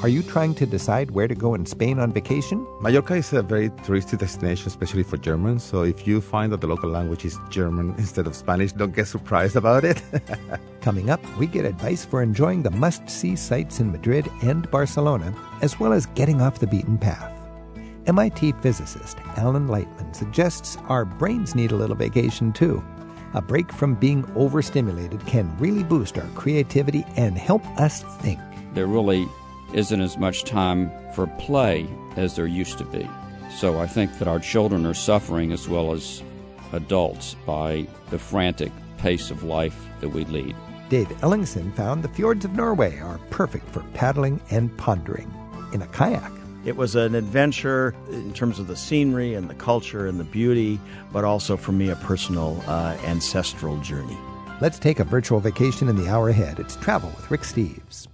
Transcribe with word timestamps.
Are 0.00 0.08
you 0.08 0.22
trying 0.22 0.54
to 0.54 0.64
decide 0.64 1.10
where 1.10 1.26
to 1.26 1.34
go 1.34 1.54
in 1.54 1.66
Spain 1.66 1.98
on 1.98 2.12
vacation? 2.12 2.64
Mallorca 2.80 3.14
is 3.14 3.32
a 3.32 3.42
very 3.42 3.70
touristy 3.70 4.16
destination, 4.16 4.68
especially 4.68 5.02
for 5.02 5.16
Germans. 5.16 5.64
So 5.64 5.82
if 5.82 6.06
you 6.06 6.20
find 6.20 6.52
that 6.52 6.60
the 6.60 6.68
local 6.68 6.88
language 6.88 7.24
is 7.24 7.36
German 7.50 7.96
instead 7.98 8.28
of 8.28 8.36
Spanish, 8.36 8.72
don't 8.72 8.94
get 8.94 9.08
surprised 9.08 9.56
about 9.56 9.84
it. 9.84 10.00
Coming 10.82 11.10
up, 11.10 11.20
we 11.36 11.48
get 11.48 11.64
advice 11.64 12.04
for 12.04 12.22
enjoying 12.22 12.62
the 12.62 12.70
must 12.70 13.10
see 13.10 13.34
sights 13.34 13.80
in 13.80 13.90
Madrid 13.90 14.28
and 14.42 14.70
Barcelona, 14.70 15.34
as 15.62 15.80
well 15.80 15.92
as 15.92 16.06
getting 16.06 16.40
off 16.40 16.60
the 16.60 16.68
beaten 16.68 16.96
path. 16.96 17.32
MIT 18.06 18.52
physicist 18.62 19.18
Alan 19.36 19.66
Lightman 19.66 20.14
suggests 20.14 20.78
our 20.86 21.04
brains 21.04 21.56
need 21.56 21.72
a 21.72 21.76
little 21.76 21.96
vacation 21.96 22.52
too. 22.52 22.84
A 23.34 23.42
break 23.42 23.72
from 23.72 23.96
being 23.96 24.24
overstimulated 24.36 25.26
can 25.26 25.58
really 25.58 25.82
boost 25.82 26.18
our 26.18 26.28
creativity 26.36 27.04
and 27.16 27.36
help 27.36 27.66
us 27.80 28.04
think. 28.22 28.38
There 28.74 28.86
really 28.86 29.28
isn't 29.72 30.00
as 30.00 30.16
much 30.16 30.44
time 30.44 30.90
for 31.14 31.26
play 31.38 31.86
as 32.16 32.36
there 32.36 32.46
used 32.46 32.78
to 32.78 32.84
be. 32.84 33.08
So 33.56 33.80
I 33.80 33.86
think 33.86 34.18
that 34.18 34.28
our 34.28 34.38
children 34.38 34.86
are 34.86 34.94
suffering 34.94 35.52
as 35.52 35.68
well 35.68 35.92
as 35.92 36.22
adults 36.72 37.34
by 37.46 37.86
the 38.10 38.18
frantic 38.18 38.72
pace 38.98 39.30
of 39.30 39.42
life 39.44 39.86
that 40.00 40.10
we 40.10 40.24
lead. 40.26 40.54
Dave 40.88 41.08
Ellingson 41.20 41.74
found 41.74 42.02
the 42.02 42.08
fjords 42.08 42.44
of 42.44 42.52
Norway 42.52 42.98
are 42.98 43.20
perfect 43.30 43.68
for 43.70 43.80
paddling 43.94 44.40
and 44.50 44.76
pondering 44.78 45.32
in 45.72 45.82
a 45.82 45.86
kayak. 45.88 46.32
It 46.64 46.76
was 46.76 46.96
an 46.96 47.14
adventure 47.14 47.94
in 48.10 48.32
terms 48.32 48.58
of 48.58 48.66
the 48.66 48.76
scenery 48.76 49.34
and 49.34 49.48
the 49.48 49.54
culture 49.54 50.06
and 50.06 50.18
the 50.18 50.24
beauty, 50.24 50.80
but 51.12 51.24
also 51.24 51.56
for 51.56 51.72
me 51.72 51.88
a 51.88 51.96
personal 51.96 52.62
uh, 52.66 52.96
ancestral 53.04 53.78
journey. 53.80 54.16
Let's 54.60 54.78
take 54.78 54.98
a 54.98 55.04
virtual 55.04 55.40
vacation 55.40 55.88
in 55.88 55.96
the 55.96 56.08
hour 56.08 56.28
ahead. 56.28 56.58
It's 56.58 56.76
Travel 56.76 57.10
with 57.10 57.30
Rick 57.30 57.42
Steves. 57.42 58.08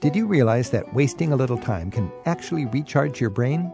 Did 0.00 0.16
you 0.16 0.26
realize 0.26 0.70
that 0.70 0.94
wasting 0.94 1.34
a 1.34 1.36
little 1.36 1.58
time 1.58 1.90
can 1.90 2.10
actually 2.24 2.64
recharge 2.64 3.20
your 3.20 3.28
brain? 3.28 3.70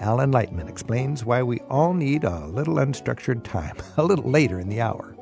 Alan 0.00 0.32
Lightman 0.32 0.66
explains 0.66 1.26
why 1.26 1.42
we 1.42 1.60
all 1.68 1.92
need 1.92 2.24
a 2.24 2.46
little 2.46 2.76
unstructured 2.76 3.44
time, 3.44 3.76
a 3.98 4.02
little 4.02 4.30
later 4.30 4.60
in 4.60 4.70
the 4.70 4.80
hour. 4.80 5.14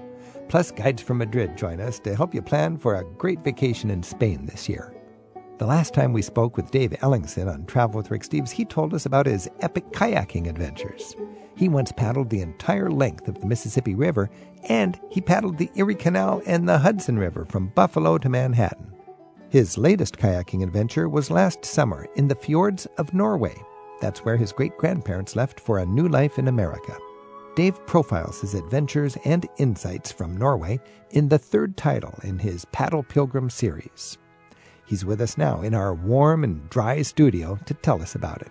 Plus, 0.48 0.70
guides 0.70 1.03
from 1.03 1.19
Madrid 1.19 1.56
join 1.56 1.80
us 1.80 1.98
to 1.98 2.14
help 2.14 2.33
you 2.33 2.42
plan 2.42 2.77
for 2.77 2.94
a 2.94 3.05
great 3.19 3.42
vacation 3.42 3.91
in 3.91 4.05
Spain 4.05 4.47
this 4.47 4.69
year. 4.69 4.94
The 5.58 5.66
last 5.66 5.92
time 5.92 6.12
we 6.12 6.22
spoke 6.22 6.56
with 6.56 6.70
Dave 6.70 6.91
Ellingson 6.91 7.53
on 7.53 7.66
Travel 7.66 7.97
with 7.97 8.12
Rick 8.12 8.22
Steves, 8.22 8.53
he 8.53 8.64
told 8.64 8.94
us 8.94 9.05
about 9.05 9.27
his 9.27 9.50
epic 9.62 9.91
kayaking 9.91 10.48
adventures. 10.48 11.16
He 11.56 11.69
once 11.69 11.91
paddled 11.91 12.31
the 12.31 12.42
entire 12.42 12.88
length 12.88 13.27
of 13.27 13.41
the 13.41 13.47
Mississippi 13.47 13.97
River, 13.97 14.31
and 14.69 15.00
he 15.10 15.20
paddled 15.20 15.58
the 15.58 15.72
Erie 15.75 15.97
Canal 15.97 16.41
and 16.47 16.69
the 16.69 16.78
Hudson 16.78 17.19
River 17.19 17.44
from 17.47 17.72
Buffalo 17.75 18.16
to 18.19 18.28
Manhattan. 18.28 18.95
His 19.48 19.78
latest 19.78 20.16
kayaking 20.16 20.64
adventure 20.64 21.08
was 21.08 21.30
last 21.30 21.64
summer 21.64 22.08
in 22.16 22.27
the 22.27 22.34
fjords 22.34 22.86
of 22.98 23.14
Norway. 23.14 23.55
That's 24.00 24.25
where 24.25 24.36
his 24.36 24.50
great 24.50 24.77
grandparents 24.77 25.36
left 25.36 25.61
for 25.61 25.78
a 25.78 25.86
new 25.86 26.08
life 26.08 26.38
in 26.38 26.48
America. 26.48 26.97
Dave 27.55 27.84
profiles 27.86 28.41
his 28.41 28.55
adventures 28.55 29.16
and 29.25 29.48
insights 29.56 30.11
from 30.11 30.36
Norway 30.36 30.80
in 31.11 31.28
the 31.28 31.38
third 31.38 31.77
title 31.77 32.19
in 32.25 32.41
his 32.41 32.64
Paddle 32.66 33.05
Pilgrim 33.05 33.48
series. 33.48 34.19
He's 34.84 35.05
with 35.05 35.20
us 35.20 35.38
now 35.38 35.62
in 35.62 35.75
our 35.75 35.94
warm 35.94 36.42
and 36.42 36.69
dry 36.69 37.00
studio 37.03 37.58
to 37.66 37.75
tell 37.75 38.03
us 38.03 38.16
about 38.16 38.42
it. 38.42 38.50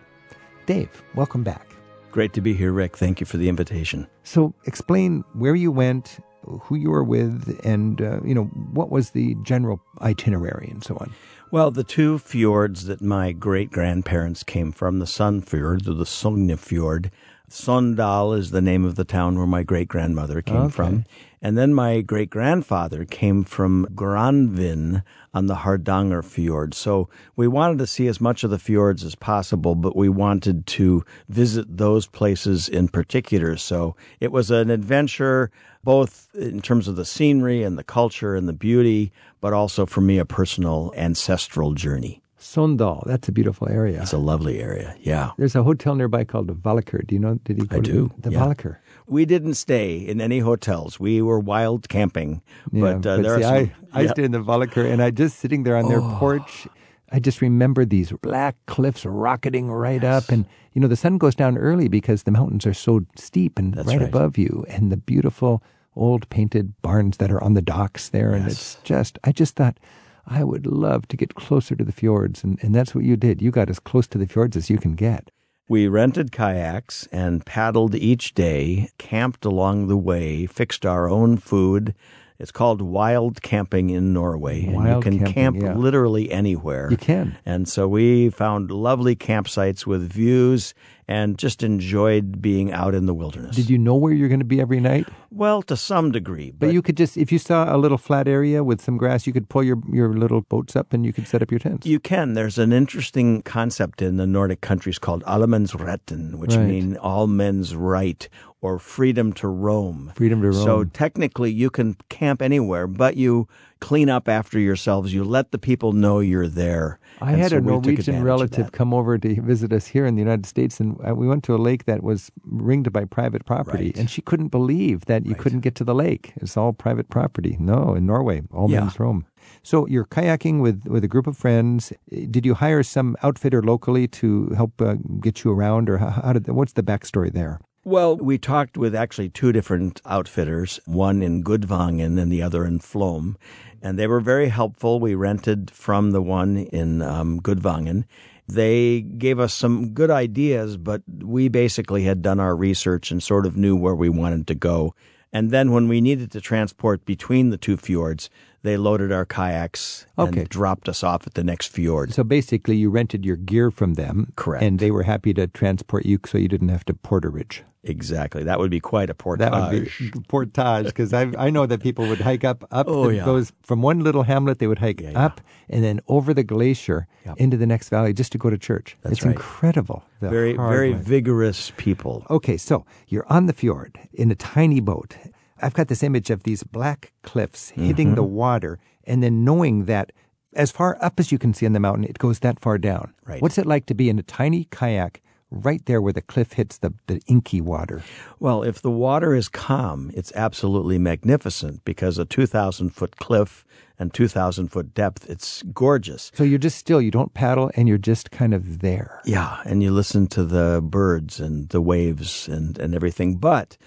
Dave, 0.65 1.03
welcome 1.13 1.43
back. 1.43 1.67
Great 2.11 2.31
to 2.33 2.41
be 2.41 2.53
here, 2.53 2.71
Rick. 2.71 2.95
Thank 2.95 3.19
you 3.19 3.25
for 3.25 3.35
the 3.35 3.49
invitation. 3.49 4.07
So, 4.23 4.53
explain 4.63 5.25
where 5.33 5.55
you 5.55 5.71
went, 5.71 6.19
who 6.63 6.75
you 6.75 6.89
were 6.89 7.03
with, 7.03 7.59
and 7.63 8.01
uh, 8.01 8.19
you 8.23 8.33
know 8.35 8.45
what 8.45 8.89
was 8.89 9.11
the 9.11 9.35
general 9.43 9.81
itinerary 10.01 10.67
and 10.71 10.83
so 10.83 10.95
on. 10.97 11.13
Well, 11.51 11.71
the 11.71 11.83
two 11.83 12.17
fjords 12.17 12.85
that 12.85 13.01
my 13.01 13.31
great 13.31 13.71
grandparents 13.71 14.43
came 14.43 14.71
from, 14.71 14.99
the 14.99 15.05
Sunfjord 15.05 15.87
or 15.87 15.93
the 15.93 16.03
Sognefjord, 16.05 17.11
Sogndal 17.49 18.37
is 18.37 18.51
the 18.51 18.61
name 18.61 18.83
of 18.85 18.95
the 18.95 19.05
town 19.05 19.37
where 19.37 19.47
my 19.47 19.63
great 19.63 19.87
grandmother 19.87 20.41
came 20.41 20.63
Okay. 20.63 20.73
from. 20.73 21.05
And 21.45 21.55
then 21.59 21.75
my 21.75 22.01
great 22.01 22.31
grandfather 22.31 23.05
came 23.05 23.43
from 23.43 23.87
Granvin 23.93 25.03
on 25.31 25.45
the 25.45 25.57
Hardanger 25.57 26.23
Fjord. 26.23 26.73
So 26.73 27.07
we 27.35 27.47
wanted 27.47 27.77
to 27.77 27.85
see 27.85 28.07
as 28.07 28.19
much 28.19 28.43
of 28.43 28.49
the 28.49 28.57
fjords 28.57 29.03
as 29.03 29.13
possible, 29.13 29.75
but 29.75 29.95
we 29.95 30.09
wanted 30.09 30.65
to 30.65 31.05
visit 31.29 31.77
those 31.77 32.07
places 32.07 32.67
in 32.67 32.87
particular. 32.87 33.57
So 33.57 33.95
it 34.19 34.31
was 34.31 34.49
an 34.49 34.71
adventure, 34.71 35.51
both 35.83 36.29
in 36.33 36.63
terms 36.63 36.87
of 36.87 36.95
the 36.95 37.05
scenery 37.05 37.61
and 37.61 37.77
the 37.77 37.83
culture 37.83 38.35
and 38.35 38.49
the 38.49 38.51
beauty, 38.51 39.11
but 39.39 39.53
also 39.53 39.85
for 39.85 40.01
me, 40.01 40.17
a 40.17 40.25
personal 40.25 40.91
ancestral 40.97 41.75
journey. 41.75 42.23
Sogndal, 42.39 43.03
that's 43.05 43.27
a 43.27 43.31
beautiful 43.31 43.69
area. 43.69 44.01
It's 44.01 44.13
a 44.13 44.17
lovely 44.17 44.59
area. 44.59 44.95
Yeah. 44.99 45.31
There's 45.37 45.55
a 45.55 45.63
hotel 45.63 45.93
nearby 45.93 46.23
called 46.23 46.47
the 46.47 46.55
Valaker. 46.55 47.05
Do 47.05 47.13
you 47.13 47.19
know? 47.19 47.35
Did 47.43 47.57
he? 47.57 47.67
go 47.67 47.77
I 47.77 47.79
to 47.81 47.91
do, 47.91 48.11
the 48.17 48.31
yeah. 48.31 48.39
Valaker? 48.39 48.77
We 49.07 49.25
didn't 49.25 49.53
stay 49.55 49.97
in 49.97 50.19
any 50.19 50.39
hotels. 50.39 50.99
We 50.99 51.21
were 51.21 51.39
wild 51.39 51.89
camping. 51.89 52.41
Yeah, 52.71 52.81
but 52.81 53.05
uh, 53.05 53.17
there 53.17 53.37
see, 53.37 53.43
are 53.43 53.65
some, 53.65 53.71
I, 53.93 54.01
I 54.01 54.07
stayed 54.07 54.25
in 54.25 54.31
the 54.31 54.39
Valaker, 54.43 54.89
and 54.91 55.01
I 55.01 55.11
just 55.11 55.39
sitting 55.39 55.63
there 55.63 55.77
on 55.77 55.87
their 55.87 56.01
Oh. 56.01 56.15
porch. 56.19 56.67
I 57.11 57.19
just 57.19 57.39
remember 57.39 57.85
these 57.85 58.11
black 58.21 58.55
cliffs 58.65 59.05
rocketing 59.05 59.69
right 59.69 60.03
up, 60.03 60.29
and 60.29 60.45
you 60.73 60.81
know 60.81 60.87
the 60.87 60.95
sun 60.95 61.17
goes 61.17 61.35
down 61.35 61.57
early 61.57 61.87
because 61.87 62.23
the 62.23 62.31
mountains 62.31 62.65
are 62.65 62.73
so 62.73 63.05
steep 63.15 63.59
and 63.59 63.77
right, 63.77 63.85
right. 63.87 64.01
above 64.01 64.37
you, 64.37 64.65
and 64.69 64.91
the 64.91 64.97
beautiful 64.97 65.61
old 65.95 66.27
painted 66.29 66.73
barns 66.81 67.17
that 67.17 67.31
are 67.31 67.41
on 67.43 67.53
the 67.53 67.61
docks 67.61 68.09
there, 68.09 68.33
and 68.33 68.47
it's 68.47 68.75
just 68.83 69.19
I 69.23 69.31
just 69.31 69.55
thought 69.55 69.77
I 70.25 70.43
would 70.43 70.65
love 70.65 71.07
to 71.09 71.15
get 71.17 71.35
closer 71.35 71.75
to 71.75 71.83
the 71.83 71.91
fjords, 71.91 72.43
and, 72.43 72.57
and 72.63 72.73
that's 72.73 72.95
what 72.95 73.05
you 73.05 73.15
did. 73.15 73.41
You 73.41 73.51
got 73.51 73.69
as 73.69 73.79
close 73.79 74.07
to 74.07 74.17
the 74.17 74.27
fjords 74.27 74.57
as 74.57 74.69
you 74.69 74.79
can 74.79 74.95
get. 74.95 75.29
We 75.67 75.87
rented 75.87 76.31
kayaks 76.31 77.07
and 77.11 77.43
paddled 77.43 77.95
each 77.95 78.35
day, 78.35 78.89
camped 78.99 79.45
along 79.45 79.87
the 79.87 79.97
way, 79.97 80.45
fixed 80.45 80.85
our 80.85 81.09
own 81.09 81.37
food. 81.37 81.95
It's 82.37 82.51
called 82.51 82.81
wild 82.81 83.41
camping 83.41 83.89
in 83.89 84.11
Norway. 84.13 84.65
and 84.65 84.87
you 84.87 84.99
can 85.01 85.19
camping, 85.19 85.33
camp 85.33 85.57
yeah. 85.61 85.73
literally 85.75 86.31
anywhere. 86.31 86.89
You 86.91 86.97
can. 86.97 87.37
And 87.45 87.67
so 87.67 87.87
we 87.87 88.29
found 88.29 88.71
lovely 88.71 89.15
campsites 89.15 89.85
with 89.85 90.11
views 90.11 90.73
and 91.07 91.37
just 91.37 91.61
enjoyed 91.63 92.41
being 92.41 92.73
out 92.73 92.95
in 92.95 93.05
the 93.05 93.13
wilderness. 93.13 93.55
Did 93.55 93.69
you 93.69 93.77
know 93.77 93.95
where 93.95 94.11
you're 94.11 94.27
going 94.27 94.39
to 94.39 94.45
be 94.45 94.59
every 94.59 94.79
night? 94.79 95.07
Well, 95.29 95.61
to 95.63 95.77
some 95.77 96.11
degree. 96.11 96.51
But, 96.51 96.73
you 96.73 96.81
could 96.81 96.97
just, 96.97 97.15
if 97.15 97.31
you 97.31 97.37
saw 97.37 97.73
a 97.73 97.77
little 97.77 97.97
flat 97.99 98.27
area 98.27 98.63
with 98.63 98.81
some 98.81 98.97
grass, 98.97 99.27
you 99.27 99.33
could 99.33 99.47
pull 99.47 99.63
your, 99.63 99.77
your 99.91 100.13
little 100.13 100.41
boats 100.41 100.75
up 100.75 100.93
and 100.93 101.05
you 101.05 101.13
could 101.13 101.27
set 101.27 101.41
up 101.41 101.51
your 101.51 101.59
tents. 101.59 101.85
You 101.85 101.99
can. 101.99 102.33
There's 102.33 102.57
an 102.57 102.73
interesting 102.73 103.43
concept 103.43 104.01
in 104.01 104.17
the 104.17 104.25
Nordic 104.25 104.61
countries 104.61 104.97
called 104.97 105.23
Allemannsretten, 105.25 106.35
which 106.35 106.55
Right. 106.55 106.67
mean 106.67 106.97
all 106.97 107.27
men's 107.27 107.75
right 107.75 108.27
or 108.65 108.79
freedom 108.79 109.31
to 109.33 109.47
roam. 109.47 110.11
Freedom 110.15 110.41
to 110.41 110.49
roam. 110.49 110.63
So 110.69 110.83
technically, 110.85 111.51
you 111.51 111.69
can 111.69 111.95
camp 112.09 112.41
anywhere, 112.41 112.87
but 112.87 113.15
you 113.15 113.47
clean 113.79 114.09
up 114.09 114.27
after 114.27 114.57
yourselves. 114.59 115.13
You 115.13 115.23
let 115.23 115.51
the 115.51 115.59
people 115.59 115.91
know 115.93 116.19
you're 116.19 116.47
there. 116.65 116.97
I 117.21 117.33
And 117.33 117.41
had 117.41 117.51
so 117.51 117.57
a 117.57 117.61
Norwegian 117.61 118.23
relative 118.23 118.71
come 118.71 118.91
over 118.93 119.17
to 119.19 119.41
visit 119.53 119.71
us 119.71 119.85
here 119.87 120.05
in 120.09 120.15
the 120.15 120.21
United 120.27 120.45
States, 120.47 120.79
and 120.81 120.97
uh, 121.07 121.13
we 121.21 121.27
went 121.27 121.43
to 121.43 121.53
a 121.53 121.61
lake 121.69 121.85
that 121.85 122.01
was 122.01 122.31
ringed 122.43 122.91
by 122.91 123.05
private 123.05 123.45
property, 123.45 123.85
Right. 123.89 123.97
and 123.99 124.09
she 124.09 124.21
couldn't 124.29 124.51
believe 124.59 124.97
that 125.05 125.25
you 125.25 125.33
Right. 125.33 125.41
couldn't 125.43 125.61
get 125.67 125.75
to 125.75 125.83
the 125.83 125.93
lake. 126.05 126.33
It's 126.41 126.57
all 126.57 126.73
private 126.73 127.07
property. 127.09 127.53
No, 127.59 127.93
in 127.97 128.05
Norway, 128.05 128.41
all 128.51 128.69
Yeah. 128.69 128.79
men's 128.81 128.99
roam. 128.99 129.25
So 129.61 129.85
you're 129.87 130.05
kayaking 130.17 130.55
with, 130.65 130.79
with 130.87 131.03
a 131.03 131.07
group 131.13 131.27
of 131.27 131.37
friends. 131.37 131.93
Did 132.35 132.43
you 132.47 132.55
hire 132.55 132.83
some 132.83 133.15
outfitter 133.21 133.61
locally 133.61 134.07
to 134.19 134.49
help 134.55 134.81
uh, 134.81 134.95
get 135.25 135.43
you 135.43 135.51
around, 135.51 135.89
or 135.89 135.97
how, 135.99 136.09
how 136.25 136.33
did? 136.33 136.47
What's 136.59 136.73
the 136.73 136.83
backstory 136.91 137.31
there? 137.31 137.59
Well, 137.87 138.17
we 138.17 138.39
talked 138.39 138.79
with 138.79 138.95
actually 138.95 139.29
two 139.29 139.51
different 139.51 140.01
outfitters, 140.07 140.79
one 140.85 141.21
in 141.21 141.43
Gudvangen 141.43 142.19
and 142.19 142.31
the 142.31 142.41
other 142.41 142.65
in 142.65 142.79
Flam, 142.79 143.37
and 143.79 143.99
they 143.99 144.07
were 144.07 144.19
very 144.19 144.49
helpful. 144.49 144.99
We 144.99 145.13
rented 145.13 145.69
from 145.69 146.09
the 146.09 146.21
one 146.21 146.57
in 146.57 147.03
um, 147.03 147.39
Gudvangen. 147.39 148.05
They 148.47 149.01
gave 149.01 149.39
us 149.39 149.53
some 149.53 149.89
good 149.89 150.09
ideas, 150.09 150.77
but 150.77 151.03
we 151.19 151.47
basically 151.47 152.05
had 152.05 152.23
done 152.23 152.39
our 152.39 152.55
research 152.55 153.11
and 153.11 153.21
sort 153.21 153.45
of 153.45 153.55
knew 153.55 153.75
where 153.75 153.93
we 153.93 154.09
wanted 154.09 154.47
to 154.47 154.55
go. 154.55 154.95
And 155.31 155.51
then 155.51 155.71
when 155.71 155.87
we 155.87 156.01
needed 156.01 156.31
to 156.31 156.41
transport 156.41 157.05
between 157.05 157.51
the 157.51 157.57
two 157.57 157.77
fjords, 157.77 158.31
they 158.65 158.77
loaded 158.77 159.11
our 159.11 159.25
kayaks 159.25 160.05
Okay. 160.17 160.41
and 160.41 160.49
dropped 160.49 160.89
us 160.89 161.03
off 161.03 161.25
at 161.27 161.33
the 161.35 161.43
next 161.43 161.67
fjord. 161.67 162.13
So 162.13 162.23
basically, 162.23 162.75
you 162.75 162.89
rented 162.89 163.25
your 163.25 163.35
gear 163.37 163.71
from 163.71 163.93
them, 163.93 164.33
Correct. 164.35 164.63
and 164.63 164.79
they 164.79 164.91
were 164.91 165.03
happy 165.03 165.33
to 165.35 165.47
transport 165.47 166.05
you, 166.05 166.19
so 166.25 166.37
you 166.37 166.47
didn't 166.47 166.69
have 166.69 166.85
to 166.85 166.93
porterage. 166.93 167.61
Exactly. 167.87 168.43
That 168.43 168.57
would 168.57 168.71
be 168.71 168.79
quite 168.79 169.11
a 169.11 169.13
portage. 169.13 169.51
That 169.51 169.71
would 169.71 169.89
be 169.99 170.11
portage 170.27 170.85
because 170.87 171.13
I 171.13 171.31
I 171.37 171.51
know 171.51 171.67
that 171.67 171.81
people 171.83 172.07
would 172.07 172.19
hike 172.21 172.43
up 172.43 172.63
up 172.71 172.87
Oh, 172.89 173.07
the, 173.09 173.17
yeah. 173.17 173.25
those 173.25 173.53
from 173.61 173.83
one 173.83 173.99
little 173.99 174.23
hamlet 174.23 174.57
they 174.57 174.65
would 174.65 174.79
hike 174.79 174.99
Yeah, 175.01 175.11
yeah. 175.11 175.25
up 175.27 175.39
and 175.69 175.83
then 175.83 175.99
over 176.07 176.33
the 176.33 176.43
glacier 176.43 177.05
Yep. 177.27 177.35
into 177.37 177.57
the 177.57 177.67
next 177.67 177.89
valley 177.89 178.11
just 178.13 178.31
to 178.31 178.37
go 178.39 178.49
to 178.49 178.57
church. 178.57 178.97
That's 179.03 179.13
it's 179.17 179.23
right. 179.25 179.35
incredible. 179.35 180.03
very, 180.19 180.53
very 180.53 180.93
way. 180.93 180.99
vigorous 180.99 181.71
people. 181.77 182.25
Okay, 182.31 182.57
so 182.57 182.85
you're 183.07 183.25
on 183.29 183.45
the 183.45 183.53
fjord 183.53 183.99
in 184.13 184.31
a 184.31 184.35
tiny 184.35 184.79
boat. 184.81 185.15
I've 185.61 185.73
got 185.73 185.87
this 185.87 186.03
image 186.03 186.29
of 186.29 186.43
these 186.43 186.63
black 186.63 187.11
cliffs 187.23 187.69
hitting 187.69 188.07
Mm-hmm. 188.07 188.15
the 188.15 188.23
water 188.23 188.79
and 189.05 189.21
then 189.23 189.43
knowing 189.45 189.85
that 189.85 190.11
as 190.55 190.71
far 190.71 190.97
up 191.01 191.19
as 191.19 191.31
you 191.31 191.37
can 191.37 191.53
see 191.53 191.65
on 191.65 191.73
the 191.73 191.79
mountain, 191.79 192.05
it 192.05 192.17
goes 192.17 192.39
that 192.39 192.59
far 192.59 192.77
down. 192.77 193.13
Right. 193.25 193.41
What's 193.41 193.57
it 193.57 193.65
like 193.65 193.85
to 193.87 193.93
be 193.93 194.09
in 194.09 194.17
a 194.19 194.23
tiny 194.23 194.65
kayak 194.71 195.21
right 195.51 195.85
there 195.85 196.01
where 196.01 196.13
the 196.13 196.21
cliff 196.21 196.53
hits 196.53 196.77
the, 196.79 196.93
the 197.07 197.21
inky 197.27 197.61
water? 197.61 198.03
Well, 198.39 198.63
if 198.63 198.81
the 198.81 198.89
water 198.91 199.33
is 199.35 199.47
calm, 199.49 200.11
it's 200.13 200.31
absolutely 200.33 200.97
magnificent 200.97 201.83
because 201.85 202.17
a 202.17 202.25
2,000 202.25 202.89
foot 202.89 203.17
cliff 203.17 203.65
and 203.99 204.13
2,000 204.13 204.69
foot 204.69 204.93
depth, 204.93 205.29
it's 205.29 205.61
gorgeous. 205.73 206.31
So 206.33 206.43
you're 206.43 206.57
just 206.59 206.77
still, 206.77 207.01
you 207.01 207.11
don't 207.11 207.33
paddle, 207.33 207.71
and 207.75 207.87
you're 207.87 207.97
just 207.97 208.31
kind 208.31 208.53
of 208.53 208.79
there. 208.79 209.21
Yeah, 209.25 209.61
and 209.65 209.81
you 209.83 209.91
listen 209.91 210.27
to 210.27 210.43
the 210.43 210.81
birds 210.83 211.39
and 211.39 211.69
the 211.69 211.79
waves 211.81 212.47
and, 212.49 212.77
and 212.77 212.93
everything. 212.95 213.35
But 213.37 213.77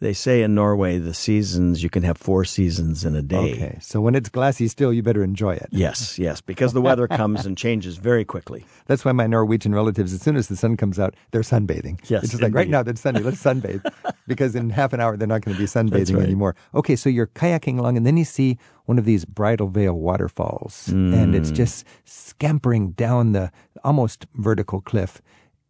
they 0.00 0.12
say 0.12 0.42
in 0.42 0.54
Norway, 0.54 0.98
the 0.98 1.14
seasons, 1.14 1.82
you 1.82 1.88
can 1.88 2.02
have 2.02 2.18
four 2.18 2.44
seasons 2.44 3.04
in 3.04 3.16
a 3.16 3.22
day. 3.22 3.52
Okay, 3.54 3.78
so 3.80 4.00
when 4.00 4.14
it's 4.14 4.28
glassy 4.28 4.68
still, 4.68 4.92
you 4.92 5.02
better 5.02 5.22
enjoy 5.24 5.54
it. 5.54 5.68
Yes, 5.70 6.18
yes, 6.18 6.40
because 6.42 6.74
the 6.74 6.82
weather 6.82 7.08
comes 7.08 7.46
and 7.46 7.56
changes 7.56 7.96
very 7.96 8.24
quickly. 8.24 8.66
That's 8.86 9.04
why 9.04 9.12
my 9.12 9.26
Norwegian 9.26 9.74
relatives, 9.74 10.12
as 10.12 10.20
soon 10.20 10.36
as 10.36 10.48
the 10.48 10.56
sun 10.56 10.76
comes 10.76 10.98
out, 10.98 11.14
they're 11.30 11.40
sunbathing. 11.40 11.98
Yes, 12.10 12.24
it's 12.24 12.32
just 12.32 12.42
like 12.42 12.54
right 12.54 12.68
now 12.68 12.80
it's 12.80 13.00
sunny. 13.00 13.20
Let's 13.20 13.42
sunbathe 13.42 13.82
because 14.26 14.54
in 14.54 14.68
half 14.70 14.92
an 14.92 15.00
hour 15.00 15.16
they're 15.16 15.26
not 15.26 15.40
going 15.42 15.56
to 15.56 15.60
be 15.60 15.66
sunbathing 15.66 16.14
right. 16.16 16.24
anymore. 16.24 16.54
Okay, 16.74 16.94
so 16.96 17.08
you're 17.08 17.28
kayaking 17.28 17.78
along, 17.78 17.96
and 17.96 18.04
then 18.06 18.16
you 18.18 18.24
see 18.24 18.58
one 18.84 18.98
of 18.98 19.04
these 19.06 19.24
Bridal 19.24 19.68
Veil 19.68 19.94
waterfalls, 19.94 20.88
and 20.88 21.34
it's 21.34 21.50
Mm. 21.50 21.56
just 21.56 21.84
scampering 22.04 22.90
down 22.92 23.32
the 23.32 23.50
almost 23.82 24.26
vertical 24.34 24.80
cliff, 24.80 25.20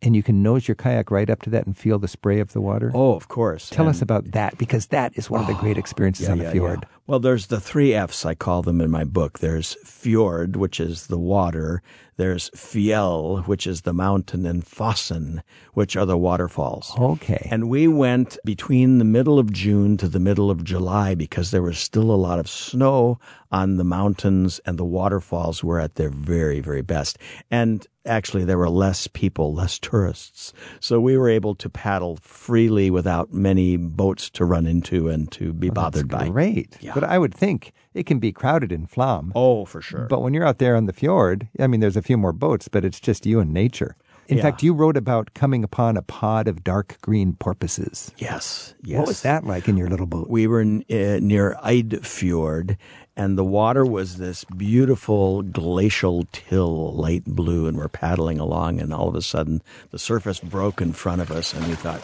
and 0.07 0.15
you 0.15 0.23
can 0.23 0.41
nose 0.43 0.69
your 0.69 0.77
kayak 0.77 1.11
right 1.11 1.29
up 1.29 1.43
to 1.43 1.51
that 1.51 1.67
and 1.67 1.77
feel 1.77 1.99
the 1.99 2.07
spray 2.09 2.39
of 2.39 2.53
the 2.53 2.61
water. 2.61 2.93
Oh, 2.95 3.15
of 3.15 3.27
course. 3.27 3.69
Tell 3.71 3.89
us 3.89 4.01
about 4.01 4.31
that 4.31 4.57
because 4.57 4.87
that 4.87 5.13
is 5.19 5.29
one 5.29 5.41
of 5.41 5.49
the 5.49 5.55
oh, 5.55 5.61
great 5.61 5.77
experiences 5.77 6.29
Yeah, 6.29 6.33
on 6.35 6.41
a 6.41 6.51
fjord. 6.53 6.79
yeah. 6.83 6.89
Well, 7.09 7.19
there's 7.21 7.49
the 7.49 7.61
three 7.61 7.93
F's, 7.93 8.25
I 8.25 8.35
call 8.35 8.63
them 8.63 8.81
in 8.81 8.91
my 8.91 9.05
book. 9.05 9.41
There's 9.41 9.77
fjord, 9.85 10.57
which 10.57 10.81
is 10.81 11.09
the 11.09 11.19
water. 11.19 11.83
There's 12.17 12.51
fjell, 12.51 13.47
which 13.47 13.67
is 13.67 13.83
the 13.83 13.93
mountain, 13.93 14.47
and 14.47 14.65
fossen, 14.65 15.43
which 15.75 15.97
are 15.97 16.07
the 16.07 16.17
waterfalls. 16.17 16.93
Okay. 16.99 17.47
And 17.51 17.69
we 17.69 17.87
went 17.87 18.39
between 18.45 18.99
the 18.99 19.05
middle 19.05 19.39
of 19.39 19.53
June 19.53 19.97
to 19.99 20.09
the 20.09 20.19
middle 20.19 20.51
of 20.51 20.65
July 20.65 21.15
because 21.15 21.51
there 21.51 21.63
was 21.63 21.79
still 21.79 22.11
a 22.11 22.17
lot 22.17 22.39
of 22.39 22.49
snow 22.49 23.19
on 23.53 23.77
the 23.77 23.85
mountains 23.85 24.61
and 24.67 24.79
the 24.79 24.85
waterfalls 24.85 25.63
were 25.63 25.79
at 25.79 25.95
their 25.97 26.11
very, 26.11 26.61
very 26.61 26.83
best. 26.83 27.19
And 27.51 27.87
actually, 28.07 28.45
there 28.45 28.59
were 28.59 28.71
less 28.71 29.07
people, 29.07 29.53
less 29.53 29.79
tourists. 29.79 30.53
So 30.81 31.01
we 31.01 31.17
were 31.17 31.29
able 31.29 31.55
to 31.57 31.69
paddle 31.69 32.19
freely 32.23 32.91
without 32.91 33.33
many 33.33 33.77
boats 33.77 34.31
to 34.31 34.45
run 34.45 34.67
into 34.67 35.09
and 35.09 35.31
to 35.33 35.53
be 35.53 35.71
oh, 35.71 35.75
bothered 35.75 36.09
by. 36.09 36.29
Great. 36.29 36.77
Yeah. 36.81 36.95
But 36.95 37.05
I 37.05 37.19
would 37.19 37.35
think 37.35 37.73
it 37.95 38.07
can 38.07 38.19
be 38.19 38.33
crowded 38.33 38.73
in 38.73 38.87
Flam. 38.87 39.33
Oh, 39.35 39.65
for 39.65 39.81
sure. 39.81 40.07
But 40.09 40.23
when 40.23 40.35
you're 40.35 40.47
out 40.47 40.59
there 40.59 40.77
on 40.77 40.87
the 40.87 40.93
fjord, 40.93 41.49
I 41.59 41.67
mean, 41.67 41.81
there's 41.81 41.97
a 41.97 42.03
few 42.03 42.17
more 42.17 42.33
boats, 42.33 42.69
but 42.69 42.85
it's 42.85 43.01
just 43.01 43.27
you 43.27 43.41
and 43.41 43.53
nature. 43.53 43.97
In 44.29 44.39
Yeah. 44.39 44.43
fact, 44.43 44.63
you 44.63 44.75
wrote 44.75 44.97
about 44.97 45.35
coming 45.35 45.63
upon 45.63 45.97
a 45.97 46.03
pod 46.03 46.49
of 46.49 46.65
dark 46.65 46.99
green 47.01 47.35
porpoises. 47.35 48.11
yes, 48.19 48.75
yes. 48.83 48.99
What 48.99 49.07
was 49.09 49.23
that 49.23 49.45
like 49.47 49.69
in 49.69 49.77
your 49.77 49.89
little 49.89 50.07
boat? 50.07 50.29
We 50.29 50.47
were 50.49 50.61
n- 50.63 50.85
uh, 50.91 51.19
near 51.23 51.57
Eidfjord, 51.63 52.77
and 53.17 53.39
the 53.39 53.45
water 53.45 53.85
was 53.87 54.17
this 54.17 54.45
beautiful 54.45 55.43
glacial 55.43 56.25
till, 56.33 56.93
light 56.95 57.25
blue, 57.25 57.67
and 57.69 57.77
we're 57.77 57.89
paddling 57.89 58.41
along, 58.41 58.81
and 58.81 58.93
all 58.93 59.09
of 59.09 59.15
a 59.15 59.23
sudden 59.23 59.63
the 59.91 59.99
surface 59.99 60.41
broke 60.41 60.81
in 60.81 60.93
front 60.93 61.21
of 61.23 61.31
us, 61.31 61.55
and 61.55 61.67
we 61.67 61.75
thought, 61.75 62.03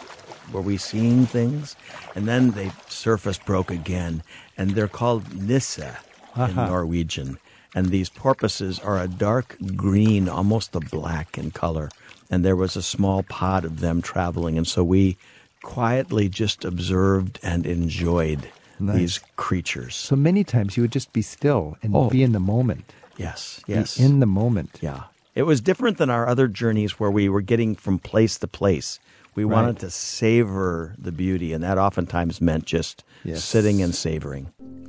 were 0.51 0.61
we 0.61 0.77
seeing 0.77 1.25
things? 1.25 1.75
And 2.15 2.27
then 2.27 2.51
the 2.51 2.71
surface 2.87 3.37
broke 3.37 3.69
again, 3.71 4.23
and 4.57 4.71
they're 4.71 4.87
called 4.87 5.25
nise 5.31 5.95
in 6.37 6.55
Norwegian. 6.55 7.37
And 7.75 7.87
these 7.89 8.07
porpoises 8.09 8.79
are 8.79 8.99
a 9.01 9.07
dark 9.07 9.57
green, 9.75 10.29
almost 10.29 10.75
a 10.75 10.79
black 10.79 11.39
in 11.39 11.49
color. 11.49 11.89
And 12.33 12.43
there 12.43 12.55
was 12.55 12.75
a 12.75 12.81
small 12.81 13.21
pod 13.21 13.63
of 13.63 13.79
them 13.79 14.01
traveling, 14.01 14.57
and 14.57 14.65
so 14.67 14.83
we 14.83 15.17
quietly 15.61 16.29
just 16.29 16.65
observed 16.65 17.39
and 17.43 17.63
enjoyed 17.67 18.49
these 18.79 19.19
creatures. 19.35 19.93
so 19.95 20.15
many 20.15 20.43
times 20.43 20.75
you 20.75 20.81
would 20.81 20.91
just 20.91 21.13
be 21.13 21.21
still 21.21 21.77
and 21.83 21.95
Oh. 21.95 22.09
be 22.09 22.23
in 22.23 22.31
the 22.31 22.39
moment. 22.39 22.91
Yes, 23.17 23.61
Be 23.67 23.73
yes. 23.73 23.99
in 23.99 24.19
the 24.19 24.25
moment. 24.25 24.79
yeah. 24.81 25.03
It 25.35 25.43
was 25.43 25.61
different 25.61 25.99
than 25.99 26.09
our 26.09 26.27
other 26.27 26.47
journeys 26.47 26.99
where 26.99 27.11
we 27.11 27.29
were 27.29 27.41
getting 27.41 27.75
from 27.75 27.99
place 27.99 28.39
to 28.39 28.47
place. 28.47 28.97
We 29.35 29.43
Right. 29.43 29.53
wanted 29.55 29.77
to 29.81 29.91
savor 29.91 30.95
the 30.97 31.11
beauty, 31.11 31.53
and 31.53 31.63
that 31.63 31.77
oftentimes 31.77 32.41
meant 32.41 32.65
just 32.65 33.03
Yes. 33.23 33.43
sitting 33.43 33.79
and 33.79 33.93
savoring. 33.93 34.47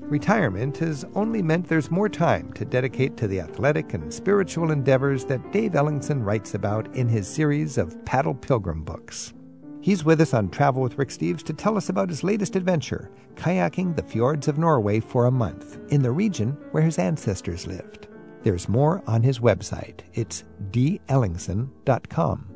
Retirement 0.08 0.76
has 0.78 1.06
only 1.14 1.40
meant 1.40 1.66
there's 1.66 1.90
more 1.90 2.10
time 2.10 2.52
to 2.52 2.66
dedicate 2.66 3.16
to 3.16 3.26
the 3.26 3.40
athletic 3.40 3.94
and 3.94 4.12
spiritual 4.12 4.70
endeavors 4.70 5.24
that 5.24 5.50
Dave 5.50 5.72
Ellingson 5.72 6.22
writes 6.22 6.54
about 6.54 6.94
in 6.94 7.08
his 7.08 7.26
series 7.26 7.78
of 7.78 8.04
Paddle 8.04 8.34
Pilgrim 8.34 8.84
books. 8.84 9.32
He's 9.80 10.04
with 10.04 10.20
us 10.20 10.34
on 10.34 10.50
Travel 10.50 10.82
with 10.82 10.98
Rick 10.98 11.08
Steves 11.08 11.42
to 11.44 11.54
tell 11.54 11.78
us 11.78 11.88
about 11.88 12.10
his 12.10 12.22
latest 12.22 12.54
adventure, 12.54 13.10
kayaking 13.34 13.96
the 13.96 14.02
fjords 14.02 14.46
of 14.46 14.58
Norway 14.58 15.00
for 15.00 15.24
a 15.24 15.30
month 15.30 15.78
in 15.88 16.02
the 16.02 16.12
region 16.12 16.50
where 16.72 16.82
his 16.82 16.98
ancestors 16.98 17.66
lived. 17.66 18.08
There's 18.42 18.68
more 18.68 19.02
on 19.06 19.22
his 19.22 19.38
website. 19.38 20.00
It's 20.12 20.44
dellingson.com. 20.70 22.46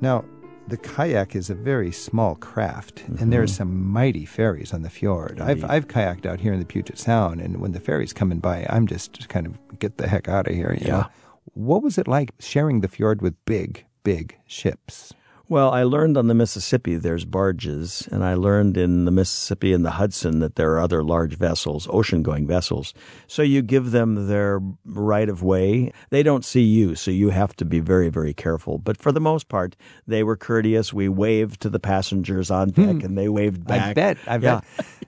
Now, 0.00 0.24
the 0.68 0.76
kayak 0.76 1.36
is 1.36 1.50
a 1.50 1.54
very 1.54 1.92
small 1.92 2.34
craft, 2.34 3.04
and 3.06 3.32
there 3.32 3.40
are 3.40 3.44
mm-hmm. 3.44 3.54
some 3.54 3.86
mighty 3.86 4.24
ferries 4.24 4.72
on 4.72 4.82
the 4.82 4.90
fjord. 4.90 5.40
I've, 5.40 5.64
I've 5.64 5.86
kayaked 5.86 6.26
out 6.26 6.40
here 6.40 6.52
in 6.52 6.58
the 6.58 6.64
Puget 6.64 6.98
Sound, 6.98 7.40
and 7.40 7.60
when 7.60 7.72
the 7.72 7.80
ferry's 7.80 8.12
coming 8.12 8.38
by, 8.38 8.66
I'm 8.68 8.86
just 8.86 9.28
kind 9.28 9.46
of 9.46 9.78
get 9.78 9.96
the 9.98 10.08
heck 10.08 10.28
out 10.28 10.48
of 10.48 10.54
here. 10.54 10.76
You 10.78 10.86
Yeah. 10.86 10.92
know? 10.92 11.06
What 11.54 11.82
was 11.82 11.96
it 11.96 12.08
like 12.08 12.32
sharing 12.40 12.80
the 12.80 12.88
fjord 12.88 13.22
with 13.22 13.34
big, 13.44 13.86
big 14.02 14.36
ships? 14.46 15.14
Well, 15.48 15.70
I 15.70 15.84
learned 15.84 16.16
on 16.16 16.26
the 16.26 16.34
Mississippi 16.34 16.96
there's 16.96 17.24
barges, 17.24 18.08
and 18.10 18.24
I 18.24 18.34
learned 18.34 18.76
in 18.76 19.04
the 19.04 19.12
Mississippi 19.12 19.72
and 19.72 19.84
the 19.84 19.92
Hudson 19.92 20.40
that 20.40 20.56
there 20.56 20.72
are 20.72 20.80
other 20.80 21.04
large 21.04 21.36
vessels, 21.36 21.86
ocean 21.88 22.24
going 22.24 22.48
vessels. 22.48 22.92
So 23.28 23.42
you 23.42 23.62
give 23.62 23.92
them 23.92 24.26
their 24.26 24.60
right 24.84 25.28
of 25.28 25.44
way. 25.44 25.92
They 26.10 26.24
don't 26.24 26.44
see 26.44 26.62
you, 26.62 26.96
so 26.96 27.12
you 27.12 27.30
have 27.30 27.54
to 27.56 27.64
be 27.64 27.78
very, 27.78 28.08
very 28.08 28.34
careful. 28.34 28.78
But 28.78 28.96
for 28.96 29.12
the 29.12 29.20
most 29.20 29.48
part, 29.48 29.76
they 30.04 30.24
were 30.24 30.36
courteous. 30.36 30.92
We 30.92 31.08
waved 31.08 31.60
to 31.60 31.70
the 31.70 31.78
passengers 31.78 32.50
on 32.50 32.70
deck, 32.70 32.96
hmm. 32.96 33.04
and 33.04 33.16
they 33.16 33.28
waved 33.28 33.64
back. 33.64 33.90
I 33.90 33.94
bet. 33.94 34.18
I 34.26 34.38
Yeah. 34.38 34.60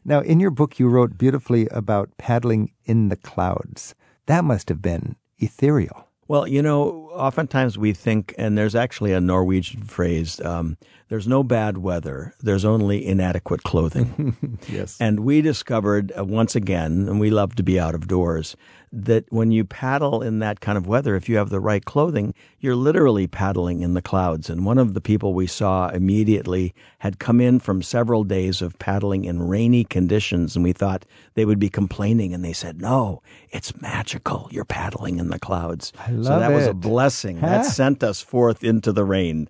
now, 0.04 0.20
in 0.20 0.38
your 0.38 0.52
book, 0.52 0.78
you 0.78 0.88
wrote 0.88 1.18
beautifully 1.18 1.66
about 1.72 2.16
paddling 2.16 2.70
in 2.84 3.08
the 3.08 3.16
clouds. 3.16 3.96
That 4.26 4.44
must 4.44 4.68
have 4.68 4.80
been 4.80 5.16
ethereal. 5.38 6.07
Well, 6.28 6.46
you 6.46 6.60
know, 6.60 7.10
oftentimes 7.14 7.78
we 7.78 7.94
think, 7.94 8.34
and 8.36 8.56
there's 8.56 8.74
actually 8.74 9.14
a 9.14 9.20
Norwegian 9.20 9.82
phrase 9.82 10.40
um, 10.40 10.76
there's 11.08 11.26
no 11.26 11.42
bad 11.42 11.78
weather, 11.78 12.34
there's 12.42 12.66
only 12.66 13.04
inadequate 13.04 13.62
clothing. 13.62 14.36
Yes. 14.68 14.98
And 15.00 15.20
we 15.20 15.40
discovered 15.40 16.12
uh, 16.16 16.24
once 16.24 16.54
again, 16.54 17.08
and 17.08 17.18
we 17.18 17.30
love 17.30 17.54
to 17.54 17.62
be 17.62 17.80
out 17.80 17.94
of 17.94 18.06
doors, 18.06 18.56
that 18.92 19.24
when 19.30 19.50
you 19.50 19.64
paddle 19.64 20.22
in 20.22 20.38
that 20.38 20.60
kind 20.60 20.78
of 20.78 20.86
weather, 20.86 21.16
if 21.16 21.28
you 21.28 21.36
have 21.36 21.50
the 21.50 21.60
right 21.60 21.84
clothing, 21.84 22.34
you're 22.60 22.76
literally 22.76 23.26
paddling 23.26 23.82
in 23.82 23.94
the 23.94 24.02
clouds. 24.02 24.48
And 24.48 24.64
one 24.64 24.78
of 24.78 24.94
the 24.94 25.00
people 25.00 25.34
we 25.34 25.46
saw 25.46 25.88
immediately 25.88 26.74
had 26.98 27.18
come 27.18 27.40
in 27.40 27.60
from 27.60 27.82
several 27.82 28.24
days 28.24 28.62
of 28.62 28.78
paddling 28.78 29.24
in 29.24 29.42
rainy 29.42 29.84
conditions, 29.84 30.56
and 30.56 30.64
we 30.64 30.72
thought 30.72 31.04
they 31.34 31.44
would 31.44 31.58
be 31.58 31.68
complaining, 31.68 32.32
and 32.34 32.44
they 32.44 32.52
said, 32.52 32.80
No, 32.80 33.22
it's 33.50 33.80
magical. 33.80 34.48
You're 34.50 34.64
paddling 34.64 35.18
in 35.18 35.30
the 35.30 35.38
clouds. 35.38 35.92
I 35.98 36.10
love 36.10 36.24
so 36.24 36.38
that 36.40 36.52
was 36.52 36.66
a 36.66 36.74
blessing. 36.74 37.38
Huh? 37.38 37.46
That 37.46 37.66
sent 37.66 38.02
us 38.02 38.20
forth 38.20 38.64
into 38.64 38.92
the 38.92 39.04
rain. 39.04 39.48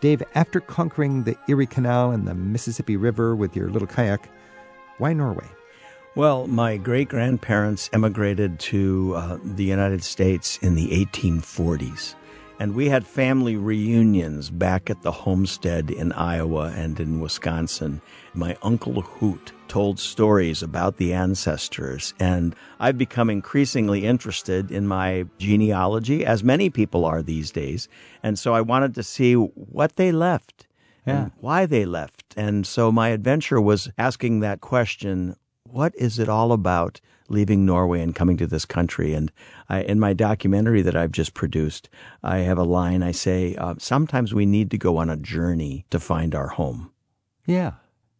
Dave, 0.00 0.22
after 0.34 0.58
conquering 0.58 1.22
the 1.22 1.36
Erie 1.48 1.66
Canal 1.66 2.10
and 2.10 2.26
the 2.26 2.34
Mississippi 2.34 2.96
River 2.96 3.36
with 3.36 3.54
your 3.54 3.70
little 3.70 3.86
kayak, 3.86 4.28
why 4.98 5.12
Norway? 5.12 5.46
Well, 6.14 6.46
my 6.46 6.76
great 6.76 7.08
grandparents 7.08 7.88
emigrated 7.92 8.58
to 8.60 9.14
uh, 9.16 9.38
the 9.42 9.64
United 9.64 10.04
States 10.04 10.58
in 10.58 10.74
the 10.74 10.88
1840s. 11.06 12.14
And 12.60 12.74
we 12.74 12.90
had 12.90 13.06
family 13.06 13.56
reunions 13.56 14.50
back 14.50 14.90
at 14.90 15.02
the 15.02 15.10
homestead 15.10 15.90
in 15.90 16.12
Iowa 16.12 16.72
and 16.76 17.00
in 17.00 17.18
Wisconsin. 17.18 18.02
My 18.34 18.56
Uncle 18.62 19.00
Hoot 19.00 19.52
told 19.68 19.98
stories 19.98 20.62
about 20.62 20.98
the 20.98 21.14
ancestors, 21.14 22.12
and 22.20 22.54
I've 22.78 22.98
become 22.98 23.30
increasingly 23.30 24.04
interested 24.04 24.70
in 24.70 24.86
my 24.86 25.24
genealogy, 25.38 26.26
as 26.26 26.44
many 26.44 26.68
people 26.68 27.06
are 27.06 27.22
these 27.22 27.50
days. 27.50 27.88
And 28.22 28.38
so 28.38 28.52
I 28.54 28.60
wanted 28.60 28.94
to 28.96 29.02
see 29.02 29.32
what 29.34 29.96
they 29.96 30.12
left 30.12 30.66
Yeah. 31.06 31.22
and 31.22 31.32
why 31.40 31.64
they 31.66 31.86
left. 31.86 32.34
And 32.36 32.66
so 32.66 32.92
my 32.92 33.08
adventure 33.08 33.60
was 33.62 33.90
asking 33.98 34.40
that 34.40 34.60
question 34.60 35.36
what 35.72 35.94
is 35.96 36.18
it 36.18 36.28
all 36.28 36.52
about 36.52 37.00
leaving 37.28 37.64
Norway 37.64 38.02
and 38.02 38.14
coming 38.14 38.36
to 38.36 38.46
this 38.46 38.64
country? 38.64 39.14
And 39.14 39.32
I, 39.68 39.80
in 39.80 39.98
my 39.98 40.12
documentary 40.12 40.82
that 40.82 40.94
I've 40.94 41.12
just 41.12 41.32
produced, 41.32 41.88
I 42.22 42.38
have 42.38 42.58
a 42.58 42.64
line 42.64 43.02
I 43.02 43.12
say, 43.12 43.56
uh, 43.56 43.74
sometimes 43.78 44.34
we 44.34 44.44
need 44.44 44.70
to 44.72 44.78
go 44.78 44.98
on 44.98 45.08
a 45.08 45.16
journey 45.16 45.86
to 45.90 45.98
find 45.98 46.34
our 46.34 46.48
home. 46.48 46.92
Yeah. 47.46 47.72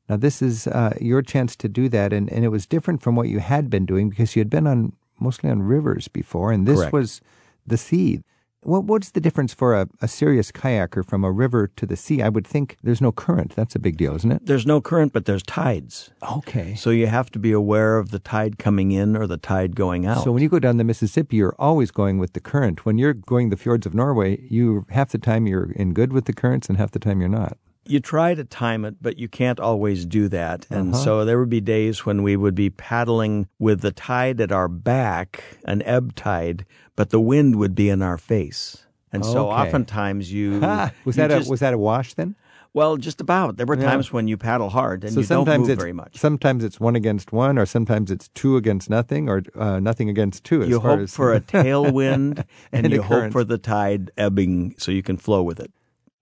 Now, 0.09 0.17
this 0.17 0.43
is 0.43 0.67
uh, 0.67 0.97
your 1.01 1.23
chance 1.23 1.55
to 1.57 1.69
do 1.69 1.89
that, 1.91 2.13
and, 2.13 2.31
and 2.33 2.45
it 2.45 2.49
was 2.49 2.67
different 2.67 3.03
from 3.03 3.15
what 3.15 3.29
you 3.29 3.39
had 3.39 3.71
been 3.71 3.87
doing 3.87 4.11
because 4.11 4.35
you 4.35 4.41
had 4.41 4.51
been 4.51 4.67
on 4.67 4.95
mostly 5.21 5.51
on 5.51 5.63
rivers 5.63 6.09
before, 6.09 6.51
and 6.51 6.67
this 6.67 6.81
Correct. 6.81 6.93
was 6.93 7.21
the 7.67 7.77
sea. 7.77 8.23
What, 8.65 8.85
what's 8.85 9.11
the 9.11 9.21
difference 9.21 9.53
for 9.53 9.75
a, 9.75 9.89
a 10.01 10.07
serious 10.07 10.53
kayaker 10.53 11.05
from 11.05 11.25
a 11.25 11.33
river 11.33 11.69
to 11.77 11.85
the 11.85 11.97
sea? 11.97 12.23
I 12.23 12.29
would 12.29 12.47
think 12.47 12.77
there's 12.83 13.01
no 13.01 13.11
current. 13.11 13.57
That's 13.57 13.75
a 13.75 13.81
big 13.81 13.97
deal, 13.97 14.15
isn't 14.15 14.31
it? 14.31 14.47
There's 14.47 14.67
no 14.67 14.81
current, 14.81 15.13
but 15.13 15.25
there's 15.25 15.43
tides. 15.43 16.11
Okay. 16.31 16.77
So 16.77 16.91
you 16.91 17.09
have 17.09 17.31
to 17.33 17.41
be 17.41 17.51
aware 17.51 17.99
of 17.99 18.11
the 18.11 18.21
tide 18.21 18.59
coming 18.59 18.93
in 18.93 19.17
or 19.17 19.27
the 19.27 19.37
tide 19.37 19.75
going 19.75 20.07
out. 20.07 20.23
So 20.23 20.31
when 20.31 20.43
you 20.43 20.49
go 20.49 20.61
down 20.61 20.77
the 20.77 20.85
Mississippi, 20.85 21.37
you're 21.37 21.57
always 21.59 21.91
going 21.91 22.19
with 22.19 22.35
the 22.35 22.41
current. 22.41 22.87
When 22.87 22.99
you're 22.99 23.15
going 23.15 23.51
the 23.51 23.57
fjords 23.57 23.85
of 23.85 23.95
Norway, 23.95 24.41
you 24.49 24.87
half 24.91 25.11
the 25.11 25.19
time 25.19 25.49
you're 25.49 25.73
in 25.73 25.93
good 25.93 26.13
with 26.13 26.27
the 26.27 26.33
currents, 26.33 26.69
and 26.69 26.79
half 26.79 26.93
the 26.93 27.01
time 27.01 27.21
you're 27.21 27.29
not. 27.29 27.59
You 27.87 27.99
try 28.01 28.35
to 28.35 28.45
time 28.45 28.85
it, 28.85 28.97
but 29.03 29.19
you 29.19 29.29
can't 29.29 29.59
always 29.61 30.07
do 30.07 30.29
that. 30.29 30.67
And 30.71 30.95
Uh-huh. 30.95 31.05
so 31.05 31.25
there 31.25 31.39
would 31.39 31.51
be 31.51 31.61
days 31.61 32.07
when 32.07 32.23
we 32.23 32.37
would 32.37 32.55
be 32.55 32.71
paddling 32.71 33.49
with 33.59 33.81
the 33.81 33.91
tide 33.93 34.41
at 34.41 34.53
our 34.53 34.69
back, 34.69 35.43
an 35.65 35.83
ebb 35.83 36.15
tide, 36.15 36.65
but 36.97 37.11
the 37.11 37.21
wind 37.21 37.57
would 37.57 37.75
be 37.75 37.89
in 37.89 38.01
our 38.03 38.19
face. 38.19 38.87
And 39.13 39.25
so 39.27 39.49
Okay. 39.51 39.61
oftentimes 39.63 40.33
you 40.33 40.61
Was 41.05 41.17
you 41.17 41.23
that 41.23 41.31
just- 41.31 41.49
a 41.49 41.51
was 41.51 41.61
that 41.61 41.75
a 41.75 41.79
wash 41.79 42.15
then? 42.15 42.35
well 42.75 42.97
just 42.97 43.21
about. 43.21 43.59
There 43.59 43.67
were 43.67 43.77
Yeah. 43.77 43.85
times 43.91 44.11
when 44.15 44.29
you 44.29 44.39
paddle 44.39 44.71
hard 44.71 45.05
and 45.05 45.13
so 45.13 45.21
you 45.21 45.27
don't 45.27 45.45
sometimes 45.45 45.61
move 45.61 45.71
it's 45.71 45.83
very 45.83 45.93
much. 45.93 46.17
sometimes 46.19 46.65
it's 46.65 46.81
one 46.81 46.97
against 46.97 47.31
one, 47.33 47.59
or 47.59 47.67
sometimes 47.67 48.11
it's 48.11 48.29
two 48.29 48.57
against 48.57 48.89
nothing, 48.89 49.29
or 49.29 49.43
uh, 49.55 49.79
nothing 49.81 50.09
against 50.09 50.45
two. 50.45 50.63
As 50.63 50.69
You 50.71 50.81
hope 50.81 51.01
as, 51.01 51.15
for 51.15 51.35
a 51.35 51.41
tailwind 51.55 52.45
and, 52.73 52.87
And 52.87 52.91
you 52.95 53.03
hope 53.03 53.11
current. 53.11 53.33
for 53.33 53.45
the 53.45 53.59
tide 53.59 54.11
ebbing 54.17 54.75
so 54.79 54.91
you 54.93 55.03
can 55.03 55.19
flow 55.19 55.43
with 55.43 55.61
it. 55.61 55.71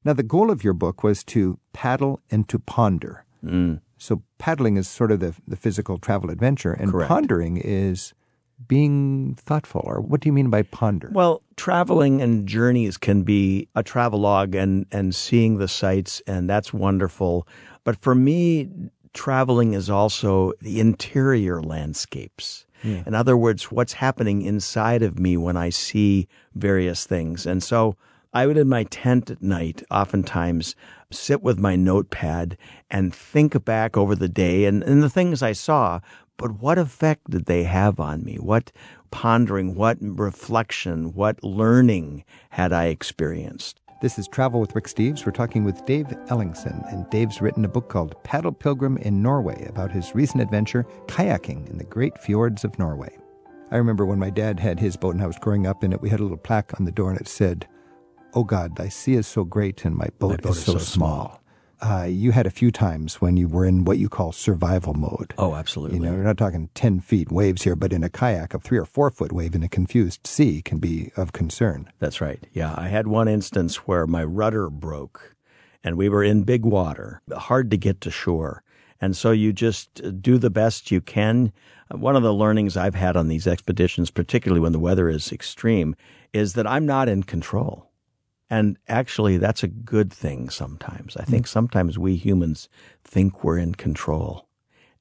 Now, 0.04 0.12
the 0.12 0.22
goal 0.22 0.50
of 0.50 0.64
your 0.64 0.72
book 0.72 1.02
was 1.02 1.22
to 1.24 1.58
paddle 1.72 2.20
and 2.30 2.48
to 2.48 2.58
ponder. 2.58 3.24
Mm. 3.44 3.80
So, 3.98 4.22
paddling 4.38 4.76
is 4.76 4.88
sort 4.88 5.12
of 5.12 5.20
the, 5.20 5.34
the 5.46 5.56
physical 5.56 5.98
travel 5.98 6.30
adventure, 6.30 6.72
and 6.72 6.90
Correct. 6.90 7.08
pondering 7.08 7.58
is 7.58 8.14
being 8.66 9.34
thoughtful. 9.36 9.82
Or 9.84 10.00
what 10.00 10.20
do 10.20 10.28
you 10.28 10.32
mean 10.32 10.50
by 10.50 10.62
ponder? 10.62 11.10
Well, 11.12 11.42
traveling 11.56 12.22
and 12.22 12.46
journeys 12.46 12.96
can 12.96 13.22
be 13.22 13.68
a 13.74 13.82
travelogue 13.82 14.54
and, 14.54 14.86
and 14.90 15.14
seeing 15.14 15.58
the 15.58 15.68
sights, 15.68 16.22
and 16.26 16.48
that's 16.48 16.72
wonderful. 16.72 17.46
But 17.84 18.00
for 18.00 18.14
me, 18.14 18.68
traveling 19.12 19.74
is 19.74 19.90
also 19.90 20.52
the 20.60 20.80
interior 20.80 21.62
landscapes. 21.62 22.66
In 22.82 23.14
other 23.14 23.36
words, 23.36 23.70
what's 23.70 23.92
happening 23.94 24.40
inside 24.40 25.02
of 25.02 25.18
me 25.18 25.36
when 25.36 25.54
I 25.56 25.68
see 25.68 26.28
various 26.54 27.04
things. 27.04 27.44
And 27.44 27.62
so 27.62 27.94
I 28.32 28.46
would, 28.46 28.56
in 28.56 28.68
my 28.68 28.84
tent 28.84 29.28
at 29.28 29.42
night, 29.42 29.82
oftentimes 29.90 30.76
sit 31.10 31.42
with 31.42 31.58
my 31.58 31.74
notepad 31.74 32.56
and 32.88 33.12
think 33.12 33.64
back 33.64 33.96
over 33.96 34.14
the 34.14 34.28
day 34.28 34.66
and, 34.66 34.84
and 34.84 35.02
the 35.02 35.10
things 35.10 35.42
I 35.42 35.50
saw, 35.50 35.98
but 36.36 36.60
what 36.60 36.78
effect 36.78 37.28
did 37.30 37.46
they 37.46 37.64
have 37.64 37.98
on 37.98 38.22
me? 38.22 38.36
What 38.36 38.70
pondering, 39.10 39.74
what 39.74 39.98
reflection, 40.00 41.12
what 41.12 41.42
learning 41.42 42.24
had 42.50 42.72
I 42.72 42.84
experienced? 42.84 43.80
This 44.00 44.16
is 44.16 44.28
Travel 44.28 44.60
with 44.60 44.76
Rick 44.76 44.86
Steves. 44.86 45.26
We're 45.26 45.32
talking 45.32 45.64
with 45.64 45.84
Dave 45.84 46.06
Ellingson, 46.28 46.90
and 46.92 47.10
Dave's 47.10 47.42
written 47.42 47.64
a 47.64 47.68
book 47.68 47.88
called 47.88 48.14
Paddle 48.22 48.52
Pilgrim 48.52 48.96
in 48.98 49.20
Norway 49.20 49.66
about 49.66 49.90
his 49.90 50.14
recent 50.14 50.40
adventure 50.40 50.86
kayaking 51.08 51.68
in 51.68 51.78
the 51.78 51.84
great 51.84 52.16
fjords 52.16 52.62
of 52.62 52.78
Norway. 52.78 53.18
I 53.72 53.76
remember 53.76 54.06
when 54.06 54.20
my 54.20 54.30
dad 54.30 54.60
had 54.60 54.78
his 54.78 54.96
boat 54.96 55.14
and 55.14 55.22
I 55.22 55.26
was 55.26 55.38
growing 55.38 55.66
up 55.66 55.82
in 55.82 55.92
it, 55.92 56.00
we 56.00 56.10
had 56.10 56.20
a 56.20 56.22
little 56.22 56.38
plaque 56.38 56.78
on 56.78 56.86
the 56.86 56.92
door 56.92 57.10
and 57.10 57.20
it 57.20 57.26
said, 57.26 57.66
Oh 58.34 58.44
God, 58.44 58.76
thy 58.76 58.88
sea 58.88 59.14
is 59.14 59.26
so 59.26 59.44
great 59.44 59.84
and 59.84 59.96
my 59.96 60.08
boat, 60.18 60.42
boat 60.42 60.50
is, 60.52 60.58
is 60.58 60.64
so, 60.64 60.72
so 60.74 60.78
small. 60.78 61.40
Uh, 61.80 62.06
you 62.08 62.32
had 62.32 62.46
a 62.46 62.50
few 62.50 62.70
times 62.70 63.22
when 63.22 63.38
you 63.38 63.48
were 63.48 63.64
in 63.64 63.84
what 63.84 63.96
you 63.96 64.08
call 64.08 64.32
survival 64.32 64.92
mode. 64.92 65.32
Oh, 65.38 65.54
absolutely. 65.54 65.96
You 65.96 66.04
know, 66.04 66.12
you're 66.12 66.22
not 66.22 66.36
talking 66.36 66.68
10 66.74 67.00
feet 67.00 67.32
waves 67.32 67.62
here, 67.62 67.74
but 67.74 67.92
in 67.92 68.04
a 68.04 68.10
kayak, 68.10 68.52
a 68.52 68.58
three 68.58 68.76
or 68.76 68.84
four 68.84 69.10
foot 69.10 69.32
wave 69.32 69.54
in 69.54 69.62
a 69.62 69.68
confused 69.68 70.26
sea 70.26 70.60
can 70.60 70.78
be 70.78 71.10
of 71.16 71.32
concern. 71.32 71.90
That's 71.98 72.20
right. 72.20 72.38
Yeah, 72.52 72.74
I 72.76 72.88
had 72.88 73.06
one 73.06 73.28
instance 73.28 73.76
where 73.86 74.06
my 74.06 74.22
rudder 74.22 74.68
broke 74.68 75.34
and 75.82 75.96
we 75.96 76.10
were 76.10 76.22
in 76.22 76.42
big 76.42 76.66
water, 76.66 77.22
hard 77.32 77.70
to 77.70 77.78
get 77.78 78.02
to 78.02 78.10
shore. 78.10 78.62
And 79.00 79.16
so 79.16 79.30
you 79.30 79.52
just 79.52 80.02
uh, 80.04 80.10
do 80.10 80.36
the 80.36 80.50
best 80.50 80.90
you 80.90 81.00
can. 81.00 81.52
One 81.90 82.16
of 82.16 82.22
the 82.22 82.34
learnings 82.34 82.76
I've 82.76 82.94
had 82.94 83.16
on 83.16 83.28
these 83.28 83.46
expeditions, 83.46 84.10
particularly 84.10 84.60
when 84.60 84.72
the 84.72 84.78
weather 84.78 85.08
is 85.08 85.32
extreme, 85.32 85.96
is 86.32 86.52
that 86.52 86.66
I'm 86.66 86.84
not 86.84 87.08
in 87.08 87.22
control. 87.22 87.89
And 88.50 88.76
actually, 88.88 89.38
that's 89.38 89.62
a 89.62 89.68
good 89.68 90.12
thing 90.12 90.50
sometimes. 90.50 91.16
I 91.16 91.22
think 91.22 91.46
mm. 91.46 91.48
sometimes 91.48 91.98
we 91.98 92.16
humans 92.16 92.68
think 93.04 93.44
we're 93.44 93.58
in 93.58 93.76
control, 93.76 94.48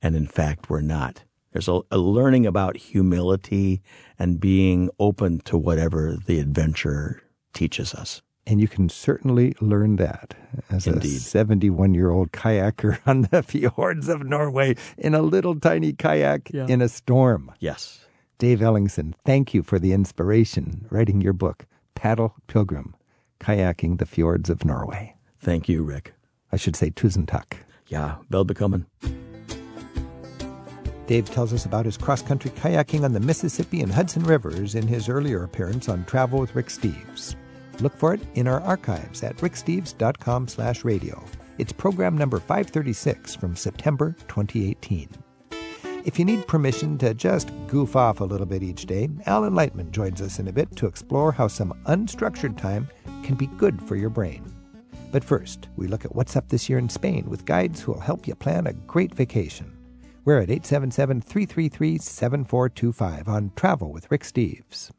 and 0.03 0.15
in 0.15 0.27
fact, 0.27 0.69
we're 0.69 0.81
not. 0.81 1.23
There's 1.51 1.67
a, 1.67 1.81
a 1.89 1.97
learning 1.97 2.45
about 2.45 2.77
humility 2.77 3.81
and 4.19 4.39
being 4.39 4.91
open 4.99 5.39
to 5.45 5.57
whatever 5.57 6.15
the 6.23 6.39
adventure 6.39 7.23
teaches 7.53 7.95
us. 7.95 8.21
And 8.45 8.61
you 8.61 8.67
can 8.67 8.87
certainly 8.87 9.55
learn 9.59 9.95
that 9.97 10.35
as 10.69 10.85
Indeed. 10.85 11.17
a 11.17 11.19
71 11.19 11.93
year 11.95 12.11
old 12.11 12.31
kayaker 12.31 12.99
on 13.07 13.23
the 13.23 13.41
fjords 13.41 14.07
of 14.09 14.23
Norway 14.23 14.75
in 14.97 15.15
a 15.15 15.21
little 15.21 15.59
tiny 15.59 15.93
kayak 15.93 16.51
Yeah. 16.53 16.67
in 16.67 16.81
a 16.81 16.89
storm. 16.89 17.51
Yes. 17.59 18.05
Dave 18.37 18.59
Ellingson, 18.59 19.13
thank 19.25 19.53
you 19.53 19.63
for 19.63 19.79
the 19.79 19.91
inspiration 19.91 20.85
writing 20.89 21.19
your 21.19 21.33
book, 21.33 21.65
Paddle 21.95 22.35
Pilgrim 22.47 22.95
Kayaking 23.39 23.97
the 23.97 24.05
Fjords 24.05 24.49
of 24.49 24.65
Norway. 24.65 25.15
Thank 25.39 25.69
you, 25.69 25.83
Rick. 25.83 26.13
I 26.51 26.57
should 26.57 26.75
say 26.75 26.91
Tusen 26.91 27.25
takk. 27.25 27.57
Yeah, 27.87 28.15
bekomme. 28.29 28.85
Dave 31.07 31.29
tells 31.31 31.53
us 31.53 31.65
about 31.65 31.85
his 31.85 31.97
cross 31.97 32.21
country 32.21 32.51
kayaking 32.51 33.03
on 33.03 33.13
the 33.13 33.19
Mississippi 33.19 33.81
and 33.81 33.91
Hudson 33.91 34.23
Rivers 34.23 34.75
in 34.75 34.85
his 34.85 35.09
earlier 35.09 35.43
appearance 35.43 35.89
on 35.89 36.05
Travel 36.05 36.39
with 36.39 36.53
Rick 36.55 36.67
Steves. 36.67 37.35
Look 37.81 37.95
for 37.97 38.13
it 38.13 38.21
in 38.35 38.47
our 38.47 38.61
archives 38.61 39.23
at 39.23 39.37
ricksteves.com 39.37 40.47
slash 40.47 40.83
radio. 40.83 41.23
It's 41.57 41.71
program 41.71 42.17
number 42.17 42.39
536 42.39 43.35
from 43.35 43.55
September 43.55 44.15
2018. 44.27 45.09
If 46.05 46.17
you 46.17 46.25
need 46.25 46.47
permission 46.47 46.97
to 46.99 47.13
just 47.13 47.51
goof 47.67 47.95
off 47.95 48.21
a 48.21 48.25
little 48.25 48.45
bit 48.45 48.63
each 48.63 48.85
day, 48.85 49.09
Alan 49.25 49.53
Lightman 49.53 49.91
joins 49.91 50.21
us 50.21 50.39
in 50.39 50.47
a 50.47 50.53
bit 50.53 50.73
to 50.75 50.85
explore 50.85 51.31
how 51.31 51.47
some 51.47 51.73
unstructured 51.87 52.57
time 52.57 52.87
can 53.29 53.37
be 53.37 53.57
good 53.57 53.79
for 53.83 53.95
your 53.95 54.09
brain. 54.09 54.43
But 55.11 55.23
first, 55.23 55.67
we 55.75 55.85
look 55.85 56.03
at 56.03 56.15
what's 56.15 56.35
up 56.35 56.49
this 56.49 56.67
year 56.67 56.79
in 56.79 56.89
Spain 56.89 57.29
with 57.29 57.45
guides 57.45 57.79
who 57.79 57.91
will 57.91 57.99
help 57.99 58.27
you 58.27 58.33
plan 58.33 58.65
a 58.65 58.73
great 58.73 59.13
vacation. 59.13 59.71
We're 60.25 60.39
at 60.39 60.49
877 60.49 61.21
333 61.21 61.99
7425 61.99 63.27
on 63.27 63.51
Travel 63.55 63.91
with 63.91 64.09
Rick 64.09 64.23
Steves. 64.23 64.89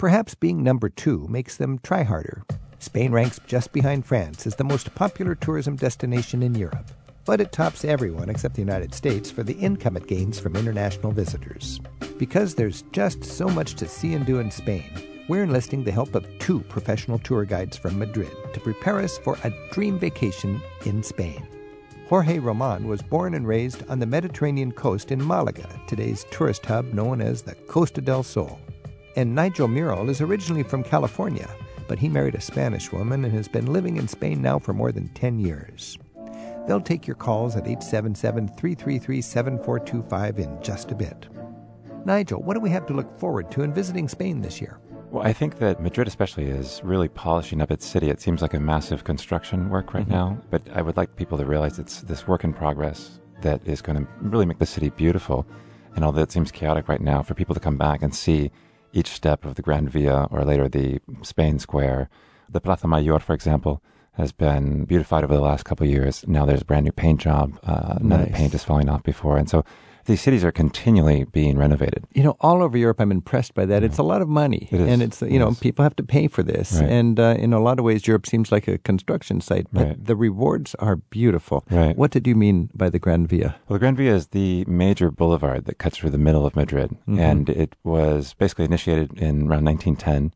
Perhaps 0.00 0.34
being 0.34 0.64
number 0.64 0.88
two 0.88 1.28
makes 1.28 1.56
them 1.56 1.78
try 1.78 2.02
harder. 2.02 2.42
Spain 2.80 3.12
ranks 3.12 3.38
just 3.46 3.72
behind 3.72 4.04
France 4.04 4.44
as 4.44 4.56
the 4.56 4.64
most 4.64 4.92
popular 4.96 5.36
tourism 5.36 5.76
destination 5.76 6.42
in 6.42 6.56
Europe, 6.56 6.90
but 7.24 7.40
it 7.40 7.52
tops 7.52 7.84
everyone 7.84 8.28
except 8.28 8.56
the 8.56 8.62
United 8.62 8.92
States 8.92 9.30
for 9.30 9.44
the 9.44 9.54
income 9.54 9.96
it 9.96 10.08
gains 10.08 10.40
from 10.40 10.56
international 10.56 11.12
visitors. 11.12 11.80
Because 12.18 12.56
there's 12.56 12.82
just 12.90 13.22
so 13.24 13.46
much 13.46 13.76
to 13.76 13.86
see 13.86 14.14
and 14.14 14.26
do 14.26 14.40
in 14.40 14.50
Spain, 14.50 15.13
we're 15.28 15.44
enlisting 15.44 15.82
the 15.82 15.92
help 15.92 16.14
of 16.14 16.26
two 16.38 16.60
professional 16.60 17.18
tour 17.18 17.44
guides 17.44 17.76
from 17.76 17.98
Madrid 17.98 18.30
to 18.52 18.60
prepare 18.60 19.00
us 19.00 19.18
for 19.18 19.38
a 19.44 19.52
dream 19.72 19.98
vacation 19.98 20.60
in 20.84 21.02
Spain. 21.02 21.46
Jorge 22.08 22.38
Roman 22.38 22.86
was 22.86 23.00
born 23.00 23.34
and 23.34 23.48
raised 23.48 23.82
on 23.88 23.98
the 23.98 24.06
Mediterranean 24.06 24.70
coast 24.70 25.10
in 25.10 25.26
Malaga, 25.26 25.68
today's 25.86 26.26
tourist 26.30 26.66
hub 26.66 26.92
known 26.92 27.22
as 27.22 27.40
the 27.40 27.54
Costa 27.54 28.02
del 28.02 28.22
Sol. 28.22 28.60
And 29.16 29.34
Nigel 29.34 29.68
Mural 29.68 30.10
is 30.10 30.20
originally 30.20 30.62
from 30.62 30.84
California, 30.84 31.48
but 31.88 31.98
he 31.98 32.08
married 32.10 32.34
a 32.34 32.40
Spanish 32.40 32.92
woman 32.92 33.24
and 33.24 33.32
has 33.32 33.48
been 33.48 33.72
living 33.72 33.96
in 33.96 34.06
Spain 34.06 34.42
now 34.42 34.58
for 34.58 34.74
more 34.74 34.92
than 34.92 35.08
10 35.14 35.38
years. 35.38 35.96
They'll 36.66 36.80
take 36.80 37.06
your 37.06 37.16
calls 37.16 37.56
at 37.56 37.66
877 37.66 38.48
333 38.48 39.20
7425 39.22 40.38
in 40.38 40.62
just 40.62 40.90
a 40.90 40.94
bit. 40.94 41.28
Nigel, 42.04 42.42
what 42.42 42.54
do 42.54 42.60
we 42.60 42.70
have 42.70 42.86
to 42.86 42.94
look 42.94 43.18
forward 43.18 43.50
to 43.52 43.62
in 43.62 43.72
visiting 43.72 44.08
Spain 44.08 44.42
this 44.42 44.60
year? 44.60 44.78
Well, 45.14 45.24
I 45.24 45.32
think 45.32 45.58
that 45.60 45.80
Madrid, 45.80 46.08
especially, 46.08 46.46
is 46.46 46.80
really 46.82 47.06
polishing 47.06 47.60
up 47.60 47.70
its 47.70 47.86
city. 47.86 48.10
It 48.10 48.20
seems 48.20 48.42
like 48.42 48.52
a 48.52 48.58
massive 48.58 49.04
construction 49.04 49.70
work 49.70 49.94
right 49.94 50.08
now, 50.08 50.38
but 50.50 50.62
I 50.74 50.82
would 50.82 50.96
like 50.96 51.14
people 51.14 51.38
to 51.38 51.44
realize 51.44 51.78
it's 51.78 52.00
this 52.00 52.26
work 52.26 52.42
in 52.42 52.52
progress 52.52 53.20
that 53.40 53.64
is 53.64 53.80
going 53.80 53.96
to 53.96 54.08
really 54.20 54.44
make 54.44 54.58
the 54.58 54.66
city 54.66 54.90
beautiful. 54.90 55.46
And 55.94 56.04
although 56.04 56.22
it 56.22 56.32
seems 56.32 56.50
chaotic 56.50 56.88
right 56.88 57.00
now, 57.00 57.22
for 57.22 57.34
people 57.34 57.54
to 57.54 57.60
come 57.60 57.76
back 57.76 58.02
and 58.02 58.12
see 58.12 58.50
each 58.92 59.06
step 59.06 59.44
of 59.44 59.54
the 59.54 59.62
Gran 59.62 59.88
Via 59.88 60.26
or 60.32 60.44
later 60.44 60.68
the 60.68 60.98
Spain 61.22 61.60
Square, 61.60 62.10
the 62.50 62.60
Plaza 62.60 62.88
Mayor, 62.88 63.20
for 63.20 63.34
example, 63.34 63.80
has 64.14 64.32
been 64.32 64.84
beautified 64.84 65.22
over 65.22 65.36
the 65.36 65.40
last 65.40 65.64
couple 65.64 65.86
of 65.86 65.92
years. 65.92 66.24
Now 66.26 66.44
there's 66.44 66.62
a 66.62 66.64
brand 66.64 66.86
new 66.86 66.92
paint 66.92 67.20
job. 67.20 67.56
Uh, 67.62 67.98
None 68.00 68.20
of 68.20 68.26
the 68.26 68.32
paint 68.32 68.52
is 68.52 68.64
falling 68.64 68.88
off 68.88 69.04
before, 69.04 69.38
and 69.38 69.48
so 69.48 69.64
these 70.04 70.20
cities 70.20 70.44
are 70.44 70.52
continually 70.52 71.24
being 71.24 71.56
renovated. 71.58 72.04
You 72.14 72.22
know, 72.22 72.36
all 72.40 72.62
over 72.62 72.76
Europe, 72.78 73.00
I'm 73.00 73.10
impressed 73.12 73.54
by 73.54 73.64
that. 73.66 73.82
It's 73.82 73.98
a 73.98 74.02
lot 74.02 74.22
of 74.22 74.28
money, 74.28 74.68
It 74.70 74.80
is. 74.80 74.88
and 74.88 75.02
it's 75.02 75.20
you 75.22 75.28
It 75.28 75.38
know 75.38 75.48
is. 75.48 75.58
people 75.58 75.82
have 75.82 75.96
to 75.96 76.02
pay 76.02 76.28
for 76.28 76.42
this, 76.42 76.80
Right. 76.80 76.90
and 76.90 77.18
uh, 77.20 77.36
in 77.38 77.52
a 77.52 77.60
lot 77.60 77.78
of 77.78 77.84
ways, 77.84 78.06
Europe 78.06 78.26
seems 78.26 78.50
like 78.52 78.66
a 78.68 78.78
construction 78.78 79.40
site, 79.40 79.66
but 79.72 79.86
Right. 79.86 80.04
the 80.04 80.16
rewards 80.16 80.74
are 80.76 80.96
beautiful. 80.96 81.64
Right. 81.70 81.96
What 81.96 82.10
did 82.10 82.26
you 82.26 82.34
mean 82.34 82.70
by 82.74 82.90
the 82.90 82.98
Gran 82.98 83.26
Via? 83.26 83.56
Well, 83.68 83.74
the 83.76 83.78
Gran 83.80 83.96
Via 83.96 84.14
is 84.14 84.28
the 84.28 84.64
major 84.66 85.10
boulevard 85.10 85.64
that 85.66 85.78
cuts 85.78 85.98
through 85.98 86.10
the 86.10 86.18
middle 86.18 86.44
of 86.46 86.54
Madrid, 86.56 86.90
Mm-hmm. 87.08 87.18
and 87.18 87.48
it 87.50 87.74
was 87.84 88.34
basically 88.34 88.64
initiated 88.66 89.18
in 89.18 89.48
around 89.48 89.64
1910, 89.64 90.32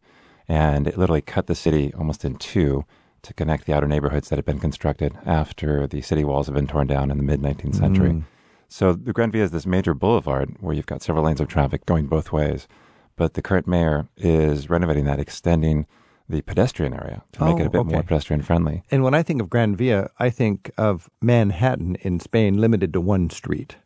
and 0.49 0.87
it 0.87 0.97
literally 0.99 1.21
cut 1.21 1.47
the 1.47 1.55
city 1.55 1.93
almost 1.99 2.25
in 2.25 2.37
two 2.37 2.85
to 3.23 3.35
connect 3.35 3.67
the 3.67 3.75
outer 3.75 3.89
neighborhoods 3.89 4.29
that 4.29 4.37
had 4.37 4.45
been 4.45 4.61
constructed 4.61 5.13
after 5.27 5.87
the 5.87 6.01
city 6.01 6.25
walls 6.25 6.47
had 6.47 6.55
been 6.55 6.67
torn 6.69 6.87
down 6.87 7.11
in 7.11 7.17
the 7.19 7.23
mid 7.25 7.41
19th 7.43 7.75
century. 7.75 8.11
Mm. 8.11 8.23
So 8.69 8.93
the 8.93 9.13
Gran 9.13 9.31
Via 9.31 9.45
is 9.45 9.51
this 9.51 9.67
major 9.67 9.95
boulevard 9.95 10.55
where 10.61 10.75
you've 10.75 10.87
got 10.87 11.03
several 11.03 11.25
lanes 11.25 11.41
of 11.41 11.49
traffic 11.49 11.87
going 11.87 12.07
both 12.07 12.33
ways, 12.33 12.69
but 13.17 13.35
the 13.35 13.43
current 13.43 13.67
mayor 13.67 14.09
is 14.17 14.69
renovating 14.69 15.05
that, 15.07 15.19
extending 15.19 15.87
the 16.29 16.43
pedestrian 16.43 16.93
area 16.93 17.23
to 17.33 17.43
make 17.45 17.57
Oh, 17.57 17.61
it 17.61 17.67
a 17.67 17.71
bit 17.71 17.87
more 17.87 18.03
pedestrian 18.03 18.43
friendly. 18.43 18.83
And 18.91 19.03
when 19.03 19.15
I 19.15 19.23
think 19.23 19.41
of 19.41 19.49
Gran 19.49 19.75
Via, 19.75 20.11
I 20.19 20.29
think 20.29 20.71
of 20.77 21.09
Manhattan 21.23 21.97
in 22.03 22.21
Spain, 22.21 22.59
limited 22.59 22.93
to 22.93 23.01
one 23.01 23.31
street. 23.31 23.77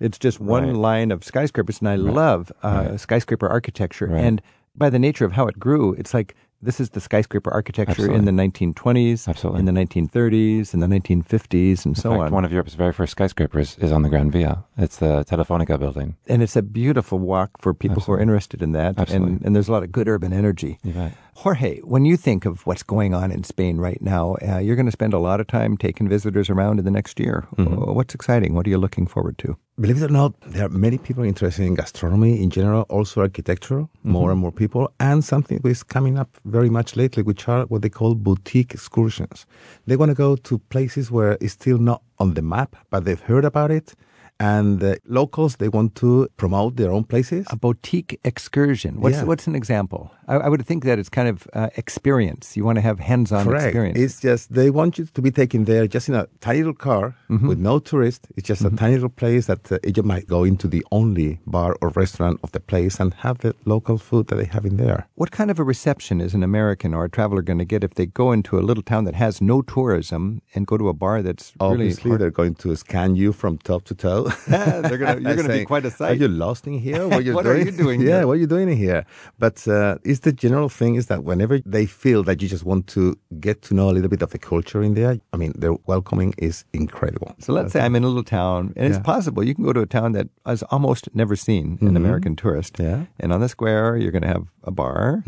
It's 0.00 0.18
just 0.18 0.40
one 0.40 0.66
Right. 0.70 0.76
line 0.76 1.10
of 1.12 1.22
skyscrapers, 1.22 1.78
and 1.78 1.88
I 1.88 1.94
love 1.94 2.50
uh, 2.64 2.86
Right. 2.90 3.00
skyscraper 3.00 3.48
architecture. 3.48 4.08
Right. 4.08 4.20
And 4.24 4.42
by 4.74 4.90
the 4.90 4.98
nature 4.98 5.24
of 5.24 5.32
how 5.32 5.46
it 5.46 5.60
grew, 5.60 5.92
it's 5.94 6.12
like 6.12 6.34
this 6.64 6.80
is 6.80 6.90
the 6.90 7.00
skyscraper 7.00 7.50
architecture 7.52 8.10
in 8.12 8.24
the 8.24 8.32
1920s, 8.32 9.28
Absolutely. 9.28 9.60
in 9.60 9.66
the 9.66 9.72
1930s, 9.72 10.74
in 10.74 10.80
the 10.80 10.86
1950s, 10.86 11.84
and 11.84 11.92
In 11.96 12.02
so 12.04 12.10
fact, 12.10 12.22
on. 12.22 12.30
one 12.32 12.44
of 12.44 12.52
Europe's 12.52 12.74
very 12.74 12.92
first 12.92 13.12
skyscrapers 13.12 13.76
is 13.78 13.92
on 13.92 14.02
the 14.02 14.08
Gran 14.08 14.30
Via. 14.30 14.64
It's 14.76 14.96
the 14.98 15.24
Telefonica 15.24 15.78
building. 15.78 16.16
and 16.26 16.42
it's 16.42 16.56
a 16.56 16.62
beautiful 16.62 17.18
walk 17.18 17.50
for 17.60 17.74
people 17.74 18.00
who 18.02 18.12
are 18.12 18.20
interested 18.20 18.62
in 18.62 18.72
that. 18.72 18.98
Absolutely. 18.98 19.32
And, 19.34 19.42
and 19.44 19.54
there's 19.54 19.68
a 19.68 19.72
lot 19.72 19.82
of 19.82 19.92
good 19.92 20.08
urban 20.08 20.32
energy. 20.32 20.78
Bet. 20.84 21.12
Jorge, 21.36 21.80
when 21.80 22.04
you 22.04 22.16
think 22.16 22.46
of 22.46 22.64
what's 22.64 22.84
going 22.84 23.12
on 23.12 23.32
in 23.32 23.42
Spain 23.42 23.78
right 23.78 24.00
now, 24.00 24.36
uh, 24.48 24.58
you're 24.58 24.76
going 24.76 24.86
to 24.86 24.92
spend 24.92 25.12
a 25.12 25.18
lot 25.18 25.40
of 25.40 25.48
time 25.48 25.76
taking 25.76 26.08
visitors 26.08 26.48
around 26.48 26.78
in 26.78 26.84
the 26.84 26.90
next 26.90 27.18
year. 27.18 27.46
Mm-hmm. 27.56 27.74
Uh, 27.74 27.92
What's 27.92 28.14
exciting? 28.14 28.54
What 28.54 28.66
are 28.66 28.70
you 28.70 28.78
looking 28.78 29.06
forward 29.06 29.36
to? 29.38 29.56
Believe 29.78 30.00
it 30.00 30.04
or 30.04 30.12
not, 30.12 30.40
there 30.42 30.66
are 30.66 30.68
many 30.68 30.96
people 30.96 31.24
interested 31.24 31.66
in 31.66 31.74
gastronomy 31.74 32.40
in 32.40 32.50
general, 32.50 32.82
also 32.82 33.20
architecture, 33.20 33.88
more 34.04 34.30
and 34.30 34.38
more 34.38 34.52
people, 34.52 34.92
and 35.00 35.24
something 35.24 35.58
that 35.58 35.68
is 35.68 35.82
coming 35.82 36.16
up 36.16 36.28
very 36.44 36.70
much 36.70 36.94
lately, 36.94 37.24
which 37.24 37.48
are 37.48 37.64
what 37.64 37.82
they 37.82 37.90
call 37.90 38.14
boutique 38.14 38.72
excursions. 38.72 39.44
They 39.86 39.96
want 39.96 40.10
to 40.10 40.14
go 40.14 40.36
to 40.36 40.58
places 40.70 41.10
where 41.10 41.36
it's 41.40 41.54
still 41.54 41.78
not 41.78 42.02
on 42.20 42.34
the 42.34 42.42
map, 42.42 42.76
but 42.90 43.04
they've 43.04 43.20
heard 43.20 43.44
about 43.44 43.72
it. 43.72 43.94
And 44.40 44.80
the 44.80 44.98
locals, 45.06 45.56
they 45.56 45.68
want 45.68 45.94
to 45.96 46.28
promote 46.36 46.76
their 46.76 46.90
own 46.90 47.04
places. 47.04 47.46
A 47.50 47.56
boutique 47.56 48.18
excursion. 48.24 49.00
What's, 49.00 49.16
Yeah. 49.18 49.24
what's 49.24 49.46
an 49.46 49.54
example? 49.54 50.10
I, 50.26 50.34
I 50.36 50.48
would 50.48 50.64
think 50.66 50.84
that 50.84 50.98
it's 50.98 51.08
kind 51.10 51.28
of 51.28 51.46
uh, 51.52 51.68
experience. 51.76 52.56
You 52.56 52.64
want 52.64 52.76
to 52.76 52.82
have 52.82 52.98
hands 52.98 53.30
on 53.32 53.44
Correct. 53.44 53.66
experience. 53.66 53.98
It's 53.98 54.20
just 54.20 54.52
they 54.52 54.70
want 54.70 54.98
you 54.98 55.04
to 55.06 55.22
be 55.22 55.30
taken 55.30 55.64
there 55.64 55.86
just 55.86 56.08
in 56.08 56.14
a 56.14 56.26
tiny 56.40 56.58
little 56.58 56.74
car 56.74 57.14
Mm-hmm. 57.30 57.48
with 57.48 57.58
no 57.58 57.78
tourist. 57.80 58.28
It's 58.36 58.46
just 58.46 58.62
a 58.64 58.70
tiny 58.70 58.94
little 58.94 59.08
place 59.08 59.46
that 59.46 59.72
uh, 59.72 59.78
you 59.96 60.02
might 60.04 60.26
go 60.28 60.44
into 60.44 60.68
the 60.68 60.84
only 60.92 61.40
bar 61.46 61.76
or 61.80 61.88
restaurant 61.88 62.38
of 62.44 62.52
the 62.52 62.60
place 62.60 63.00
and 63.00 63.12
have 63.14 63.38
the 63.38 63.54
local 63.64 63.98
food 63.98 64.28
that 64.28 64.36
they 64.36 64.44
have 64.44 64.64
in 64.64 64.76
there. 64.76 65.08
what 65.14 65.30
kind 65.32 65.50
of 65.50 65.58
a 65.58 65.64
reception 65.64 66.20
is 66.20 66.32
an 66.34 66.42
American 66.44 66.94
or 66.94 67.04
a 67.04 67.08
traveler 67.10 67.42
going 67.42 67.58
to 67.58 67.64
get 67.64 67.82
if 67.82 67.94
they 67.94 68.06
go 68.06 68.30
into 68.30 68.56
a 68.58 68.62
little 68.68 68.82
town 68.84 69.04
that 69.04 69.14
has 69.14 69.40
no 69.40 69.62
tourism 69.62 70.42
and 70.54 70.66
go 70.66 70.76
to 70.76 70.88
a 70.88 70.92
bar 70.92 71.22
that's 71.22 71.52
Obviously, 71.60 72.10
really 72.10 72.18
they're 72.20 72.30
going 72.42 72.54
to 72.56 72.76
scan 72.76 73.16
you 73.16 73.32
from 73.32 73.58
top 73.58 73.84
to 73.84 73.94
toe. 73.94 74.23
Yeah, 74.48 74.80
they're 74.86 74.98
gonna- 74.98 75.20
you're 75.20 75.36
gonna 75.40 75.48
be 75.60 75.64
quite 75.64 75.84
a 75.84 75.90
sight. 75.90 76.12
Are 76.12 76.14
you 76.14 76.28
lost 76.28 76.66
in 76.66 76.74
here? 76.78 77.06
What, 77.08 77.24
What 77.38 77.46
are 77.46 77.58
you 77.58 77.70
doing 77.70 78.00
here? 78.00 78.10
Yeah, 78.10 78.24
what 78.24 78.32
are 78.34 78.40
you 78.44 78.46
doing 78.46 78.68
in 78.68 78.76
here? 78.76 79.04
But 79.38 79.66
uh, 79.68 79.98
it's 80.04 80.20
the 80.20 80.32
general 80.32 80.68
thing 80.68 80.94
is 80.96 81.06
that 81.06 81.24
whenever 81.24 81.58
they 81.64 81.86
feel 81.86 82.22
that 82.24 82.40
you 82.42 82.48
just 82.48 82.64
want 82.64 82.86
to 82.88 83.16
get 83.40 83.62
to 83.62 83.74
know 83.74 83.90
a 83.90 83.94
little 83.96 84.08
bit 84.08 84.22
of 84.22 84.30
the 84.30 84.38
culture 84.38 84.82
in 84.82 84.94
there, 84.94 85.18
I 85.32 85.36
mean, 85.36 85.52
their 85.58 85.74
welcoming 85.86 86.34
is 86.38 86.64
incredible. 86.72 87.34
So 87.38 87.52
let's 87.52 87.72
say 87.72 87.80
I'm 87.80 87.96
in 87.96 88.04
a 88.04 88.08
little 88.08 88.24
town, 88.24 88.72
and 88.76 88.86
it's 88.88 88.98
possible 89.04 89.42
you 89.44 89.54
can 89.54 89.64
go 89.64 89.72
to 89.72 89.80
a 89.80 89.86
town 89.86 90.12
that 90.12 90.28
has 90.46 90.62
almost 90.70 91.08
never 91.14 91.36
seen 91.36 91.78
an 91.80 91.96
American 91.96 92.36
tourist. 92.36 92.76
Yeah. 92.78 93.04
And 93.20 93.32
on 93.32 93.40
the 93.40 93.48
square, 93.48 93.96
you're 93.96 94.12
going 94.12 94.22
to 94.22 94.28
have 94.36 94.46
a 94.64 94.70
bar, 94.70 95.22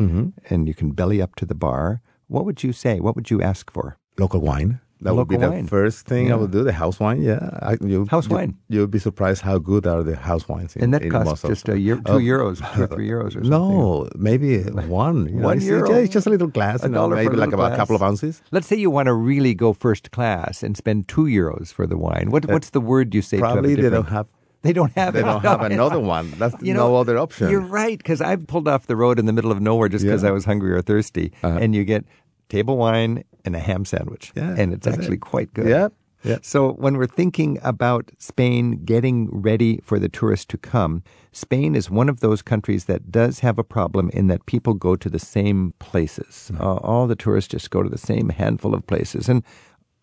and 0.49 0.67
you 0.67 0.73
can 0.73 0.91
belly 0.91 1.21
up 1.21 1.35
to 1.35 1.45
the 1.45 1.55
bar. 1.55 2.01
What 2.27 2.43
would 2.45 2.63
you 2.63 2.73
say? 2.73 2.99
What 2.99 3.15
would 3.15 3.29
you 3.31 3.41
ask 3.41 3.71
for? 3.71 3.97
local 4.19 4.41
wine. 4.41 4.79
That 5.01 5.13
would 5.15 5.27
be 5.27 5.37
the 5.37 5.49
wine. 5.51 5.67
first 5.67 6.07
thing 6.07 6.27
Yeah. 6.27 6.33
I 6.33 6.37
would 6.37 6.51
do. 6.51 6.63
The 6.63 6.71
house 6.73 6.99
wine, 6.99 7.21
yeah. 7.21 7.49
I, 7.61 7.77
you, 7.85 8.05
House 8.09 8.27
wine. 8.27 8.57
You'll 8.67 8.87
be 8.87 8.97
surprised 8.99 9.41
how 9.43 9.57
good 9.59 9.85
are 9.85 10.01
the 10.01 10.15
house 10.15 10.47
wines. 10.47 10.75
In, 10.75 10.83
And 10.85 10.93
that 10.93 11.03
in 11.03 11.11
costs 11.11 11.27
most 11.29 11.43
of- 11.43 11.49
just 11.51 11.69
a 11.69 11.77
year, 11.79 11.97
two 11.97 12.19
euros, 12.33 12.57
two 12.75 12.83
or 12.83 12.87
three 12.87 13.07
euros 13.07 13.27
or 13.37 13.43
something. 13.45 13.49
No, 13.51 14.09
maybe 14.15 14.63
one. 15.03 15.27
You 15.29 15.35
know, 15.41 15.45
One 15.49 15.57
it's, 15.57 15.65
euro? 15.67 15.89
Yeah, 15.91 15.97
it's 15.97 16.13
just 16.13 16.25
a 16.25 16.29
little 16.31 16.47
glass. 16.47 16.81
A 16.83 16.87
you 16.87 16.91
know, 16.93 17.01
dollar 17.01 17.15
for 17.17 17.21
a 17.21 17.25
maybe 17.25 17.37
like 17.37 17.53
about 17.53 17.73
a 17.73 17.75
couple 17.75 17.95
of 17.95 18.01
ounces. 18.01 18.41
Let's 18.51 18.65
say 18.67 18.75
you 18.75 18.89
want 18.89 19.05
to 19.07 19.13
really 19.13 19.53
go 19.53 19.73
first 19.73 20.09
class 20.11 20.63
and 20.63 20.75
spend 20.75 21.07
two 21.07 21.25
euros 21.25 21.71
for 21.71 21.85
the 21.85 21.97
wine. 21.97 22.31
What, 22.31 22.45
what's 22.47 22.71
the 22.71 22.81
word 22.81 23.13
you 23.13 23.21
say? 23.21 23.37
Uh, 23.37 23.41
Probably 23.41 23.75
to 23.75 23.81
they 23.85 23.89
don't 23.89 24.05
have. 24.09 24.27
They 24.63 24.73
don't 24.73 24.91
have. 24.93 25.13
They 25.13 25.21
don't 25.21 25.41
have 25.43 25.61
another 25.61 25.99
one. 25.99 26.31
That's 26.39 26.55
You 26.63 26.73
no 26.73 26.87
know, 26.89 26.95
other 26.95 27.17
option. 27.19 27.51
You're 27.51 27.61
right, 27.61 27.97
because 27.99 28.19
I've 28.21 28.47
pulled 28.47 28.67
off 28.67 28.87
the 28.87 28.95
road 28.95 29.19
in 29.19 29.25
the 29.27 29.31
middle 29.33 29.51
of 29.51 29.61
nowhere 29.61 29.87
just 29.87 30.03
because 30.03 30.23
Yeah. 30.23 30.29
I 30.29 30.31
was 30.31 30.45
hungry 30.45 30.71
or 30.73 30.81
thirsty, 30.81 31.31
Uh-huh. 31.43 31.59
and 31.61 31.75
you 31.75 31.83
get 31.85 32.03
table 32.49 32.77
wine 32.77 33.23
and 33.45 33.55
a 33.55 33.59
ham 33.59 33.85
sandwich, 33.85 34.31
Yeah, 34.35 34.55
and 34.57 34.73
it's 34.73 34.87
actually 34.87 35.15
it. 35.15 35.21
quite 35.21 35.53
good. 35.53 35.67
Yeah, 35.67 35.89
yeah. 36.23 36.37
So 36.41 36.73
when 36.73 36.97
we're 36.97 37.07
thinking 37.07 37.59
about 37.63 38.11
Spain 38.17 38.83
getting 38.83 39.29
ready 39.31 39.79
for 39.83 39.99
the 39.99 40.09
tourists 40.09 40.45
to 40.47 40.57
come, 40.57 41.03
Spain 41.31 41.75
is 41.75 41.89
one 41.89 42.09
of 42.09 42.19
those 42.19 42.41
countries 42.41 42.85
that 42.85 43.11
does 43.11 43.39
have 43.39 43.57
a 43.59 43.63
problem 43.63 44.09
in 44.13 44.27
that 44.27 44.45
people 44.45 44.73
go 44.73 44.95
to 44.95 45.09
the 45.09 45.19
same 45.19 45.73
places. 45.79 46.51
Mm. 46.53 46.61
Uh, 46.61 46.75
all 46.77 47.07
the 47.07 47.15
tourists 47.15 47.51
just 47.51 47.69
go 47.69 47.83
to 47.83 47.89
the 47.89 47.97
same 47.97 48.29
handful 48.29 48.73
of 48.73 48.85
places, 48.87 49.29
and 49.29 49.43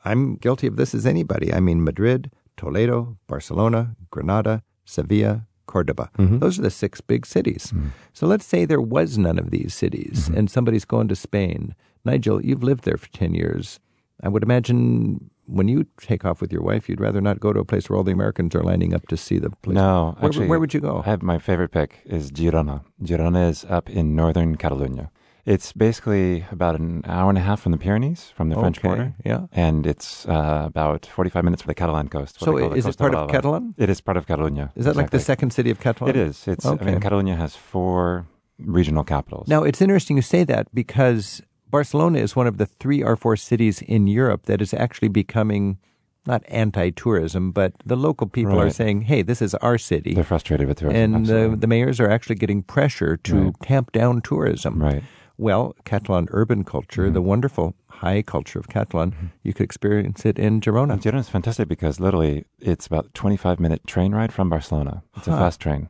I'm 0.05 0.37
guilty 0.37 0.67
of 0.67 0.77
this 0.77 0.95
as 0.95 1.07
anybody. 1.07 1.53
I 1.53 1.61
mean, 1.61 1.83
Madrid, 1.83 2.31
Toledo, 2.57 3.17
Barcelona, 3.27 3.97
Granada, 4.11 4.63
Sevilla, 4.85 5.47
Cordoba. 5.67 6.11
Mm-hmm. 6.19 6.39
Those 6.39 6.59
are 6.59 6.63
the 6.63 6.71
six 6.71 7.01
big 7.01 7.27
cities. 7.27 7.73
Mm. 7.75 7.91
So 8.13 8.27
let's 8.27 8.45
say 8.45 8.65
there 8.65 8.81
was 8.81 9.19
none 9.19 9.39
of 9.39 9.51
these 9.51 9.75
cities 9.75 10.27
mm-hmm. 10.29 10.37
and 10.37 10.51
somebody's 10.51 10.85
going 10.85 11.09
to 11.09 11.17
Spain. 11.17 11.75
Nigel, 12.05 12.45
you've 12.45 12.63
lived 12.63 12.85
there 12.85 12.97
for 12.97 13.09
10 13.09 13.35
years. 13.35 13.81
I 14.23 14.29
would 14.29 14.43
imagine 14.43 15.31
when 15.47 15.69
you 15.69 15.87
take 16.01 16.25
off 16.25 16.41
with 16.41 16.53
your 16.53 16.63
wife, 16.63 16.89
you'd 16.89 17.01
rather 17.01 17.21
not 17.21 17.41
go 17.41 17.53
to 17.53 17.61
a 17.61 17.65
place 17.65 17.89
where 17.91 17.97
all 17.97 18.05
the 18.05 18.13
Americans 18.13 18.55
are 18.55 18.63
lining 18.63 18.95
up 18.95 19.07
to 19.09 19.17
see 19.17 19.39
the 19.39 19.51
place. 19.51 19.75
No, 19.75 20.17
Where, 20.19 20.29
actually, 20.29 20.47
where 20.49 20.59
would 20.59 20.73
you 20.73 20.81
go? 20.81 21.03
I 21.05 21.11
have 21.11 21.23
my 21.23 21.39
favorite 21.39 21.71
pick 21.71 22.01
is 22.07 22.31
Girona. 22.31 22.85
Girona 23.03 23.51
is 23.51 23.65
up 23.69 23.91
in 23.91 24.15
northern 24.17 24.57
Catalonia. 24.57 25.11
It's 25.45 25.75
basically 25.75 26.47
about 26.51 26.77
an 26.77 27.03
hour 27.05 27.29
and 27.29 27.37
a 27.37 27.43
half 27.43 27.61
from 27.61 27.73
the 27.73 27.79
Pyrenees, 27.79 28.33
from 28.35 28.49
the 28.49 28.57
French 28.57 28.81
border. 28.81 29.15
yeah. 29.27 29.47
And 29.53 29.87
it's 29.87 30.27
uh, 30.27 30.63
about 30.65 31.05
45 31.05 31.45
minutes 31.45 31.61
from 31.61 31.69
the 31.69 31.75
Catalan 31.75 32.09
coast. 32.09 32.41
So 32.41 32.57
call 32.57 32.73
is 32.73 32.87
it 32.87 32.97
part 32.97 33.13
of 33.15 33.27
Brava. 33.29 33.33
Catalan? 33.33 33.75
It 33.77 33.91
is 33.91 34.01
part 34.01 34.17
of 34.17 34.27
Catalonia. 34.27 34.73
Is 34.75 34.87
that 34.87 34.97
like 34.97 35.11
the 35.11 35.21
second 35.21 35.53
city 35.53 35.69
of 35.69 35.81
Catalan? 35.81 36.09
It 36.09 36.17
is. 36.17 36.49
It's. 36.49 36.65
I 36.65 36.77
mean, 36.77 36.99
Catalonia 36.99 37.37
has 37.37 37.55
four 37.55 38.27
regional 38.59 39.05
capitals. 39.05 39.47
Now, 39.47 39.65
it's 39.65 39.83
interesting 39.83 40.17
you 40.17 40.23
say 40.23 40.45
that 40.45 40.75
because 40.75 41.43
Barcelona 41.79 42.19
is 42.21 42.37
one 42.37 42.47
of 42.47 42.57
the 42.59 42.67
three 42.67 43.03
or 43.03 43.17
four 43.17 43.35
cities 43.37 43.83
in 43.83 44.07
Europe 44.07 44.43
that 44.47 44.63
is 44.63 44.73
actually 44.73 45.09
becoming 45.09 45.79
not 46.25 46.45
anti 46.47 46.91
tourism, 46.91 47.51
but 47.51 47.73
the 47.85 47.97
local 47.97 48.29
people 48.29 48.61
are 48.61 48.71
saying, 48.71 49.03
hey, 49.11 49.23
this 49.23 49.43
is 49.43 49.55
our 49.57 49.77
city. 49.77 50.15
they're 50.15 50.23
frustrated 50.35 50.69
with 50.69 50.79
tourism. 50.79 51.03
and 51.03 51.15
uh, 51.15 51.19
absolutely. 51.19 51.57
the 51.57 51.67
mayors 51.67 51.99
are 51.99 52.09
actually 52.09 52.37
getting 52.37 52.63
pressure 52.63 53.17
to 53.29 53.35
Right. 53.47 53.55
tamp 53.61 53.91
down 53.91 54.23
tourism. 54.23 54.81
Right. 54.81 55.03
Mm-hmm. 55.03 55.47
Well, 55.47 55.75
Catalan 55.85 56.29
urban 56.31 56.63
culture, 56.63 57.11
the 57.11 57.21
wonderful 57.33 57.75
high 57.89 58.23
culture 58.23 58.61
of 58.61 58.69
Catalan, 58.69 59.33
you 59.43 59.53
could 59.53 59.65
experience 59.65 60.25
it 60.25 60.39
in 60.39 60.61
Girona. 60.61 60.97
Girona 61.03 61.19
is 61.27 61.29
fantastic 61.29 61.67
because 61.67 61.99
literally 61.99 62.45
it's 62.61 62.87
about 62.87 63.13
25 63.15 63.59
minute 63.59 63.85
train 63.85 64.15
ride 64.15 64.33
from 64.33 64.49
Barcelona. 64.49 65.03
It's 65.17 65.27
a 65.27 65.33
fast 65.33 65.59
train, 65.59 65.89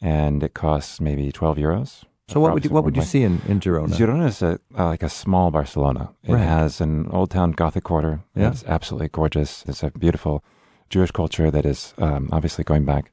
and 0.00 0.44
it 0.44 0.54
costs 0.54 1.00
maybe 1.00 1.32
12 1.32 1.56
euros. 1.58 2.04
So 2.28 2.40
what 2.40 2.54
would 2.54 2.64
you 2.64 2.70
what 2.70 2.82
would 2.84 2.96
you 2.96 3.02
see 3.02 3.22
in, 3.22 3.40
in 3.46 3.60
Girona? 3.60 3.88
Girona 3.94 4.26
is 4.26 4.42
a, 4.42 4.58
uh, 4.76 4.86
like 4.86 5.04
a 5.04 5.08
small 5.08 5.50
Barcelona. 5.52 6.10
It 6.24 6.32
Right. 6.32 6.42
has 6.42 6.80
an 6.80 7.06
old 7.12 7.30
town 7.30 7.52
Gothic 7.52 7.84
quarter. 7.84 8.20
Yeah. 8.34 8.48
It's 8.50 8.64
absolutely 8.64 9.08
gorgeous. 9.08 9.64
It's 9.68 9.84
a 9.84 9.90
beautiful 9.92 10.42
Jewish 10.90 11.12
culture 11.12 11.52
that 11.52 11.64
is 11.64 11.94
um, 11.98 12.28
obviously 12.32 12.64
going 12.64 12.84
back 12.84 13.12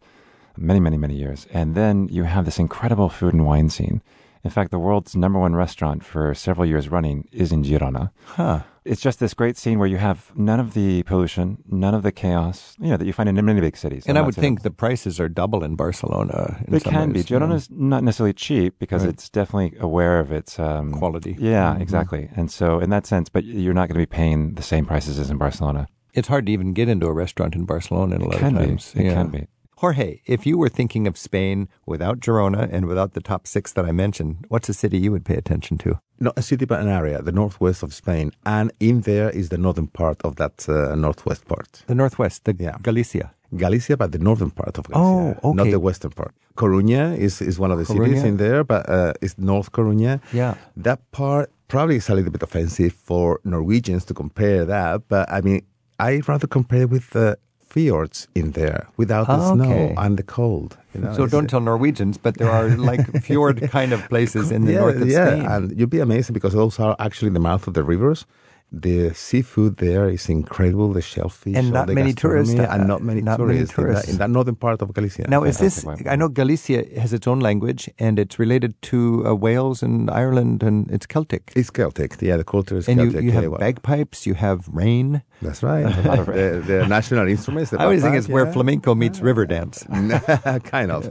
many, 0.58 0.80
many, 0.80 0.98
many 0.98 1.16
years. 1.16 1.46
And 1.54 1.76
then 1.76 2.08
you 2.10 2.24
have 2.24 2.46
this 2.46 2.58
incredible 2.58 3.08
food 3.10 3.34
and 3.36 3.46
wine 3.46 3.70
scene. 3.70 4.02
In 4.44 4.50
fact, 4.50 4.72
the 4.72 4.80
world's 4.80 5.16
number 5.16 5.40
one 5.40 5.56
restaurant 5.56 6.04
for 6.04 6.34
several 6.34 6.66
years 6.68 6.90
running 6.90 7.28
is 7.32 7.52
in 7.52 7.64
Girona. 7.64 8.10
Huh. 8.26 8.62
It's 8.86 9.00
just 9.02 9.20
this 9.20 9.34
great 9.34 9.56
scene 9.58 9.80
where 9.80 9.88
you 9.88 9.98
have 9.98 10.32
none 10.36 10.60
of 10.60 10.74
the 10.74 11.04
pollution, 11.04 11.64
none 11.70 11.94
of 11.94 12.04
the 12.04 12.12
chaos, 12.12 12.76
you 12.80 12.90
know, 12.90 12.98
that 12.98 13.06
you 13.06 13.14
find 13.14 13.30
in 13.30 13.36
many 13.46 13.62
big 13.62 13.78
cities. 13.78 14.06
And 14.08 14.18
I 14.18 14.22
would 14.22 14.36
think 14.36 14.62
the 14.62 14.72
prices 14.72 15.20
are 15.20 15.30
double 15.30 15.64
in 15.64 15.76
Barcelona. 15.76 16.62
In 16.68 16.74
they 16.74 16.80
some 16.80 16.92
can 16.94 17.14
ways, 17.14 17.26
be. 17.26 17.34
know. 17.34 17.40
Girona's 17.40 17.70
not 17.72 18.04
necessarily 18.04 18.34
cheap 18.34 18.78
because 18.80 19.04
Right. 19.04 19.14
it's 19.14 19.30
definitely 19.30 19.78
aware 19.80 20.20
of 20.20 20.32
its 20.32 20.60
um, 20.60 20.92
Quality. 20.92 21.36
Yeah, 21.40 21.76
Mhm. 21.76 21.82
exactly. 21.82 22.30
And 22.36 22.52
so, 22.52 22.80
in 22.80 22.90
that 22.90 23.06
sense, 23.06 23.30
but 23.30 23.46
you're 23.46 23.74
not 23.74 23.88
going 23.88 23.96
to 23.96 24.06
be 24.06 24.06
paying 24.06 24.56
the 24.56 24.64
same 24.64 24.86
prices 24.86 25.18
as 25.18 25.30
in 25.30 25.38
Barcelona. 25.38 25.88
It's 26.14 26.28
hard 26.28 26.46
to 26.48 26.52
even 26.52 26.74
get 26.74 26.90
into 26.90 27.08
a 27.08 27.14
restaurant 27.14 27.56
in 27.56 27.66
Barcelona 27.66 28.16
in 28.18 28.22
a 28.22 28.26
lot 28.26 28.36
It 28.36 28.40
can 28.40 28.58
of 28.58 28.66
times. 28.66 28.94
be. 28.94 29.00
It 29.00 29.06
yeah. 29.08 29.14
can 29.14 29.28
be. 29.30 29.48
Jorge, 29.84 30.22
if 30.26 30.46
you 30.46 30.58
were 30.58 30.70
thinking 30.70 31.08
of 31.08 31.18
Spain 31.18 31.68
without 31.86 32.22
Girona 32.22 32.70
and 32.72 32.86
without 32.86 33.12
the 33.16 33.20
top 33.20 33.46
six 33.46 33.74
that 33.74 33.84
I 33.84 33.92
mentioned, 33.92 34.46
what's 34.48 34.70
a 34.70 34.74
city 34.74 34.98
you 34.98 35.12
would 35.12 35.26
pay 35.26 35.36
attention 35.36 35.78
to? 35.80 36.00
Not 36.22 36.36
a 36.38 36.42
city, 36.42 36.64
but 36.64 36.80
an 36.80 36.88
area, 36.88 37.22
the 37.22 37.34
northwest 37.34 37.84
of 37.84 37.94
Spain. 37.94 38.32
And 38.46 38.72
in 38.80 39.02
there 39.02 39.30
is 39.30 39.50
the 39.50 39.58
northern 39.58 39.88
part 39.88 40.22
of 40.24 40.38
that 40.38 40.70
uh, 40.70 40.96
northwest 40.96 41.50
part. 41.50 41.84
The 41.88 41.96
northwest, 41.96 42.46
the 42.46 42.56
Yeah. 42.58 42.78
Galicia. 42.82 43.34
Galicia, 43.58 43.98
but 43.98 44.14
the 44.14 44.20
northern 44.20 44.52
part 44.52 44.78
of 44.78 44.86
Galicia, 44.88 45.40
Oh, 45.44 45.52
not 45.52 45.70
the 45.70 45.82
western 45.82 46.12
part. 46.12 46.34
Coruña 46.56 47.18
is, 47.18 47.42
is 47.42 47.60
one 47.60 47.70
of 47.72 47.78
the 47.78 47.84
cities 47.86 48.24
in 48.24 48.38
there, 48.38 48.64
but 48.64 48.88
uh, 48.88 49.12
it's 49.22 49.38
North 49.38 49.74
Coruña. 49.74 50.22
Yeah. 50.32 50.56
That 50.78 51.00
part 51.12 51.52
probably 51.68 51.98
is 51.98 52.08
a 52.08 52.16
little 52.16 52.32
bit 52.32 52.42
offensive 52.42 52.94
for 52.94 53.42
Norwegians 53.44 54.06
to 54.06 54.14
compare 54.14 54.64
that, 54.64 55.10
but 55.10 55.30
I 55.30 55.42
mean, 55.42 55.66
I 56.00 56.22
rather 56.26 56.48
compare 56.48 56.84
it 56.84 56.90
with 56.90 57.10
the 57.10 57.38
fjords 57.74 58.28
in 58.36 58.52
there 58.52 58.88
without 58.98 59.26
the 59.26 59.34
ah, 59.34 59.54
okay. 59.54 59.64
snow 59.64 59.94
and 59.98 60.18
the 60.18 60.24
cold. 60.24 60.78
You 60.94 61.02
know, 61.02 61.14
So 61.16 61.26
don't 61.26 61.50
tell 61.50 61.60
Norwegians, 61.60 62.20
but 62.20 62.38
there 62.38 62.52
are 62.52 62.70
like 62.78 63.02
fjord 63.24 63.68
kind 63.72 63.94
of 63.94 64.08
places 64.10 64.52
in 64.52 64.66
the 64.66 64.74
yeah, 64.74 64.80
north 64.80 65.02
of 65.02 65.08
yeah, 65.10 65.30
Spain. 65.30 65.46
and 65.48 65.80
you'll 65.80 65.88
be 65.88 66.00
amazed 66.00 66.32
because 66.34 66.54
those 66.54 66.80
are 66.80 66.96
actually 67.00 67.32
the 67.32 67.40
mouth 67.40 67.66
of 67.68 67.74
the 67.74 67.84
rivers. 67.84 68.28
The 68.76 69.14
seafood 69.14 69.78
there 69.78 70.10
is 70.10 70.30
incredible. 70.30 70.94
The 70.94 71.02
shellfish 71.02 71.56
And 71.56 71.72
not 71.72 71.86
the 71.86 71.94
many 71.94 72.12
tourists, 72.12 72.58
uh, 72.58 72.68
and 72.72 72.88
not 72.88 73.04
many 73.04 73.22
not 73.22 73.40
many 73.40 73.66
tourists, 73.68 73.78
in 73.78 73.86
that- 73.88 74.10
In, 74.10 74.18
that, 74.18 74.30
northern 74.32 74.56
part 74.56 74.82
of 74.82 74.92
Galicia. 74.96 75.28
Now, 75.30 75.44
is 75.44 75.60
this? 75.60 75.86
I 76.10 76.16
know 76.16 76.28
Galicia 76.28 76.84
has 77.00 77.14
its 77.14 77.28
own 77.28 77.40
language, 77.40 77.88
and 78.00 78.18
it's 78.18 78.40
related 78.40 78.74
to 78.90 79.28
uh, 79.28 79.36
Wales 79.36 79.84
and 79.84 80.10
Ireland, 80.10 80.64
and 80.64 80.90
it's 80.90 81.06
Celtic. 81.06 81.52
It's 81.56 81.70
Celtic. 81.70 82.20
Yeah, 82.20 82.38
the 82.38 82.44
culture 82.44 82.78
is 82.78 82.90
and 82.90 83.00
you, 83.00 83.12
Celtic. 83.12 83.24
you 83.26 83.30
yeah, 83.30 83.42
have 83.42 83.52
well, 83.52 83.60
bagpipes, 83.60 84.26
you 84.26 84.34
have 84.34 84.68
rain. 84.70 85.22
That's 85.44 85.62
right. 85.62 85.84
the, 86.26 86.64
the 86.66 86.88
national 86.88 87.28
instruments. 87.28 87.70
The 87.70 87.80
I 87.82 87.84
always 87.84 88.02
think 88.02 88.14
bagpipe, 88.16 88.30
it's 88.30 88.34
where 88.34 88.52
flamenco 88.52 88.96
meets 88.96 89.20
river 89.20 89.46
dance. 89.46 89.84
kind 90.64 90.92
of. 90.92 91.04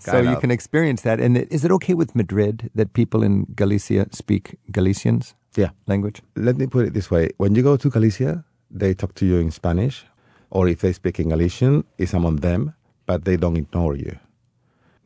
so 0.00 0.12
Kind 0.12 0.30
you 0.30 0.36
can 0.36 0.50
experience 0.50 1.02
that. 1.02 1.20
And 1.20 1.36
is 1.36 1.62
it 1.62 1.70
okay 1.72 1.92
with 1.92 2.16
Madrid 2.16 2.70
that 2.74 2.94
people 2.94 3.22
in 3.22 3.46
Galicia 3.54 4.06
speak 4.12 4.56
Galicians 4.70 5.34
Yeah. 5.56 5.70
language? 5.86 6.22
Let 6.36 6.56
me 6.56 6.66
put 6.66 6.86
it 6.86 6.94
this 6.94 7.10
way: 7.10 7.30
when 7.36 7.54
you 7.54 7.62
go 7.62 7.76
to 7.76 7.90
Galicia, 7.90 8.44
they 8.70 8.94
talk 8.94 9.14
to 9.14 9.26
you 9.26 9.38
in 9.38 9.50
Spanish, 9.50 10.04
or 10.50 10.68
if 10.68 10.80
they 10.80 10.92
speak 10.92 11.18
in 11.20 11.28
Galician, 11.28 11.84
it's 11.98 12.14
among 12.14 12.36
them, 12.36 12.74
but 13.06 13.24
they 13.24 13.36
don't 13.36 13.56
ignore 13.56 13.96
you. 13.96 14.18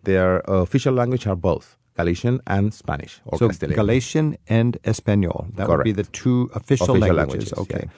Their 0.05 0.39
official 0.47 0.95
language 0.95 1.27
are 1.27 1.37
both 1.37 1.77
Galician 1.97 2.41
and 2.47 2.73
Spanish 2.73 3.21
or 3.25 3.39
so 3.39 3.49
Castilian. 3.49 3.77
Galician 3.77 4.37
and 4.49 4.77
Espanol. 4.85 5.47
That 5.57 5.69
would 5.69 5.83
be 5.85 5.93
the 5.93 6.05
two 6.05 6.51
official, 6.55 6.85
official 6.85 6.99
languages. 6.99 7.53
languages. 7.53 7.53
Okay. 7.59 7.83
yeah. 7.87 7.91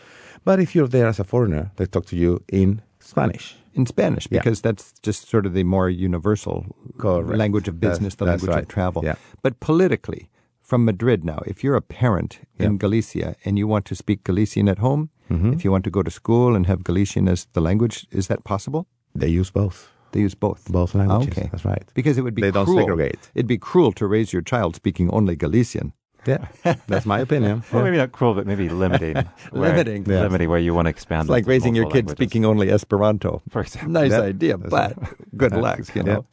But 0.44 0.60
if 0.60 0.74
you're 0.74 0.88
there 0.88 1.08
as 1.08 1.18
a 1.20 1.24
foreigner, 1.24 1.70
they 1.76 1.86
talk 1.86 2.06
to 2.06 2.16
you 2.16 2.42
in 2.48 2.80
Spanish. 3.00 3.56
In 3.74 3.86
Spanish, 3.86 4.26
Yeah. 4.30 4.38
because 4.40 4.62
that's 4.62 4.94
just 5.02 5.28
sort 5.28 5.44
of 5.46 5.52
the 5.52 5.64
more 5.64 5.90
universal 5.90 6.64
Correct. 6.98 7.36
language 7.38 7.68
of 7.68 7.78
business, 7.80 8.14
That's- 8.14 8.16
the 8.16 8.24
language 8.24 8.48
right. 8.54 8.62
of 8.62 8.68
travel. 8.68 9.02
Yeah. 9.04 9.16
But 9.42 9.60
politically, 9.60 10.30
from 10.68 10.84
Madrid 10.84 11.24
now, 11.24 11.38
if 11.46 11.64
you're 11.64 11.76
a 11.76 11.86
parent 12.00 12.32
in 12.58 12.72
Yeah. 12.72 12.78
Galicia 12.78 13.28
and 13.44 13.58
you 13.58 13.66
want 13.66 13.84
to 13.86 13.94
speak 13.94 14.18
Galician 14.24 14.68
at 14.68 14.78
home, 14.78 15.08
Mm-hmm. 15.30 15.52
if 15.52 15.62
you 15.64 15.70
want 15.70 15.84
to 15.84 15.90
go 15.90 16.02
to 16.02 16.10
school 16.10 16.56
and 16.56 16.66
have 16.66 16.82
Galician 16.82 17.28
as 17.28 17.46
the 17.52 17.60
language, 17.60 18.06
is 18.10 18.26
that 18.28 18.44
possible? 18.44 18.86
They 19.14 19.28
use 19.40 19.50
both. 19.50 19.90
They 20.12 20.20
use 20.20 20.34
both. 20.34 20.60
Both 20.72 20.94
languages. 20.94 21.36
Okay. 21.38 21.48
That's 21.52 21.66
right. 21.66 21.84
Because 21.94 22.16
it 22.18 22.22
would 22.22 22.34
be 22.34 22.40
They 22.42 22.50
don't 22.50 22.64
cruel. 22.64 22.78
segregate. 22.86 23.30
It'd 23.34 23.46
be 23.46 23.58
cruel 23.58 23.92
to 24.00 24.06
raise 24.06 24.32
your 24.32 24.40
child 24.52 24.74
speaking 24.76 25.10
only 25.10 25.36
Galician. 25.36 25.92
Yeah, 26.26 26.46
that's 26.86 27.04
my 27.06 27.20
opinion. 27.20 27.62
Well, 27.72 27.80
Yeah. 27.82 27.84
maybe 27.90 27.96
not 27.98 28.12
cruel, 28.12 28.34
but 28.34 28.46
maybe 28.46 28.68
limiting. 28.70 29.16
where- 29.50 29.70
Limiting. 29.70 30.04
Yeah. 30.06 30.22
Limiting 30.22 30.48
where 30.48 30.58
you 30.66 30.72
want 30.74 30.86
to 30.86 30.90
expand. 30.96 31.22
It's 31.22 31.30
like 31.36 31.46
raising 31.46 31.74
your 31.76 31.86
kid 31.86 32.06
languages. 32.06 32.16
speaking 32.18 32.44
only 32.46 32.70
Esperanto. 32.70 33.42
For 33.50 33.60
example. 33.60 33.92
Nice 33.92 34.12
Yeah. 34.12 34.22
idea, 34.32 34.56
That's 34.56 34.70
but 34.70 34.92
good 35.36 35.52
luck, 35.52 35.80
you 35.94 36.02
know. 36.08 36.24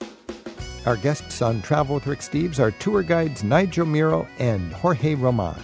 Our 0.85 0.97
guests 0.97 1.41
on 1.41 1.63
Travel 1.63 1.95
with 1.95 2.05
Rick 2.05 2.19
Steves 2.19 2.59
are 2.59 2.69
tour 2.69 3.01
guides 3.01 3.43
Nigel 3.43 3.87
Muro 3.87 4.27
and 4.37 4.71
Jorge 4.71 5.15
Roman. 5.15 5.59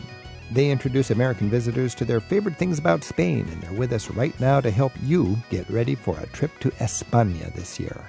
They 0.50 0.72
introduce 0.72 1.12
American 1.12 1.48
visitors 1.48 1.94
to 1.96 2.06
their 2.06 2.20
favorite 2.20 2.58
things 2.58 2.80
about 2.80 3.04
Spain, 3.04 3.48
and 3.52 3.62
they're 3.62 3.80
with 3.80 3.94
us 3.94 4.10
right 4.10 4.38
now 4.40 4.62
to 4.62 4.72
help 4.72 4.92
you 5.04 5.38
get 5.52 5.70
ready 5.70 5.94
for 5.94 6.18
a 6.18 6.26
trip 6.26 6.50
to 6.62 6.72
España 6.72 7.54
this 7.54 7.80
year. 7.80 8.02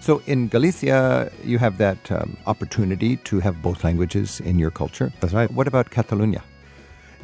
So, 0.00 0.22
in 0.26 0.48
Galicia, 0.48 1.30
you 1.44 1.58
have 1.58 1.76
that 1.76 2.10
um, 2.10 2.34
opportunity 2.46 3.16
to 3.16 3.38
have 3.40 3.60
both 3.60 3.84
languages 3.84 4.40
in 4.40 4.58
your 4.58 4.70
culture. 4.70 5.12
That's 5.20 5.34
right. 5.34 5.52
What 5.52 5.68
about 5.68 5.90
Catalonia? 5.90 6.42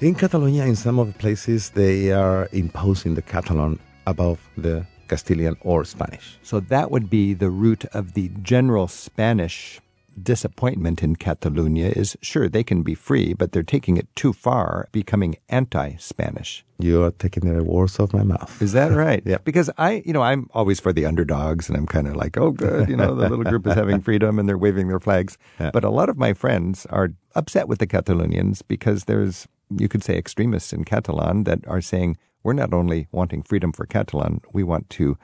In 0.02 0.14
Catalonia, 0.14 0.66
in 0.66 0.76
some 0.76 0.98
of 0.98 1.06
the 1.06 1.18
places, 1.18 1.70
they 1.70 2.12
are 2.12 2.46
imposing 2.52 3.14
the 3.14 3.22
Catalan 3.22 3.78
above 4.06 4.38
the 4.58 4.84
Castilian 5.08 5.56
or 5.60 5.84
Spanish. 5.84 6.38
So 6.42 6.60
that 6.60 6.90
would 6.90 7.08
be 7.10 7.34
the 7.34 7.50
root 7.50 7.84
of 7.86 8.14
the 8.14 8.30
general 8.42 8.88
Spanish 8.88 9.80
disappointment 10.20 11.02
in 11.02 11.16
Catalonia 11.16 11.88
is 11.88 12.16
sure 12.22 12.48
they 12.48 12.64
can 12.64 12.82
be 12.82 12.94
free, 12.94 13.34
but 13.34 13.52
they're 13.52 13.62
taking 13.62 13.96
it 13.96 14.08
too 14.16 14.32
far, 14.32 14.88
becoming 14.92 15.36
anti-Spanish. 15.48 16.64
You 16.78 17.04
are 17.04 17.10
taking 17.10 17.52
the 17.52 17.62
words 17.62 17.98
off 18.00 18.12
my 18.12 18.22
mouth. 18.22 18.60
Is 18.60 18.72
that 18.72 18.92
right? 18.96 19.22
Yeah. 19.24 19.38
Because 19.44 19.70
I, 19.78 20.02
you 20.04 20.12
know, 20.12 20.22
I'm 20.22 20.48
always 20.54 20.80
for 20.80 20.92
the 20.92 21.06
underdogs 21.06 21.68
and 21.68 21.76
I'm 21.76 21.86
kind 21.86 22.06
of 22.08 22.16
like, 22.16 22.36
oh, 22.38 22.50
good, 22.50 22.88
you 22.88 22.96
know, 22.96 23.14
the 23.14 23.28
little 23.28 23.44
group 23.44 23.66
is 23.66 23.74
having 23.74 24.00
freedom 24.00 24.38
and 24.38 24.48
they're 24.48 24.58
waving 24.58 24.88
their 24.88 25.00
flags. 25.00 25.38
Yeah. 25.60 25.70
But 25.72 25.84
a 25.84 25.90
lot 25.90 26.10
of 26.10 26.18
my 26.18 26.34
friends 26.34 26.86
are 26.90 27.12
upset 27.34 27.66
with 27.66 27.78
the 27.78 27.86
Catalonians 27.86 28.60
because 28.66 29.04
there's, 29.04 29.48
you 29.70 29.88
could 29.88 30.02
say, 30.02 30.16
extremists 30.16 30.72
in 30.72 30.85
Catalan 30.85 31.44
that 31.44 31.66
are 31.66 31.81
saying, 31.81 32.16
we're 32.42 32.52
not 32.52 32.72
only 32.72 33.09
wanting 33.11 33.42
freedom 33.42 33.72
for 33.72 33.87
Catalan, 33.87 34.40
we 34.52 34.62
want 34.62 34.88
to 34.90 35.18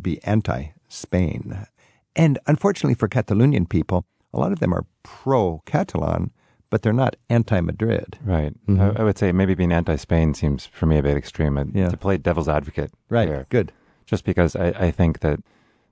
be 0.00 0.22
anti 0.24 0.72
Spain. 0.88 1.66
And 2.14 2.38
unfortunately 2.46 2.94
for 2.94 3.08
Catalonian 3.08 3.66
people, 3.66 4.04
a 4.32 4.38
lot 4.38 4.52
of 4.52 4.60
them 4.60 4.74
are 4.74 4.84
pro 5.02 5.62
Catalan, 5.66 6.30
but 6.70 6.82
they're 6.82 6.92
not 6.92 7.16
anti 7.30 7.60
Madrid. 7.60 8.18
Right. 8.22 8.52
Mm-hmm. 8.66 8.98
I, 8.98 9.00
I 9.00 9.04
would 9.04 9.18
say 9.18 9.32
maybe 9.32 9.54
being 9.54 9.72
anti-Spain 9.72 10.34
seems 10.34 10.66
for 10.66 10.86
me 10.86 10.98
a 10.98 11.02
bit 11.02 11.16
extreme. 11.16 11.72
Yeah. 11.74 11.88
To 11.88 11.96
play 11.96 12.16
devil's 12.18 12.48
advocate. 12.48 12.92
Right. 13.08 13.28
here. 13.28 13.46
Good. 13.48 13.72
Just 14.04 14.24
because 14.24 14.54
I, 14.56 14.68
I 14.68 14.90
think 14.90 15.20
that 15.20 15.40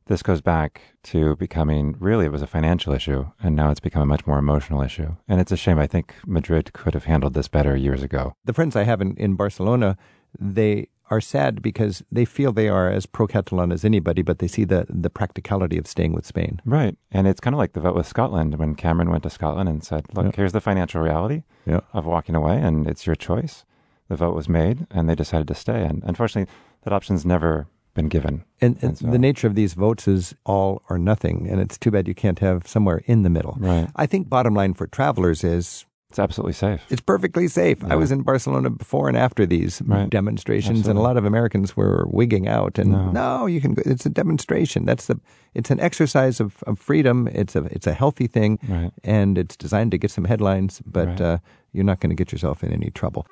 this 0.07 0.23
goes 0.23 0.40
back 0.40 0.83
to 1.05 1.37
becoming 1.37 1.97
really 1.99 2.27
it 2.27 2.33
was 2.33 2.43
a 2.43 2.47
financial 2.47 2.93
issue, 2.93 3.27
and 3.43 3.57
now 3.57 3.71
it's 3.71 3.81
become 3.81 4.03
a 4.03 4.07
much 4.07 4.27
more 4.27 4.38
emotional 4.38 4.83
issue. 4.83 5.17
And 5.29 5.40
it's 5.40 5.53
a 5.53 5.57
shame. 5.57 5.79
I 5.79 5.87
think 5.87 6.14
Madrid 6.27 6.73
could 6.73 6.95
have 6.95 7.05
handled 7.05 7.35
this 7.35 7.49
better 7.49 7.75
years 7.77 8.03
ago. 8.03 8.35
the 8.45 8.53
friends 8.53 8.77
I 8.77 8.83
have 8.85 9.01
in, 9.01 9.17
in 9.17 9.35
Barcelona, 9.35 9.97
they 10.38 10.88
are 11.11 11.21
sad 11.21 11.61
because 11.61 12.03
they 12.11 12.25
feel 12.25 12.51
they 12.53 12.69
are 12.69 12.90
as 12.90 13.05
pro 13.07 13.27
Catalan 13.27 13.71
as 13.73 13.85
anybody, 13.85 14.23
but 14.23 14.38
they 14.38 14.49
see 14.49 14.64
the, 14.64 14.87
the 14.88 15.11
practicality 15.11 15.77
of 15.77 15.87
staying 15.87 16.12
with 16.14 16.25
Spain. 16.27 16.61
Right. 16.64 16.97
And 17.12 17.27
it's 17.27 17.40
kind 17.40 17.55
of 17.55 17.59
like 17.59 17.75
the 17.75 17.81
vote 17.81 17.95
with 17.95 18.07
Scotland 18.07 18.59
when 18.59 18.75
Cameron 18.75 19.11
went 19.11 19.23
to 19.25 19.31
Scotland 19.31 19.69
and 19.69 19.85
said, 19.85 20.07
look, 20.14 20.27
Yeah. 20.27 20.33
here's 20.35 20.53
the 20.53 20.62
financial 20.62 21.03
reality 21.03 21.43
Yeah. 21.67 21.81
of 21.93 22.07
walking 22.07 22.35
away, 22.35 22.59
and 22.61 22.87
it's 22.88 23.07
your 23.07 23.17
choice. 23.17 23.64
The 24.09 24.17
vote 24.17 24.35
was 24.35 24.49
made, 24.49 24.87
and 24.90 25.09
they 25.09 25.14
decided 25.14 25.47
to 25.49 25.55
stay. 25.55 25.85
And 25.85 26.03
unfortunately, 26.05 26.53
that 26.85 26.93
option's 26.93 27.25
never 27.27 27.67
been 27.94 28.09
given. 28.09 28.44
And, 28.61 28.74
and 28.76 28.85
And 28.90 28.98
so- 28.98 29.07
the 29.11 29.18
nature 29.18 29.46
of 29.46 29.54
these 29.54 29.74
votes 29.74 30.07
is 30.09 30.35
all 30.44 30.83
or 30.90 30.98
nothing, 30.98 31.48
and 31.50 31.61
it's 31.61 31.78
too 31.78 31.90
bad 31.90 32.09
you 32.09 32.14
can't 32.14 32.38
have 32.40 32.66
somewhere 32.66 33.02
in 33.07 33.22
the 33.22 33.30
middle. 33.30 33.57
Right. 33.59 33.88
I 33.96 34.07
think 34.07 34.28
bottom 34.28 34.54
line 34.54 34.74
for 34.74 34.87
travelers 34.87 35.44
is 35.44 35.87
It's 36.11 36.18
absolutely 36.18 36.52
safe. 36.54 36.80
it's 36.90 37.00
perfectly 37.00 37.48
safe. 37.48 37.78
I 37.85 37.96
was 37.96 38.11
in 38.12 38.22
Barcelona 38.22 38.70
before 38.70 39.09
and 39.09 39.16
after 39.16 39.46
these 39.46 39.83
Right. 39.87 40.09
demonstrations, 40.11 40.87
and 40.88 40.98
a 40.98 41.02
lot 41.02 41.16
of 41.16 41.24
Americans 41.24 41.76
were 41.76 42.04
wigging 42.11 42.46
out. 42.48 42.78
And 42.78 42.90
no. 42.92 43.11
No. 43.11 43.46
you 43.46 43.61
can. 43.61 43.74
go 43.74 43.83
It's 43.87 44.07
a 44.07 44.11
demonstration. 44.11 44.85
That's 44.87 45.07
the. 45.07 45.18
It's 45.54 45.70
an 45.70 45.78
exercise 45.80 46.40
of, 46.40 46.62
of 46.66 46.78
freedom. 46.78 47.28
It's 47.33 47.54
a. 47.57 47.64
It's 47.70 47.87
a 47.87 47.94
healthy 47.94 48.26
thing, 48.28 48.59
Right. 48.68 48.92
and 49.04 49.38
it's 49.38 49.57
designed 49.57 49.90
to 49.92 49.98
get 49.98 50.11
some 50.11 50.24
headlines. 50.28 50.83
But 50.87 51.07
Right. 51.09 51.20
uh, 51.20 51.38
you're 51.72 51.85
not 51.85 51.98
going 52.00 52.11
to 52.11 52.16
get 52.16 52.30
yourself 52.33 52.62
in 52.64 52.72
any 52.72 52.90
trouble. 52.90 53.26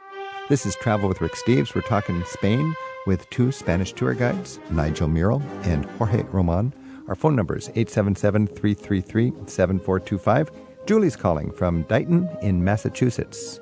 This 0.49 0.67
is 0.67 0.75
Travel 0.75 1.09
with 1.09 1.21
Rick 1.21 1.35
Steves. 1.35 1.73
We're 1.73 1.83
talking 1.83 2.17
in 2.17 2.25
Spain 2.27 2.75
with 3.07 3.31
two 3.31 3.53
Spanish 3.53 3.93
tour 3.93 4.13
guides, 4.13 4.59
Nigel 4.71 5.07
Mural 5.07 5.41
and 5.63 5.85
Jorge 5.93 6.25
Roman. 6.25 6.75
Our 7.07 7.15
phone 7.15 7.37
number 7.37 7.57
is 7.57 7.69
877 7.69 8.49
333 8.49 9.33
7425. 9.47 10.51
Julie's 10.85 11.15
calling 11.15 11.53
from 11.53 11.85
Dighton 11.85 12.29
in 12.43 12.65
Massachusetts. 12.65 13.61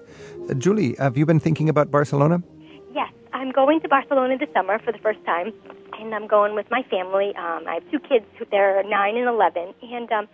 Uh, 0.49 0.55
Julie, 0.55 0.97
have 0.99 1.19
you 1.19 1.27
been 1.27 1.39
thinking 1.39 1.69
about 1.69 1.91
Barcelona? 1.91 2.43
Yes, 2.95 3.13
I'm 3.35 3.53
going 3.53 3.81
to 3.83 3.89
Barcelona 3.89 4.39
this 4.39 4.49
summer 4.55 4.79
for 4.79 4.91
the 4.91 4.99
first 4.99 5.23
time, 5.27 5.53
and 6.01 6.15
I'm 6.15 6.27
going 6.27 6.55
with 6.55 6.71
my 6.71 6.83
family. 6.85 7.35
Um, 7.37 7.69
I 7.69 7.75
have 7.75 7.91
two 7.91 8.01
kids; 8.01 8.25
they're 8.51 8.83
nine 8.85 9.19
and 9.19 9.29
eleven. 9.29 9.75
And 9.83 10.11
um, 10.11 10.29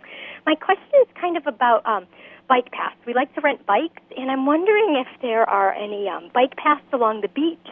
my 0.47 0.55
question 0.55 0.87
is 1.03 1.09
kind 1.21 1.37
of 1.37 1.47
about 1.47 1.85
um, 1.87 2.07
bike 2.49 2.71
paths. 2.73 2.97
We 3.07 3.15
like 3.15 3.35
to 3.35 3.41
rent 3.41 3.67
bikes, 3.67 4.03
and 4.17 4.31
I'm 4.31 4.47
wondering 4.47 5.03
if 5.05 5.21
there 5.23 5.49
are 5.49 5.73
any 5.73 6.09
um, 6.09 6.31
bike 6.35 6.57
paths 6.57 6.85
along 6.93 7.21
the 7.21 7.29
beach, 7.29 7.69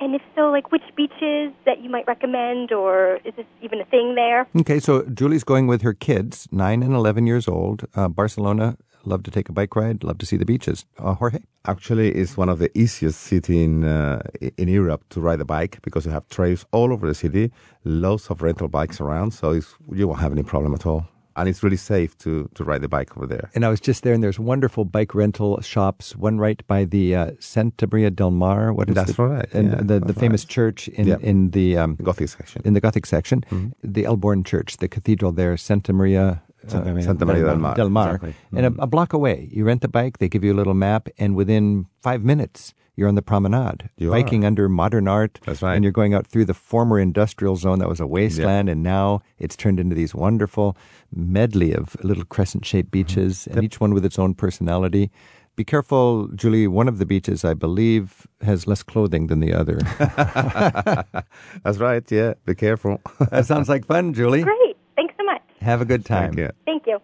and 0.00 0.14
if 0.14 0.22
so, 0.34 0.50
like 0.50 0.72
which 0.72 0.82
beaches 0.96 1.52
that 1.66 1.82
you 1.82 1.90
might 1.90 2.06
recommend, 2.06 2.72
or 2.72 3.18
is 3.24 3.34
this 3.36 3.46
even 3.62 3.80
a 3.80 3.84
thing 3.84 4.14
there? 4.14 4.48
Okay, 4.56 4.80
so 4.80 5.02
Julie's 5.02 5.44
going 5.44 5.66
with 5.66 5.82
her 5.82 5.92
kids, 5.92 6.48
9 6.50 6.82
and 6.82 6.94
11 6.94 7.26
years 7.26 7.46
old. 7.46 7.84
Uh, 7.94 8.08
Barcelona 8.08 8.76
love 9.04 9.22
to 9.22 9.30
take 9.30 9.48
a 9.48 9.52
bike 9.52 9.74
ride, 9.76 10.04
love 10.04 10.18
to 10.18 10.26
see 10.26 10.36
the 10.36 10.44
beaches. 10.44 10.84
Uh, 10.98 11.14
Jorge? 11.14 11.38
Actually, 11.66 12.10
it's 12.12 12.36
one 12.36 12.48
of 12.48 12.58
the 12.58 12.70
easiest 12.78 13.20
cities 13.20 13.64
in, 13.64 13.84
uh, 13.84 14.22
in 14.56 14.68
Europe 14.68 15.04
to 15.10 15.20
ride 15.20 15.40
a 15.40 15.44
bike 15.44 15.78
because 15.82 16.04
you 16.04 16.12
have 16.12 16.28
trails 16.28 16.66
all 16.72 16.92
over 16.92 17.06
the 17.06 17.14
city, 17.14 17.50
lots 17.84 18.30
of 18.30 18.42
rental 18.42 18.68
bikes 18.68 19.00
around, 19.00 19.32
so 19.32 19.58
you 19.92 20.08
won't 20.08 20.20
have 20.20 20.32
any 20.32 20.42
problem 20.42 20.74
at 20.74 20.86
all 20.86 21.08
and 21.40 21.48
it's 21.48 21.62
really 21.62 21.76
safe 21.76 22.16
to, 22.18 22.48
to 22.54 22.64
ride 22.64 22.82
the 22.82 22.88
bike 22.88 23.16
over 23.16 23.26
there. 23.26 23.50
And 23.54 23.64
I 23.64 23.68
was 23.68 23.80
just 23.80 24.02
there, 24.02 24.14
and 24.14 24.22
there's 24.22 24.38
wonderful 24.38 24.84
bike 24.84 25.14
rental 25.14 25.60
shops. 25.60 26.16
One 26.16 26.38
right 26.38 26.66
by 26.66 26.84
the 26.84 27.16
uh, 27.16 27.30
Santa 27.38 27.86
Maria 27.86 28.10
del 28.10 28.30
Mar. 28.30 28.72
What 28.72 28.88
is 28.88 28.92
it? 28.92 28.94
that's 28.94 29.14
the, 29.14 29.22
right? 29.22 29.48
And 29.52 29.70
yeah, 29.70 29.80
the, 29.82 30.00
the 30.00 30.14
famous 30.14 30.44
right. 30.44 30.50
church 30.50 30.88
in 30.88 31.06
yeah. 31.08 31.16
in 31.20 31.50
the 31.50 31.76
um, 31.76 31.96
Gothic 31.96 32.28
section. 32.28 32.62
In 32.64 32.74
the 32.74 32.80
Gothic 32.80 33.06
section, 33.06 33.42
mm-hmm. 33.42 33.68
the 33.82 34.04
El 34.04 34.16
Born 34.16 34.44
Church, 34.44 34.76
the 34.76 34.88
cathedral 34.88 35.32
there, 35.32 35.56
Santa 35.56 35.92
Maria. 35.92 36.42
Santa 36.66 36.90
Maria, 36.90 37.02
uh, 37.02 37.06
Santa 37.06 37.24
Maria 37.24 37.44
del, 37.44 37.56
Mar. 37.56 37.74
Del 37.74 37.88
Mar. 37.88 38.14
Exactly. 38.16 38.34
And 38.54 38.66
a, 38.66 38.82
a 38.82 38.86
block 38.86 39.14
away, 39.14 39.48
you 39.50 39.64
rent 39.64 39.80
the 39.80 39.88
bike. 39.88 40.18
They 40.18 40.28
give 40.28 40.44
you 40.44 40.52
a 40.52 40.58
little 40.60 40.74
map, 40.74 41.08
and 41.18 41.34
within 41.34 41.86
five 42.02 42.22
minutes, 42.22 42.74
you're 43.00 43.08
on 43.08 43.14
the 43.14 43.22
promenade, 43.22 43.88
you 43.96 44.10
biking 44.10 44.44
are. 44.44 44.48
under 44.48 44.68
modern 44.68 45.08
art. 45.08 45.40
That's 45.46 45.62
right. 45.62 45.74
And 45.74 45.82
you're 45.82 45.90
going 45.90 46.12
out 46.12 46.26
through 46.26 46.44
the 46.44 46.54
former 46.54 47.00
industrial 47.00 47.56
zone 47.56 47.78
that 47.78 47.88
was 47.88 47.98
a 47.98 48.06
wasteland, 48.06 48.68
yeah. 48.68 48.72
and 48.72 48.82
now 48.82 49.22
it's 49.38 49.56
turned 49.56 49.80
into 49.80 49.96
these 49.96 50.14
wonderful 50.14 50.76
medley 51.10 51.72
of 51.72 51.96
little 52.04 52.26
crescent 52.26 52.66
shaped 52.66 52.90
beaches, 52.90 53.38
mm-hmm. 53.38 53.56
and 53.56 53.64
each 53.64 53.80
one 53.80 53.94
with 53.94 54.04
its 54.04 54.18
own 54.18 54.34
personality. 54.34 55.10
Be 55.56 55.64
careful, 55.64 56.28
Julie. 56.28 56.68
One 56.68 56.88
of 56.88 56.98
the 56.98 57.06
beaches, 57.06 57.42
I 57.42 57.54
believe, 57.54 58.26
has 58.42 58.66
less 58.66 58.82
clothing 58.82 59.28
than 59.28 59.40
the 59.40 59.54
other. 59.54 59.78
That's 61.64 61.78
right. 61.78 62.04
Yeah. 62.10 62.34
Be 62.44 62.54
careful. 62.54 63.00
that 63.30 63.46
sounds 63.46 63.68
like 63.68 63.86
fun, 63.86 64.12
Julie. 64.12 64.42
Great. 64.42 64.76
Thanks 64.96 65.14
so 65.18 65.24
much. 65.24 65.42
Have 65.60 65.80
a 65.80 65.86
good 65.86 66.04
time. 66.04 66.34
Thank 66.34 66.38
you. 66.38 66.50
Thank 66.66 66.86
you. 66.86 66.98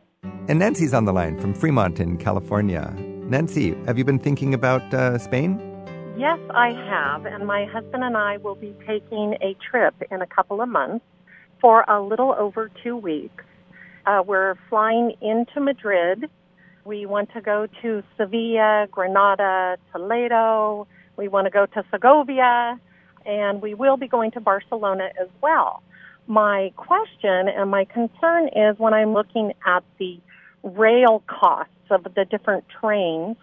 And 0.48 0.59
Nancy's 0.59 0.94
on 0.94 1.06
the 1.06 1.12
line 1.12 1.38
from 1.38 1.54
Fremont 1.54 2.00
in 2.00 2.18
California. 2.18 2.94
Nancy, 3.28 3.74
have 3.87 3.98
you 3.98 4.04
been 4.04 4.20
thinking 4.20 4.54
about 4.54 4.94
uh, 4.94 5.18
Spain? 5.18 5.65
Yes, 6.18 6.38
I 6.48 6.70
have. 6.70 7.26
And 7.26 7.46
my 7.46 7.66
husband 7.66 8.02
and 8.02 8.16
I 8.16 8.38
will 8.38 8.55
be 8.55 8.74
taking 8.87 9.35
a 9.42 9.55
trip 9.70 9.94
in 10.11 10.22
a 10.22 10.26
couple 10.26 10.62
of 10.62 10.68
months 10.68 11.05
for 11.61 11.85
a 11.87 12.00
little 12.00 12.35
over 12.38 12.70
two 12.83 12.96
weeks. 12.96 13.44
Uh, 14.07 14.22
we're 14.26 14.55
flying 14.70 15.12
into 15.20 15.61
Madrid. 15.61 16.31
We 16.87 17.05
want 17.05 17.35
to 17.35 17.42
go 17.42 17.66
to 17.83 18.02
Sevilla, 18.16 18.87
Granada, 18.90 19.76
Toledo. 19.92 20.87
We 21.18 21.29
want 21.29 21.48
to 21.48 21.50
go 21.50 21.66
to 21.66 21.85
Segovia. 21.90 22.81
And 23.26 23.61
we 23.61 23.74
will 23.74 23.98
be 23.98 24.09
going 24.09 24.31
to 24.33 24.40
Barcelona 24.40 25.11
as 25.20 25.29
well. 25.42 25.83
My 26.26 26.72
question 26.76 27.48
and 27.48 27.70
my 27.70 27.85
concern 27.85 28.48
is 28.57 28.79
when 28.79 28.94
I'm 28.94 29.12
looking 29.12 29.52
at 29.66 29.85
the 29.98 30.18
rail 30.62 31.22
costs 31.26 31.72
of 31.90 32.05
the 32.05 32.24
different 32.24 32.64
trains, 32.81 33.37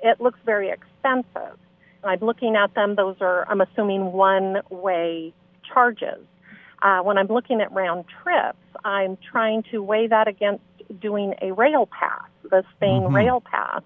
it 0.00 0.20
looks 0.20 0.38
very 0.46 0.70
expensive. 0.70 1.58
I'm 2.04 2.20
looking 2.20 2.56
at 2.56 2.74
them, 2.74 2.96
those 2.96 3.16
are, 3.20 3.46
I'm 3.48 3.60
assuming, 3.60 4.12
one 4.12 4.62
way 4.70 5.32
charges. 5.72 6.24
Uh, 6.82 7.00
when 7.00 7.18
I'm 7.18 7.26
looking 7.26 7.60
at 7.60 7.70
round 7.72 8.06
trips, 8.22 8.58
I'm 8.84 9.18
trying 9.30 9.62
to 9.70 9.82
weigh 9.82 10.06
that 10.06 10.28
against 10.28 10.64
doing 11.00 11.34
a 11.42 11.52
rail 11.52 11.86
pass, 11.86 12.28
the 12.42 12.64
Spain 12.76 13.02
Mhm. 13.02 13.14
rail 13.14 13.40
pass. 13.40 13.82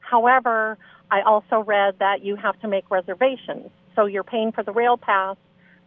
However, 0.00 0.76
I 1.10 1.22
also 1.22 1.60
read 1.60 1.98
that 1.98 2.22
you 2.22 2.36
have 2.36 2.58
to 2.60 2.68
make 2.68 2.90
reservations. 2.90 3.70
So 3.96 4.06
you're 4.06 4.24
paying 4.24 4.52
for 4.52 4.62
the 4.62 4.72
rail 4.72 4.96
pass, 4.96 5.36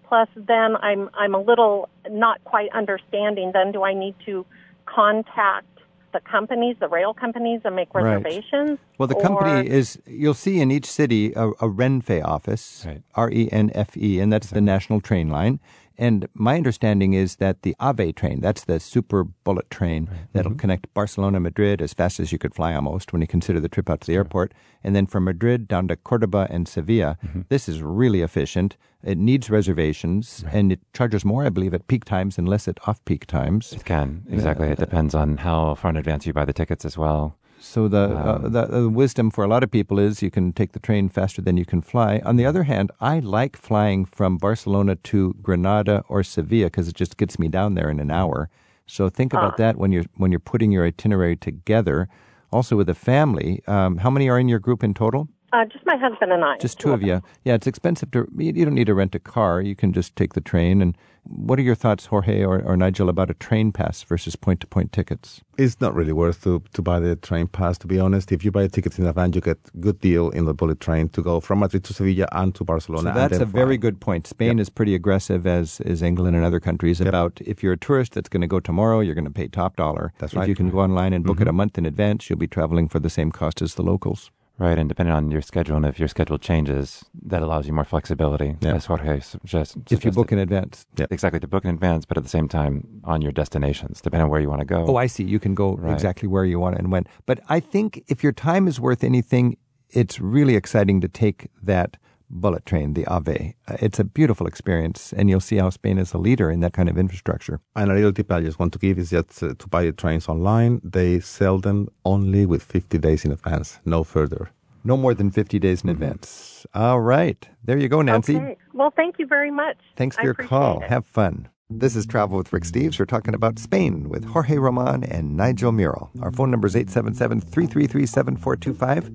plus 0.04 0.28
then 0.36 0.78
I'm, 0.78 1.10
I'm 1.14 1.36
a 1.36 1.40
little 1.40 1.90
not 2.10 2.44
quite 2.44 2.72
understanding. 2.72 3.52
Then 3.52 3.72
do 3.72 3.84
I 3.84 3.94
need 3.94 4.16
to 4.26 4.46
contact 4.86 5.77
the 6.14 6.20
companies, 6.22 6.76
the 6.80 6.88
rail 6.88 7.14
companies, 7.14 7.62
and 7.66 7.76
make 7.76 7.94
Right. 7.94 8.04
reservations? 8.04 8.80
Well, 8.98 9.08
the 9.08 9.16
Or- 9.16 9.22
company 9.22 9.68
is, 9.68 10.00
you'll 10.06 10.34
see 10.34 10.60
in 10.60 10.72
each 10.72 10.86
city 10.86 11.34
a, 11.34 11.50
a 11.50 11.68
Renfe 11.70 12.24
office, 12.24 12.86
Right. 12.88 13.02
R 13.16 13.30
E 13.32 13.50
N 13.52 13.72
F 13.76 13.96
E, 13.98 14.20
and 14.20 14.32
that's 14.32 14.50
the 14.50 14.62
national 14.62 15.02
train 15.02 15.30
line. 15.30 15.60
And 15.98 16.28
my 16.34 16.56
understanding 16.56 17.14
is 17.14 17.38
that 17.38 17.64
the 17.64 17.76
AVE 17.82 18.14
train, 18.16 18.40
that's 18.40 18.64
the 18.66 18.80
super 18.80 19.24
bullet 19.24 19.70
train 19.70 20.10
that'll 20.34 20.52
Mm-hmm. 20.52 20.60
connect 20.60 20.94
Barcelona, 20.94 21.40
Madrid 21.40 21.82
as 21.82 21.94
fast 21.94 22.20
as 22.20 22.32
you 22.32 22.38
could 22.38 22.54
fly 22.54 22.74
almost 22.76 23.12
when 23.12 23.22
you 23.22 23.28
consider 23.28 23.60
the 23.60 23.68
trip 23.70 23.90
out 23.90 24.02
to 24.02 24.08
the 24.08 24.16
airport. 24.16 24.54
And 24.84 24.96
then 24.96 25.08
from 25.08 25.24
Madrid 25.26 25.68
down 25.68 25.88
to 25.88 25.96
Cordoba 25.96 26.48
and 26.50 26.68
Sevilla. 26.68 27.18
Mm-hmm. 27.26 27.42
This 27.50 27.68
is 27.68 27.82
really 27.82 28.22
efficient. 28.22 28.78
It 29.04 29.18
needs 29.18 29.50
reservations 29.50 30.46
and 30.52 30.72
it 30.72 30.80
charges 30.94 31.26
more, 31.26 31.46
I 31.46 31.50
believe, 31.50 31.74
at 31.74 31.88
peak 31.88 32.06
times 32.06 32.38
and 32.38 32.48
less 32.48 32.68
at 32.68 32.80
off 32.88 33.04
peak 33.06 33.26
times. 33.26 33.74
It 33.74 33.84
can, 33.86 34.24
exactly. 34.30 34.68
It 34.68 34.78
depends 34.80 35.16
on 35.16 35.38
how 35.38 35.74
far 35.76 35.90
in 35.92 35.98
advance 35.98 36.26
you 36.28 36.34
buy 36.34 36.46
the 36.46 36.54
tickets 36.54 36.86
as 36.86 36.98
well. 36.98 37.38
So 37.60 37.88
the, 37.88 37.98
uh, 37.98 38.36
Um, 38.36 38.52
the 38.52 38.66
the 38.66 38.90
wisdom 38.90 39.32
for 39.32 39.44
a 39.44 39.48
lot 39.48 39.64
of 39.64 39.72
people 39.72 39.98
is 40.00 40.22
you 40.22 40.30
can 40.32 40.54
take 40.54 40.72
the 40.74 40.80
train 40.80 41.10
faster 41.10 41.42
than 41.42 41.58
you 41.58 41.66
can 41.66 41.82
fly. 41.82 42.22
On 42.24 42.36
the 42.38 42.46
other 42.46 42.64
hand, 42.64 42.92
I 43.02 43.20
like 43.20 43.58
flying 43.58 44.06
from 44.06 44.38
Barcelona 44.38 44.96
to 44.96 45.34
Granada 45.42 46.04
or 46.08 46.24
Sevilla 46.24 46.68
because 46.68 46.88
it 46.88 46.96
just 46.96 47.18
gets 47.18 47.40
me 47.40 47.48
down 47.48 47.76
there 47.76 47.90
in 47.90 48.00
an 48.00 48.12
hour. 48.12 48.50
So 48.86 49.10
think 49.10 49.34
about 49.34 49.58
that 49.58 49.76
when 49.78 49.92
you're 49.92 50.06
when 50.16 50.32
you're 50.32 50.40
putting 50.52 50.72
your 50.72 50.86
itinerary 50.86 51.36
together. 51.36 52.08
Also 52.50 52.78
with 52.78 52.90
a 52.90 52.96
family, 52.96 53.62
um, 53.68 53.98
how 53.98 54.10
many 54.10 54.30
are 54.30 54.40
in 54.40 54.48
your 54.48 54.60
group 54.60 54.84
in 54.84 54.94
total? 54.94 55.28
Uh, 55.58 55.66
just 55.66 55.84
my 55.88 55.98
husband 55.98 56.32
and 56.32 56.44
I. 56.46 56.58
Just 56.60 56.78
two 56.80 56.92
of 56.94 57.02
you. 57.02 57.22
Yeah, 57.44 57.56
it's 57.56 57.66
expensive 57.66 58.12
to. 58.12 58.28
You 58.38 58.54
you 58.54 58.64
don't 58.66 58.76
need 58.76 58.86
to 58.88 58.94
rent 58.94 59.16
a 59.16 59.20
car. 59.20 59.60
You 59.62 59.76
can 59.76 59.92
just 59.92 60.16
take 60.16 60.34
the 60.34 60.42
train. 60.42 60.84
And 60.84 60.96
what 61.24 61.58
are 61.58 61.64
your 61.64 61.74
thoughts, 61.84 62.06
Jorge 62.06 62.44
or, 62.44 62.62
or 62.62 62.78
Nigel, 62.78 63.10
about 63.10 63.32
a 63.32 63.34
train 63.34 63.72
pass 63.72 64.04
versus 64.04 64.36
point 64.36 64.60
to 64.62 64.68
point 64.68 64.92
tickets? 64.92 65.42
It's 65.58 65.82
not 65.82 65.96
really 65.96 66.14
worth 66.14 66.44
to, 66.44 66.62
to 66.74 66.82
buy 66.84 67.00
the 67.00 67.16
train 67.16 67.48
pass, 67.48 67.80
to 67.80 67.88
be 67.88 68.00
honest. 68.00 68.32
If 68.32 68.46
you 68.46 68.52
buy 68.52 68.68
tickets 68.68 69.00
in 69.00 69.08
advance, 69.08 69.36
you 69.36 69.42
get 69.42 69.58
good 69.82 70.00
deal 70.00 70.30
in 70.30 70.46
the 70.46 70.54
bullet 70.54 70.80
train 70.80 71.10
to 71.10 71.24
go 71.24 71.40
from 71.40 71.60
Madrid 71.60 71.84
to 71.86 71.94
Sevilla 71.94 72.28
and 72.34 72.54
to 72.56 72.64
Barcelona. 72.64 73.10
So 73.14 73.20
that's 73.20 73.36
a 73.38 73.40
then 73.40 73.48
very 73.48 73.78
good 73.80 74.00
point. 74.00 74.28
Spain 74.28 74.58
Yep. 74.58 74.62
is 74.62 74.70
pretty 74.70 74.94
aggressive, 74.94 75.48
as 75.48 75.80
is 75.82 76.04
England 76.04 76.36
and 76.36 76.46
other 76.46 76.60
countries, 76.60 77.00
Yep. 77.00 77.08
about 77.10 77.42
if 77.44 77.64
you're 77.64 77.74
a 77.74 77.78
tourist 77.88 78.14
that's 78.14 78.30
going 78.30 78.42
to 78.42 78.48
go 78.56 78.60
tomorrow, 78.60 79.00
you're 79.00 79.16
going 79.16 79.26
to 79.34 79.38
pay 79.42 79.48
top 79.48 79.76
dollar. 79.76 80.14
That's 80.20 80.34
if 80.34 80.38
right. 80.40 80.48
you 80.50 80.56
can 80.56 80.70
go 80.70 80.80
online 80.82 81.14
and 81.14 81.26
book 81.26 81.42
it 81.42 81.46
Mhm. 81.48 81.50
a 81.50 81.54
month 81.54 81.78
in 81.80 81.86
advance, 81.88 82.30
you'll 82.30 82.38
be 82.40 82.48
traveling 82.48 82.88
for 82.88 83.00
the 83.00 83.10
same 83.10 83.32
cost 83.32 83.62
as 83.64 83.74
the 83.74 83.84
locals. 83.84 84.30
Right, 84.60 84.80
and 84.80 84.90
depending 84.90 85.14
on 85.14 85.30
your 85.30 85.42
schedule, 85.42 85.76
and 85.78 85.86
if 85.86 86.00
your 86.00 86.08
schedule 86.08 86.40
changes, 86.40 87.06
that 87.28 87.44
allows 87.44 87.68
you 87.68 87.74
more 87.74 87.84
flexibility, 87.86 88.56
Yeah. 88.60 88.74
as 88.76 88.86
Jorge 88.88 89.20
suggest, 89.20 89.78
If 89.92 90.04
you 90.04 90.12
book 90.12 90.32
in 90.32 90.40
advance. 90.40 90.86
Exactly, 91.12 91.40
to 91.40 91.48
book 91.48 91.64
in 91.64 91.70
advance, 91.76 92.06
but 92.06 92.18
at 92.18 92.24
the 92.24 92.30
same 92.30 92.48
time 92.48 93.02
on 93.04 93.22
your 93.22 93.32
destinations, 93.32 94.02
depending 94.02 94.24
on 94.26 94.30
where 94.32 94.42
you 94.42 94.50
want 94.50 94.62
to 94.62 94.66
go. 94.66 94.86
Oh, 94.88 94.96
I 94.96 95.06
see. 95.06 95.24
You 95.24 95.40
can 95.40 95.54
go 95.54 95.76
Right. 95.76 95.94
exactly 95.94 96.28
where 96.28 96.44
you 96.46 96.60
want 96.60 96.78
and 96.80 96.92
when. 96.92 97.06
But 97.28 97.40
I 97.48 97.60
think 97.60 98.04
if 98.08 98.24
your 98.24 98.32
time 98.32 98.68
is 98.68 98.80
worth 98.80 99.04
anything, 99.04 99.58
it's 99.92 100.20
really 100.20 100.56
exciting 100.56 101.02
to 101.02 101.08
take 101.08 101.50
that 101.62 101.98
bullet 102.30 102.66
train, 102.66 102.94
the 102.94 103.06
AVE. 103.10 103.54
Uh, 103.68 103.78
It's 103.80 104.00
a 104.00 104.04
beautiful 104.04 104.48
experience, 104.48 105.14
and 105.14 105.30
you'll 105.30 105.40
see 105.40 105.58
how 105.58 105.70
Spain 105.70 105.98
is 105.98 106.14
a 106.14 106.18
leader 106.18 106.50
in 106.52 106.60
that 106.62 106.74
kind 106.74 106.90
of 106.90 106.98
infrastructure. 106.98 107.60
And 107.76 107.92
a 107.92 107.94
little 107.94 108.14
tip 108.14 108.32
I 108.32 108.42
just 108.42 108.60
want 108.60 108.74
to 108.74 108.80
give 108.80 108.98
is 109.00 109.10
that 109.12 109.42
uh, 109.44 109.54
to 109.58 109.68
buy 109.68 109.86
the 109.86 109.92
trains 109.92 110.28
online. 110.28 110.82
They 110.84 111.20
sell 111.20 111.60
them 111.60 111.88
only 112.06 112.46
with 112.46 112.64
50 112.64 112.98
days 112.98 113.26
in 113.26 113.32
advance, 113.32 113.80
no 113.86 114.04
further. 114.04 114.50
No 114.84 114.96
more 114.96 115.14
than 115.14 115.32
50 115.32 115.60
days 115.60 115.84
in 115.84 115.90
advance. 115.90 116.66
All 116.74 117.02
right. 117.02 117.48
There 117.66 117.78
you 117.78 117.90
go, 117.90 118.02
Nancy. 118.02 118.38
Okay. 118.38 118.58
Well, 118.74 118.92
thank 118.96 119.20
you 119.20 119.28
very 119.28 119.52
much. 119.52 119.78
Thanks 119.98 120.16
for 120.16 120.22
I 120.22 120.26
your 120.26 120.34
call. 120.34 120.82
it. 120.82 120.90
Have 120.90 121.06
fun. 121.06 121.50
This 121.70 121.98
is 121.98 122.06
Travel 122.06 122.38
with 122.38 122.54
Rick 122.54 122.64
Steves. 122.64 122.98
We're 122.98 123.06
talking 123.06 123.34
about 123.34 123.60
Spain 123.60 124.08
with 124.08 124.24
Jorge 124.24 124.58
Roman 124.58 125.04
and 125.04 125.36
Nigel 125.36 125.74
Mural. 125.74 126.10
Our 126.22 126.32
phone 126.32 126.50
number 126.52 126.68
is 126.68 126.78
877 126.78 127.42
333 127.42 128.06
7425. 128.06 129.12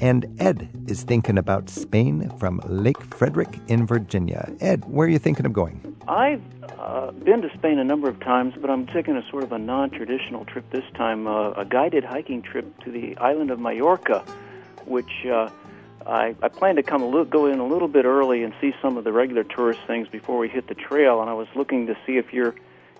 And 0.00 0.26
Ed 0.40 0.68
is 0.86 1.02
thinking 1.02 1.38
about 1.38 1.70
Spain 1.70 2.30
from 2.38 2.60
Lake 2.66 3.00
Frederick 3.02 3.58
in 3.68 3.86
Virginia. 3.86 4.52
Ed, 4.60 4.84
where 4.86 5.06
are 5.06 5.10
you 5.10 5.18
thinking 5.18 5.46
of 5.46 5.52
going? 5.52 5.96
I've 6.08 6.42
uh, 6.78 7.12
been 7.12 7.42
to 7.42 7.50
Spain 7.54 7.78
a 7.78 7.84
number 7.84 8.08
of 8.08 8.18
times, 8.20 8.54
but 8.60 8.70
I'm 8.70 8.86
taking 8.86 9.16
a 9.16 9.28
sort 9.30 9.44
of 9.44 9.52
a 9.52 9.58
non-traditional 9.58 10.44
trip 10.44 10.68
this 10.70 10.84
time, 10.94 11.26
uh, 11.26 11.50
a 11.52 11.64
guided 11.64 12.04
hiking 12.04 12.42
trip 12.42 12.66
to 12.84 12.90
the 12.90 13.16
island 13.18 13.50
of 13.50 13.60
Mallorca, 13.60 14.24
which 14.84 15.26
uh, 15.26 15.48
I, 16.06 16.34
I 16.42 16.48
plan 16.48 16.76
to 16.76 16.82
come 16.82 17.02
a 17.02 17.06
little, 17.06 17.24
go 17.24 17.46
in 17.46 17.60
a 17.60 17.66
little 17.66 17.88
bit 17.88 18.04
early 18.04 18.42
and 18.42 18.52
see 18.60 18.74
some 18.82 18.96
of 18.96 19.04
the 19.04 19.12
regular 19.12 19.44
tourist 19.44 19.80
things 19.86 20.08
before 20.08 20.38
we 20.38 20.48
hit 20.48 20.66
the 20.66 20.74
trail. 20.74 21.20
And 21.20 21.30
I 21.30 21.34
was 21.34 21.48
looking 21.54 21.86
to 21.86 21.96
see 22.06 22.16
if 22.16 22.32
your 22.32 22.54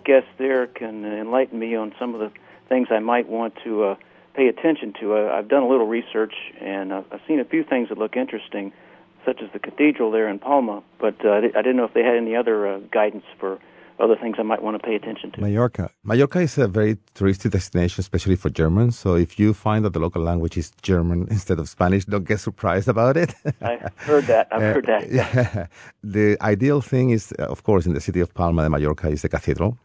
guest 0.05 0.27
there 0.38 0.66
can 0.66 1.05
enlighten 1.05 1.59
me 1.59 1.75
on 1.75 1.95
some 1.99 2.14
of 2.14 2.21
the 2.21 2.31
things 2.68 2.88
I 2.90 3.01
might 3.01 3.29
want 3.29 3.55
to 3.64 3.85
uh, 3.85 3.97
pay 4.35 4.49
attention 4.49 4.95
to. 5.01 5.14
Uh, 5.16 5.33
I've 5.37 5.49
done 5.49 5.62
a 5.62 5.68
little 5.68 5.87
research, 5.87 6.35
and 6.61 6.92
uh, 6.92 7.03
I've 7.11 7.21
seen 7.27 7.40
a 7.40 7.45
few 7.45 7.64
things 7.64 7.88
that 7.88 7.99
look 7.99 8.16
interesting 8.16 8.73
such 9.25 9.40
as 9.40 9.51
the 9.53 9.59
cathedral 9.59 10.11
there 10.11 10.29
in 10.29 10.38
Palma, 10.38 10.83
but 10.99 11.14
uh, 11.25 11.29
I 11.31 11.38
I 11.59 11.62
didn't 11.62 11.77
know 11.77 11.85
if 11.85 11.95
they 11.95 12.03
had 12.03 12.16
any 12.16 12.35
other 12.35 12.66
uh, 12.66 12.79
guidance 12.90 13.25
for 13.38 13.59
other 14.01 14.16
things 14.16 14.37
I 14.38 14.42
might 14.42 14.62
want 14.62 14.81
to 14.81 14.85
pay 14.85 14.95
attention 14.97 15.31
to. 15.33 15.40
Mallorca. 15.40 15.90
Mallorca 16.03 16.40
is 16.40 16.59
a 16.59 16.66
very 16.66 16.97
touristy 17.14 17.49
destination, 17.51 18.01
especially 18.01 18.37
for 18.37 18.51
Germans. 18.51 18.99
So 18.99 19.14
if 19.14 19.38
you 19.38 19.55
find 19.55 19.85
that 19.85 19.92
the 19.92 20.01
local 20.01 20.23
language 20.23 20.57
is 20.57 20.73
German 20.83 21.29
instead 21.31 21.59
of 21.59 21.68
Spanish, 21.68 22.05
don't 22.05 22.27
get 22.27 22.40
surprised 22.40 22.88
about 22.88 23.16
it. 23.16 23.35
I 23.62 23.79
heard 23.97 24.25
that. 24.27 24.49
I've 24.51 24.62
Uh, 24.62 24.75
heard 24.75 24.87
that. 24.87 25.11
Yeah. 25.11 25.66
The 26.03 26.37
ideal 26.40 26.81
thing 26.81 27.11
is, 27.11 27.33
uh, 27.38 27.45
of 27.45 27.62
course, 27.62 27.85
in 27.87 27.95
the 27.95 28.01
city 28.01 28.21
of 28.21 28.33
Palma 28.35 28.62
de 28.62 28.71
Mallorca 28.71 29.09
is 29.09 29.23
the 29.23 29.29
cathedral. 29.29 29.77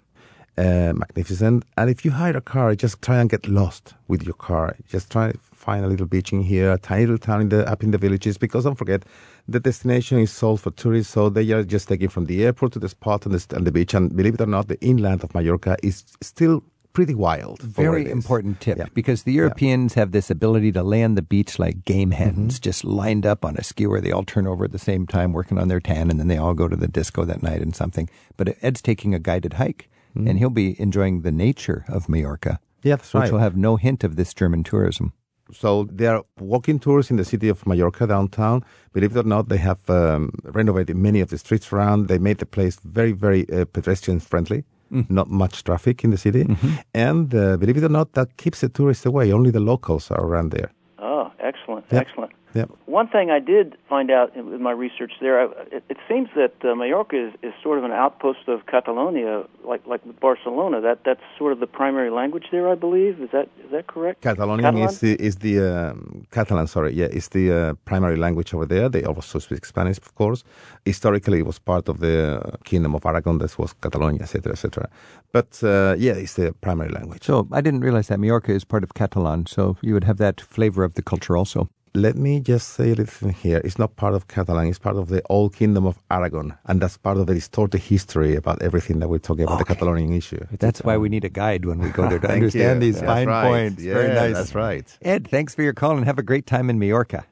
Uh, 0.58 0.94
magnificent. 0.96 1.64
And 1.78 1.90
if 1.90 2.04
you 2.04 2.12
hire 2.12 2.36
a 2.36 2.42
car, 2.42 2.76
just 2.76 3.02
try 3.02 3.20
and 3.20 3.30
get 3.30 3.48
lost 3.48 3.94
with 4.08 4.24
your 4.24 4.34
car. 4.34 4.76
Just 4.90 5.12
try 5.12 5.32
to 5.32 5.40
find 5.54 5.84
a 5.84 5.88
little 5.88 6.06
beach 6.06 6.32
in 6.32 6.42
here, 6.42 6.72
a 6.72 6.78
tiny 6.78 7.06
little 7.06 7.18
town 7.18 7.42
in 7.42 7.50
the, 7.50 7.70
up 7.70 7.84
in 7.84 7.92
the 7.92 7.98
villages, 7.98 8.38
because 8.38 8.64
don't 8.64 8.76
forget, 8.76 9.04
the 9.48 9.60
destination 9.60 10.20
is 10.20 10.32
sold 10.32 10.62
for 10.62 10.72
tourists, 10.72 11.14
so 11.14 11.30
they 11.30 11.50
are 11.52 11.64
just 11.64 11.88
taking 11.88 12.10
from 12.10 12.26
the 12.26 12.44
airport 12.44 12.74
to 12.74 12.80
the 12.80 12.90
spot 12.90 13.26
and 13.26 13.34
the, 13.34 13.56
and 13.56 13.66
the 13.66 13.72
beach. 13.72 13.94
And 13.94 14.16
believe 14.16 14.36
it 14.36 14.42
or 14.42 14.46
not, 14.46 14.68
the 14.68 14.80
inland 14.82 15.24
of 15.24 15.34
Mallorca 15.34 15.78
is 15.84 16.04
still 16.22 16.64
pretty 16.94 17.14
wild. 17.14 17.62
Very 17.62 18.10
important 18.10 18.60
tip 18.60 18.80
yeah. 18.80 18.86
because 18.96 19.22
the 19.22 19.32
Europeans 19.32 19.94
yeah. 19.96 20.00
have 20.02 20.14
this 20.14 20.32
ability 20.32 20.72
to 20.72 20.82
lay 20.82 21.04
on 21.04 21.14
the 21.14 21.22
beach 21.22 21.60
like 21.60 21.86
game 21.86 22.10
hens, 22.10 22.56
mm-hmm. 22.56 22.64
just 22.64 22.84
lined 22.84 23.24
up 23.24 23.46
on 23.46 23.56
a 23.56 23.64
skewer. 23.64 24.02
They 24.02 24.12
all 24.12 24.24
turn 24.24 24.48
over 24.48 24.66
at 24.66 24.72
the 24.72 24.80
same 24.80 25.06
time, 25.06 25.32
working 25.32 25.60
on 25.60 25.68
their 25.68 25.80
tan, 25.80 26.10
and 26.10 26.20
then 26.20 26.28
they 26.28 26.38
all 26.38 26.56
go 26.56 26.68
to 26.68 26.76
the 26.76 26.88
disco 26.88 27.24
that 27.26 27.44
night 27.44 27.62
and 27.62 27.76
something. 27.76 28.10
But 28.36 28.58
Ed's 28.64 28.82
taking 28.82 29.14
a 29.14 29.20
guided 29.20 29.54
hike, 29.54 29.90
mm-hmm. 30.18 30.28
and 30.28 30.40
he'll 30.40 30.50
be 30.50 30.80
enjoying 30.80 31.22
the 31.22 31.32
nature 31.32 31.86
of 31.88 32.10
Mallorca. 32.10 32.60
Yeah, 32.84 32.96
that's 32.96 33.14
right. 33.14 33.24
Which 33.24 33.32
will 33.32 33.40
have 33.40 33.58
no 33.58 33.76
hint 33.76 34.04
of 34.04 34.16
this 34.16 34.34
German 34.34 34.64
tourism. 34.64 35.14
So 35.52 35.88
there 35.90 36.18
are 36.18 36.24
walking 36.40 36.78
tours 36.80 37.10
in 37.10 37.16
the 37.16 37.24
city 37.24 37.48
of 37.48 37.66
Mallorca 37.66 38.06
downtown. 38.06 38.66
Believe 38.92 39.16
it 39.16 39.20
or 39.20 39.24
not, 39.24 39.48
they 39.48 39.58
have 39.58 39.90
um, 39.90 40.32
renovated 40.44 40.98
many 40.98 41.22
of 41.22 41.30
the 41.30 41.38
streets 41.38 41.72
around. 41.72 42.08
They 42.08 42.18
made 42.18 42.40
the 42.40 42.46
place 42.46 42.78
very, 42.84 43.14
very 43.14 43.50
uh, 43.50 43.66
pedestrian 43.66 44.20
friendly 44.20 44.66
mm. 44.92 45.10
not 45.10 45.30
much 45.30 45.64
traffic 45.64 46.04
in 46.04 46.12
the 46.12 46.18
city. 46.18 46.44
Mm-hmm. 46.44 46.74
And 46.94 47.34
uh, 47.34 47.58
believe 47.58 47.78
it 47.78 47.84
or 47.84 47.90
not, 47.90 48.14
that 48.14 48.38
keeps 48.38 48.62
the 48.62 48.70
tourists 48.70 49.06
away. 49.06 49.32
Only 49.32 49.52
the 49.52 49.60
locals 49.60 50.12
are 50.12 50.24
around 50.24 50.52
there. 50.52 50.72
Oh, 51.00 51.32
excellent, 51.40 51.86
yep. 51.92 52.08
excellent. 52.08 52.34
Yep. 52.54 52.72
One 52.86 53.08
thing 53.08 53.30
I 53.30 53.40
did 53.40 53.78
find 53.90 54.10
out 54.10 54.36
in 54.36 54.62
my 54.62 54.72
research 54.72 55.12
there, 55.20 55.44
it, 55.44 55.84
it 55.90 55.98
seems 56.08 56.30
that 56.36 56.54
uh, 56.64 56.76
Mallorca 56.76 57.28
is, 57.28 57.34
is 57.44 57.54
sort 57.62 57.78
of 57.78 57.84
an 57.84 57.92
outpost 57.92 58.48
of 58.48 58.66
Catalonia, 58.66 59.44
like 59.66 59.86
like 59.86 60.02
Barcelona. 60.20 60.82
That 60.82 61.00
that's 61.04 61.22
sort 61.38 61.52
of 61.52 61.60
the 61.60 61.68
primary 61.68 62.10
language 62.10 62.46
there, 62.52 62.70
I 62.70 62.76
believe. 62.76 63.22
Is 63.22 63.30
that 63.32 63.50
is 63.64 63.72
that 63.72 63.88
correct? 63.88 64.22
Catalonian 64.22 64.64
Catalan? 64.64 64.90
is 64.90 65.00
the 65.00 65.14
is 65.22 65.36
the 65.38 65.56
um, 65.60 66.26
Catalan. 66.32 66.68
Sorry, 66.68 66.94
yeah, 66.94 67.08
is 67.08 67.28
the 67.30 67.52
uh, 67.52 67.74
primary 67.86 68.18
language 68.18 68.54
over 68.54 68.66
there. 68.66 68.88
They 68.90 69.04
also 69.04 69.40
speak 69.40 69.66
Spanish, 69.66 69.98
of 69.98 70.16
course. 70.16 70.44
Historically, 70.86 71.40
it 71.40 71.46
was 71.46 71.60
part 71.60 71.90
of 71.90 72.00
the 72.00 72.42
Kingdom 72.64 72.96
of 72.96 73.06
Aragon. 73.06 73.40
That 73.40 73.58
was 73.60 73.74
Catalonia, 73.74 74.22
etc., 74.22 74.54
etc. 74.54 74.90
But 75.34 75.62
uh, 75.64 75.96
yeah, 75.98 76.14
it's 76.14 76.36
the 76.36 76.54
primary 76.62 76.90
language. 76.90 77.24
So 77.24 77.48
I 77.52 77.62
didn't 77.62 77.82
realize 77.82 78.08
that 78.08 78.20
Mallorca 78.20 78.54
is 78.54 78.64
part 78.64 78.84
of 78.84 78.94
Catalan. 78.94 79.46
So 79.48 79.78
you 79.82 79.94
would 79.94 80.06
have 80.06 80.18
that 80.18 80.40
flavor 80.40 80.84
of 80.86 80.94
the 80.94 81.02
culture 81.02 81.36
also 81.36 81.70
let 81.94 82.16
me 82.16 82.40
just 82.40 82.70
say 82.70 82.86
a 82.86 82.96
little 82.96 83.06
thing 83.06 83.32
here. 83.32 83.62
It's 83.64 83.80
not 83.80 83.96
part 83.96 84.14
of 84.14 84.28
Catalan, 84.28 84.68
it's 84.68 84.80
part 84.80 84.96
of 84.96 85.10
the 85.10 85.22
old 85.30 85.56
kingdom 85.56 85.86
of 85.86 86.00
Aragon. 86.10 86.58
And 86.66 86.82
that's 86.82 86.98
part 86.98 87.18
of 87.18 87.28
the 87.28 87.34
distorted 87.34 87.80
history 87.80 88.36
about 88.36 88.62
everything 88.62 89.00
that 89.00 89.08
we're 89.08 89.20
talking 89.20 89.44
about, 89.44 89.62
okay. 89.62 89.74
the 89.74 89.76
Catalonian 89.76 90.14
issue. 90.16 90.46
That's 90.60 90.82
why 90.82 90.98
we 90.98 91.10
need 91.10 91.26
a 91.26 91.30
guide 91.30 91.66
when 91.66 91.80
we 91.80 91.90
go 91.90 92.08
there 92.08 92.20
to 92.20 92.32
understand 92.32 92.82
you. 92.82 92.92
these 92.92 93.02
that's 93.02 93.08
fine 93.08 93.28
right. 93.28 93.48
points. 93.48 93.84
Yeah, 93.84 93.94
Very 93.94 94.14
nice. 94.14 94.36
That's 94.36 94.56
right. 94.56 94.98
Ed, 95.02 95.28
thanks 95.28 95.56
for 95.56 95.64
your 95.64 95.74
call 95.74 95.98
and 95.98 96.06
have 96.06 96.20
a 96.20 96.24
great 96.24 96.46
time 96.46 96.70
in 96.70 96.80
Mallorca. 96.80 97.26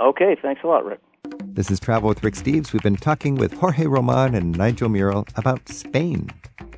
Okay, 0.00 0.36
thanks 0.40 0.62
a 0.64 0.66
lot, 0.66 0.84
Rick. 0.84 1.00
This 1.54 1.70
is 1.70 1.78
Travel 1.78 2.08
with 2.08 2.24
Rick 2.24 2.34
Steves. 2.34 2.72
We've 2.72 2.82
been 2.82 2.96
talking 2.96 3.36
with 3.36 3.52
Jorge 3.52 3.86
Roman 3.86 4.34
and 4.34 4.56
Nigel 4.56 4.88
Mural 4.88 5.26
about 5.36 5.68
Spain. 5.68 6.30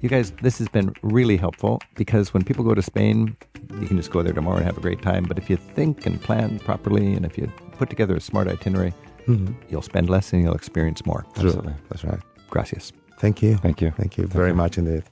You 0.03 0.09
guys, 0.09 0.33
this 0.43 0.59
has 0.59 0.69
been 0.69 0.93
really 1.03 1.37
helpful 1.37 1.81
because 1.95 2.35
when 2.35 2.45
people 2.45 2.63
go 2.65 2.75
to 2.75 2.83
Spain, 2.83 3.37
you 3.81 3.87
can 3.87 3.97
just 3.97 4.11
go 4.11 4.23
there 4.23 4.35
tomorrow 4.35 4.57
and 4.57 4.67
have 4.67 4.77
a 4.77 4.81
great 4.81 5.01
time. 5.01 5.25
But 5.25 5.39
if 5.39 5.49
you 5.49 5.57
think 5.57 6.05
and 6.05 6.21
plan 6.21 6.59
properly, 6.59 7.15
and 7.15 7.25
if 7.25 7.39
you 7.39 7.47
put 7.79 7.89
together 7.89 8.17
a 8.17 8.21
smart 8.21 8.49
itinerary, 8.49 8.93
mm-hmm. 9.27 9.55
you'll 9.71 9.81
spend 9.81 10.11
less 10.11 10.33
and 10.33 10.43
you'll 10.43 10.55
experience 10.55 11.07
more. 11.07 11.25
Absolutely. 11.37 11.75
That's 11.89 12.05
right. 12.05 12.21
Gracias. 12.51 12.93
Thank 13.21 13.41
you. 13.43 13.57
Thank 13.57 13.81
you. 13.81 13.93
Thank 13.93 14.19
you 14.19 14.27
very 14.27 14.53
much 14.53 14.77
indeed. 14.77 15.05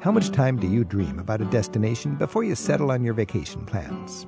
How 0.00 0.12
much 0.12 0.30
time 0.30 0.56
do 0.58 0.66
you 0.66 0.82
dream 0.82 1.18
about 1.18 1.42
a 1.42 1.44
destination 1.46 2.14
before 2.14 2.42
you 2.42 2.54
settle 2.54 2.90
on 2.90 3.04
your 3.04 3.12
vacation 3.12 3.66
plans? 3.66 4.26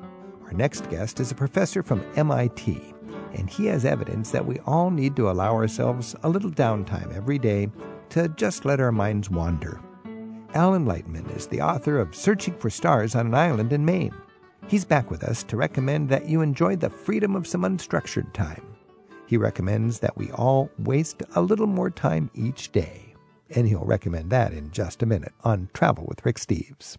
Our 0.53 0.59
next 0.59 0.91
guest 0.91 1.19
is 1.19 1.31
a 1.31 1.35
professor 1.35 1.83
from 1.83 2.05
MIT 2.15 2.79
and 3.33 3.49
he 3.49 3.65
has 3.67 3.87
evidence 3.87 4.31
that 4.33 4.45
we 4.45 4.59
all 4.67 4.91
need 4.91 5.17
to 5.17 5.31
allow 5.31 5.55
ourselves 5.55 6.15
a 6.25 6.29
little 6.29 6.51
downtime 6.51 7.11
every 7.17 7.39
day 7.39 7.71
to 8.11 8.29
just 8.29 8.67
let 8.67 8.79
our 8.79 8.93
minds 8.93 9.31
wander. 9.31 9.81
Alan 10.53 10.85
Lightman 10.85 11.35
is 11.35 11.47
the 11.47 11.63
author 11.63 11.99
of 11.99 12.15
Searching 12.15 12.55
for 12.59 12.69
Stars 12.69 13.15
on 13.15 13.29
an 13.29 13.35
Island 13.35 13.73
in 13.73 13.83
Maine. 13.83 14.15
He's 14.69 14.85
back 14.85 15.11
with 15.11 15.25
us 15.25 15.43
to 15.45 15.57
recommend 15.57 16.11
that 16.11 16.29
you 16.29 16.43
enjoy 16.43 16.77
the 16.77 16.91
freedom 16.91 17.35
of 17.35 17.47
some 17.47 17.63
unstructured 17.63 18.31
time. 18.35 18.77
He 19.27 19.39
recommends 19.39 20.01
that 20.01 20.19
we 20.19 20.31
all 20.33 20.69
waste 20.81 21.23
a 21.35 21.41
little 21.41 21.67
more 21.67 21.89
time 21.89 22.31
each 22.35 22.73
day. 22.73 23.15
And 23.57 23.67
he'll 23.67 23.87
recommend 23.87 24.29
that 24.33 24.53
in 24.53 24.71
just 24.71 25.03
a 25.03 25.07
minute 25.07 25.33
on 25.45 25.71
Travel 25.73 26.05
with 26.07 26.27
Rick 26.27 26.37
Steves. 26.37 26.99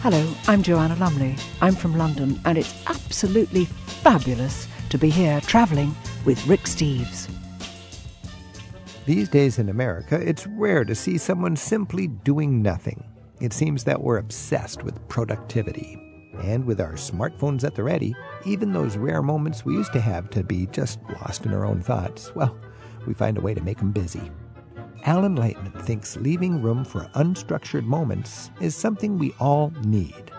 Hello, 0.00 0.32
I'm 0.46 0.62
Joanna 0.62 0.94
Lumley. 0.94 1.34
I'm 1.60 1.74
from 1.74 1.98
London, 1.98 2.40
and 2.44 2.56
it's 2.56 2.72
absolutely 2.86 3.64
fabulous 3.64 4.68
to 4.90 4.96
be 4.96 5.10
here 5.10 5.40
traveling 5.40 5.92
with 6.24 6.46
Rick 6.46 6.62
Steves. 6.62 7.28
These 9.06 9.28
days 9.28 9.58
in 9.58 9.68
America, 9.68 10.14
it's 10.14 10.46
rare 10.46 10.84
to 10.84 10.94
see 10.94 11.18
someone 11.18 11.56
simply 11.56 12.06
doing 12.06 12.62
nothing. 12.62 13.02
It 13.40 13.52
seems 13.52 13.82
that 13.84 14.00
we're 14.00 14.18
obsessed 14.18 14.84
with 14.84 15.06
productivity. 15.08 16.00
And 16.44 16.64
with 16.64 16.80
our 16.80 16.92
smartphones 16.92 17.64
at 17.64 17.74
the 17.74 17.82
ready, 17.82 18.14
even 18.46 18.72
those 18.72 18.96
rare 18.96 19.20
moments 19.20 19.64
we 19.64 19.74
used 19.74 19.92
to 19.94 20.00
have 20.00 20.30
to 20.30 20.44
be 20.44 20.66
just 20.66 21.00
lost 21.20 21.44
in 21.44 21.52
our 21.52 21.66
own 21.66 21.82
thoughts, 21.82 22.32
well, 22.36 22.56
we 23.04 23.14
find 23.14 23.36
a 23.36 23.40
way 23.40 23.52
to 23.52 23.62
make 23.62 23.78
them 23.78 23.90
busy. 23.90 24.30
Alan 25.04 25.36
Lightman 25.36 25.80
thinks 25.82 26.16
leaving 26.16 26.60
room 26.60 26.84
for 26.84 27.10
unstructured 27.14 27.84
moments 27.84 28.50
is 28.60 28.74
something 28.74 29.18
we 29.18 29.32
all 29.38 29.72
need. 29.84 30.30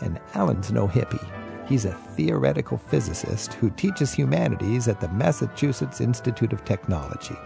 And 0.00 0.20
Alan's 0.34 0.72
no 0.72 0.86
hippie. 0.86 1.26
He's 1.68 1.84
a 1.84 1.92
theoretical 1.92 2.76
physicist 2.76 3.54
who 3.54 3.70
teaches 3.70 4.12
humanities 4.12 4.88
at 4.88 5.00
the 5.00 5.08
Massachusetts 5.08 6.00
Institute 6.00 6.52
of 6.52 6.64
Technology. 6.64 7.36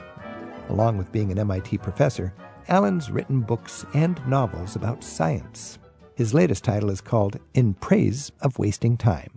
Along 0.68 0.96
with 0.96 1.12
being 1.12 1.30
an 1.30 1.38
MIT 1.38 1.78
professor, 1.78 2.34
Alan's 2.68 3.10
written 3.10 3.40
books 3.40 3.84
and 3.94 4.20
novels 4.26 4.74
about 4.74 5.04
science. 5.04 5.78
His 6.16 6.34
latest 6.34 6.64
title 6.64 6.90
is 6.90 7.00
called 7.00 7.38
In 7.54 7.74
Praise 7.74 8.32
of 8.40 8.58
Wasting 8.58 8.96
Time. 8.96 9.35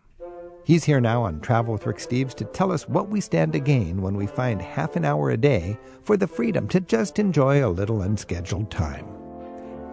He's 0.70 0.84
here 0.84 1.02
now 1.02 1.24
on 1.24 1.40
Travel 1.40 1.74
with 1.74 1.88
Rick 1.88 1.98
Steves 1.98 2.36
to 2.36 2.46
tell 2.46 2.72
us 2.72 2.88
what 2.88 3.10
we 3.10 3.22
stand 3.22 3.54
to 3.54 3.60
gain 3.60 4.04
when 4.04 4.16
we 4.16 4.28
find 4.28 4.62
half 4.62 4.96
an 4.96 5.04
hour 5.04 5.32
a 5.32 5.36
day 5.36 5.80
for 6.04 6.16
the 6.16 6.28
freedom 6.28 6.68
to 6.68 6.80
just 6.80 7.18
enjoy 7.18 7.66
a 7.66 7.74
little 7.74 8.04
unscheduled 8.04 8.70
time. 8.70 9.08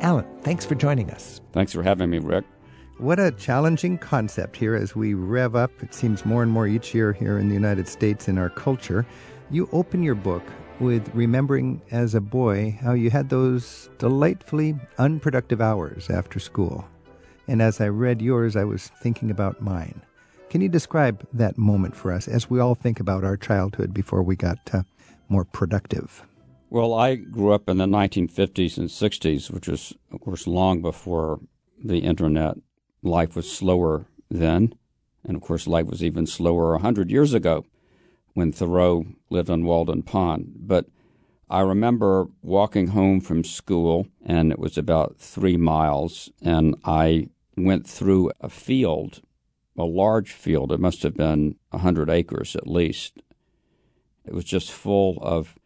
Alan, 0.02 0.26
thanks 0.42 0.66
for 0.66 0.74
joining 0.74 1.10
us. 1.10 1.40
Thanks 1.54 1.72
for 1.72 1.82
having 1.82 2.10
me, 2.10 2.18
Rick. 2.18 2.44
What 2.98 3.18
a 3.18 3.30
challenging 3.30 3.96
concept 3.96 4.54
here 4.54 4.74
as 4.74 4.94
we 4.94 5.14
rev 5.14 5.56
up, 5.56 5.70
it 5.82 5.94
seems 5.94 6.26
more 6.26 6.42
and 6.42 6.52
more 6.52 6.66
each 6.66 6.94
year 6.94 7.14
here 7.14 7.38
in 7.38 7.48
the 7.48 7.54
United 7.54 7.88
States 7.88 8.28
in 8.28 8.36
our 8.36 8.50
culture. 8.50 9.06
You 9.50 9.70
open 9.72 10.02
your 10.02 10.14
book 10.14 10.44
with 10.78 11.08
remembering 11.14 11.80
as 11.90 12.14
a 12.14 12.20
boy 12.20 12.78
how 12.82 12.92
you 12.92 13.08
had 13.08 13.30
those 13.30 13.88
delightfully 13.96 14.78
unproductive 14.98 15.62
hours 15.62 16.10
after 16.10 16.38
school. 16.38 16.86
And 17.48 17.62
as 17.62 17.80
I 17.80 17.88
read 17.88 18.20
yours, 18.20 18.56
I 18.56 18.64
was 18.64 18.88
thinking 19.00 19.30
about 19.30 19.62
mine. 19.62 20.02
Can 20.48 20.60
you 20.60 20.68
describe 20.68 21.26
that 21.32 21.58
moment 21.58 21.96
for 21.96 22.12
us 22.12 22.28
as 22.28 22.48
we 22.48 22.60
all 22.60 22.74
think 22.74 23.00
about 23.00 23.24
our 23.24 23.36
childhood 23.36 23.92
before 23.92 24.22
we 24.22 24.36
got 24.36 24.58
uh, 24.72 24.82
more 25.28 25.44
productive? 25.44 26.22
Well, 26.70 26.94
I 26.94 27.16
grew 27.16 27.52
up 27.52 27.68
in 27.68 27.78
the 27.78 27.86
1950s 27.86 28.78
and 28.78 28.88
60s, 28.88 29.50
which 29.50 29.68
was, 29.68 29.92
of 30.12 30.20
course, 30.20 30.46
long 30.46 30.82
before 30.82 31.40
the 31.82 31.98
internet 31.98 32.56
life 33.02 33.36
was 33.36 33.50
slower 33.50 34.06
then. 34.30 34.74
And 35.24 35.36
of 35.36 35.42
course, 35.42 35.66
life 35.66 35.86
was 35.86 36.04
even 36.04 36.26
slower 36.26 36.70
a 36.70 36.78
100 36.78 37.10
years 37.10 37.34
ago 37.34 37.64
when 38.34 38.52
Thoreau 38.52 39.06
lived 39.30 39.50
on 39.50 39.64
Walden 39.64 40.02
Pond. 40.02 40.52
But 40.58 40.86
I 41.48 41.60
remember 41.60 42.26
walking 42.42 42.88
home 42.88 43.20
from 43.20 43.44
school, 43.44 44.08
and 44.24 44.52
it 44.52 44.58
was 44.58 44.76
about 44.76 45.16
three 45.18 45.56
miles, 45.56 46.30
and 46.42 46.76
I 46.84 47.28
went 47.56 47.86
through 47.86 48.32
a 48.40 48.48
field, 48.48 49.22
a 49.78 49.84
large 49.84 50.32
field. 50.32 50.72
It 50.72 50.80
must 50.80 51.02
have 51.02 51.16
been 51.16 51.56
a 51.72 51.76
100 51.76 52.10
acres 52.10 52.56
at 52.56 52.66
least. 52.66 53.22
It 54.24 54.34
was 54.34 54.44
just 54.44 54.70
full 54.72 55.18
of 55.22 55.58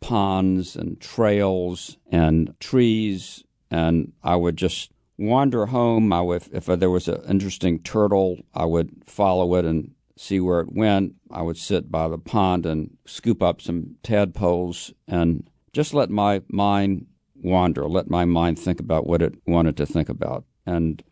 ponds 0.00 0.76
and 0.76 1.00
trails 1.00 1.96
and 2.10 2.54
trees, 2.60 3.42
and 3.70 4.12
I 4.22 4.36
would 4.36 4.56
just 4.56 4.90
wander 5.18 5.66
home. 5.66 6.12
I 6.12 6.20
would, 6.20 6.44
if 6.52 6.66
there 6.66 6.90
was 6.90 7.08
an 7.08 7.22
interesting 7.28 7.80
turtle, 7.80 8.38
I 8.54 8.66
would 8.66 8.90
follow 9.06 9.54
it 9.54 9.64
and 9.64 9.92
see 10.16 10.40
where 10.40 10.60
it 10.60 10.72
went. 10.72 11.14
I 11.30 11.42
would 11.42 11.56
sit 11.56 11.90
by 11.90 12.08
the 12.08 12.18
pond 12.18 12.66
and 12.66 12.96
scoop 13.06 13.42
up 13.42 13.60
some 13.60 13.96
tadpoles 14.02 14.92
and 15.08 15.48
just 15.72 15.94
let 15.94 16.10
my 16.10 16.42
mind 16.48 17.06
wander, 17.34 17.88
let 17.88 18.08
my 18.08 18.24
mind 18.24 18.58
think 18.58 18.80
about 18.80 19.06
what 19.06 19.22
it 19.22 19.34
wanted 19.46 19.76
to 19.78 19.86
think 19.86 20.08
about. 20.08 20.44
And 20.66 21.02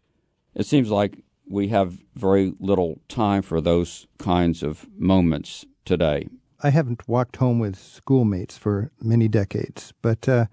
it 0.55 0.67
seems 0.67 0.91
like 0.91 1.25
we 1.49 1.69
have 1.69 1.99
very 2.15 2.55
little 2.61 3.01
time 3.09 3.43
for 3.43 3.61
those 3.61 4.07
kinds 4.19 4.63
of 4.63 4.87
moments 4.97 5.65
today. 5.85 6.29
I 6.63 6.71
haven't 6.71 7.09
walked 7.09 7.37
home 7.37 7.59
with 7.59 7.77
schoolmates 7.77 8.57
for 8.57 8.93
many 9.01 9.29
decades, 9.29 9.93
but 10.01 10.29
uh, 10.29 10.47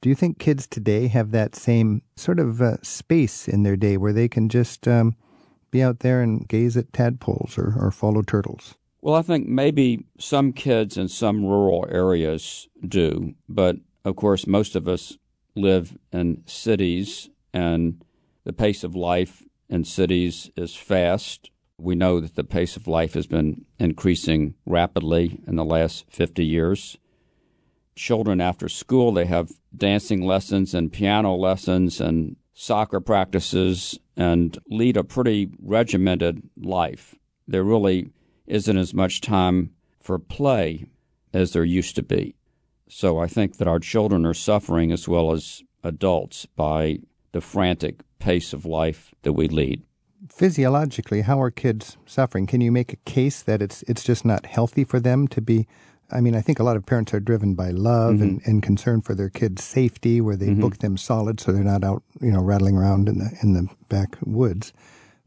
do 0.00 0.08
you 0.08 0.14
think 0.14 0.38
kids 0.38 0.66
today 0.66 1.08
have 1.08 1.30
that 1.32 1.54
same 1.54 2.02
sort 2.16 2.38
of 2.38 2.62
uh, 2.62 2.78
space 2.82 3.46
in 3.46 3.62
their 3.62 3.76
day 3.76 3.96
where 3.96 4.14
they 4.14 4.28
can 4.28 4.48
just 4.48 4.88
um, 4.88 5.14
be 5.70 5.82
out 5.82 6.00
there 6.00 6.22
and 6.22 6.48
gaze 6.48 6.76
at 6.76 6.92
tadpoles 6.92 7.58
or, 7.58 7.74
or 7.78 7.90
follow 7.90 8.22
turtles? 8.22 8.74
Well, 9.02 9.14
I 9.14 9.22
think 9.22 9.46
maybe 9.46 10.04
some 10.18 10.52
kids 10.52 10.96
in 10.96 11.08
some 11.08 11.44
rural 11.44 11.86
areas 11.90 12.68
do, 12.86 13.34
but 13.48 13.76
of 14.04 14.16
course, 14.16 14.46
most 14.46 14.76
of 14.76 14.88
us 14.88 15.16
live 15.54 15.98
in 16.12 16.42
cities, 16.46 17.28
and 17.52 18.02
the 18.44 18.52
pace 18.52 18.84
of 18.84 18.94
life 18.94 19.44
in 19.70 19.84
cities 19.84 20.50
is 20.56 20.74
fast. 20.74 21.50
We 21.78 21.94
know 21.94 22.20
that 22.20 22.34
the 22.34 22.44
pace 22.44 22.76
of 22.76 22.86
life 22.86 23.14
has 23.14 23.26
been 23.26 23.64
increasing 23.78 24.54
rapidly 24.66 25.40
in 25.46 25.56
the 25.56 25.64
last 25.64 26.04
50 26.10 26.44
years. 26.44 26.98
Children 27.94 28.40
after 28.40 28.68
school, 28.68 29.12
they 29.12 29.26
have 29.26 29.52
dancing 29.74 30.22
lessons 30.22 30.74
and 30.74 30.92
piano 30.92 31.34
lessons 31.34 32.00
and 32.00 32.36
soccer 32.52 33.00
practices 33.00 33.98
and 34.16 34.58
lead 34.68 34.96
a 34.96 35.04
pretty 35.04 35.50
regimented 35.62 36.42
life. 36.58 37.14
There 37.46 37.64
really 37.64 38.10
isn't 38.46 38.76
as 38.76 38.92
much 38.92 39.20
time 39.20 39.70
for 40.00 40.18
play 40.18 40.86
as 41.32 41.52
there 41.52 41.64
used 41.64 41.94
to 41.96 42.02
be. 42.02 42.34
So 42.88 43.18
I 43.18 43.28
think 43.28 43.56
that 43.58 43.68
our 43.68 43.78
children 43.78 44.26
are 44.26 44.34
suffering 44.34 44.90
as 44.90 45.08
well 45.08 45.32
as 45.32 45.62
adults 45.84 46.44
by 46.44 46.98
the 47.32 47.40
frantic 47.40 48.00
pace 48.20 48.52
of 48.52 48.64
life 48.64 49.12
that 49.22 49.32
we 49.32 49.48
lead. 49.48 49.82
Physiologically, 50.28 51.22
how 51.22 51.40
are 51.40 51.50
kids 51.50 51.96
suffering? 52.06 52.46
Can 52.46 52.60
you 52.60 52.70
make 52.70 52.92
a 52.92 53.10
case 53.10 53.42
that 53.42 53.60
it's 53.60 53.82
it's 53.88 54.04
just 54.04 54.24
not 54.24 54.46
healthy 54.46 54.84
for 54.84 55.00
them 55.00 55.26
to 55.28 55.40
be 55.40 55.66
I 56.12 56.20
mean, 56.20 56.34
I 56.34 56.40
think 56.40 56.58
a 56.58 56.64
lot 56.64 56.76
of 56.76 56.86
parents 56.86 57.14
are 57.14 57.20
driven 57.20 57.54
by 57.54 57.70
love 57.70 58.14
mm-hmm. 58.14 58.22
and, 58.22 58.42
and 58.44 58.62
concern 58.62 59.00
for 59.00 59.14
their 59.14 59.30
kids' 59.30 59.62
safety, 59.62 60.20
where 60.20 60.36
they 60.36 60.48
mm-hmm. 60.48 60.60
book 60.60 60.78
them 60.78 60.96
solid 60.96 61.40
so 61.40 61.52
they're 61.52 61.62
not 61.62 61.84
out, 61.84 62.02
you 62.20 62.32
know, 62.32 62.42
rattling 62.42 62.76
around 62.76 63.08
in 63.08 63.18
the 63.18 63.30
in 63.42 63.52
the 63.54 63.68
backwoods. 63.88 64.72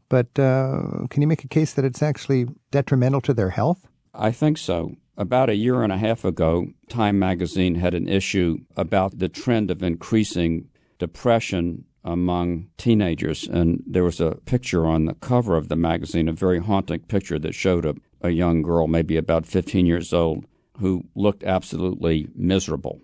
But 0.08 0.38
uh, 0.38 1.06
can 1.10 1.22
you 1.22 1.26
make 1.26 1.44
a 1.44 1.48
case 1.48 1.72
that 1.74 1.84
it's 1.84 2.02
actually 2.02 2.46
detrimental 2.70 3.20
to 3.22 3.34
their 3.34 3.50
health? 3.50 3.88
I 4.12 4.30
think 4.30 4.58
so. 4.58 4.96
About 5.16 5.48
a 5.48 5.56
year 5.56 5.82
and 5.82 5.92
a 5.92 5.96
half 5.96 6.24
ago, 6.24 6.66
Time 6.88 7.18
magazine 7.18 7.76
had 7.76 7.94
an 7.94 8.08
issue 8.08 8.58
about 8.76 9.18
the 9.18 9.28
trend 9.28 9.70
of 9.70 9.82
increasing 9.82 10.68
depression 10.98 11.84
among 12.04 12.68
teenagers. 12.76 13.48
And 13.48 13.82
there 13.86 14.04
was 14.04 14.20
a 14.20 14.36
picture 14.44 14.86
on 14.86 15.06
the 15.06 15.14
cover 15.14 15.56
of 15.56 15.68
the 15.68 15.76
magazine, 15.76 16.28
a 16.28 16.32
very 16.32 16.60
haunting 16.60 17.00
picture 17.00 17.38
that 17.38 17.54
showed 17.54 17.86
a, 17.86 17.94
a 18.20 18.30
young 18.30 18.62
girl, 18.62 18.86
maybe 18.86 19.16
about 19.16 19.46
15 19.46 19.86
years 19.86 20.12
old, 20.12 20.44
who 20.78 21.04
looked 21.14 21.44
absolutely 21.44 22.28
miserable. 22.34 23.00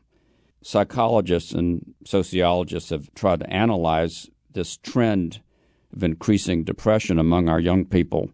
Psychologists 0.62 1.52
and 1.52 1.94
sociologists 2.04 2.90
have 2.90 3.12
tried 3.14 3.40
to 3.40 3.50
analyze 3.50 4.28
this 4.52 4.76
trend 4.76 5.40
of 5.92 6.02
increasing 6.02 6.64
depression 6.64 7.18
among 7.18 7.48
our 7.48 7.60
young 7.60 7.84
people, 7.84 8.30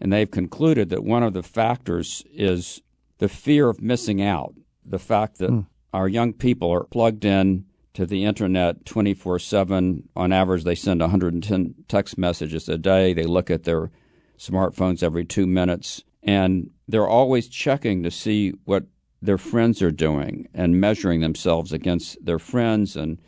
and 0.00 0.12
they've 0.12 0.30
concluded 0.30 0.90
that 0.90 1.02
one 1.02 1.24
of 1.24 1.32
the 1.32 1.42
factors 1.42 2.22
is 2.32 2.82
the 3.18 3.28
fear 3.28 3.68
of 3.68 3.82
missing 3.82 4.22
out, 4.22 4.54
the 4.84 4.98
fact 4.98 5.38
that 5.38 5.50
mm. 5.50 5.66
our 5.92 6.08
young 6.08 6.32
people 6.32 6.70
are 6.70 6.84
plugged 6.84 7.24
in 7.24 7.64
to 7.98 8.06
the 8.06 8.24
internet 8.24 8.84
24 8.84 9.40
7. 9.40 10.08
On 10.14 10.32
average, 10.32 10.62
they 10.62 10.76
send 10.76 11.00
110 11.00 11.74
text 11.88 12.16
messages 12.16 12.68
a 12.68 12.78
day. 12.78 13.12
They 13.12 13.24
look 13.24 13.50
at 13.50 13.64
their 13.64 13.90
smartphones 14.38 15.02
every 15.02 15.24
two 15.24 15.48
minutes, 15.48 16.04
and 16.22 16.70
they're 16.86 17.08
always 17.08 17.48
checking 17.48 18.04
to 18.04 18.10
see 18.12 18.50
what 18.64 18.84
their 19.20 19.36
friends 19.36 19.82
are 19.82 19.90
doing 19.90 20.46
and 20.54 20.80
measuring 20.80 21.22
themselves 21.22 21.72
against 21.72 22.24
their 22.24 22.38
friends 22.38 22.94
and 22.94 23.18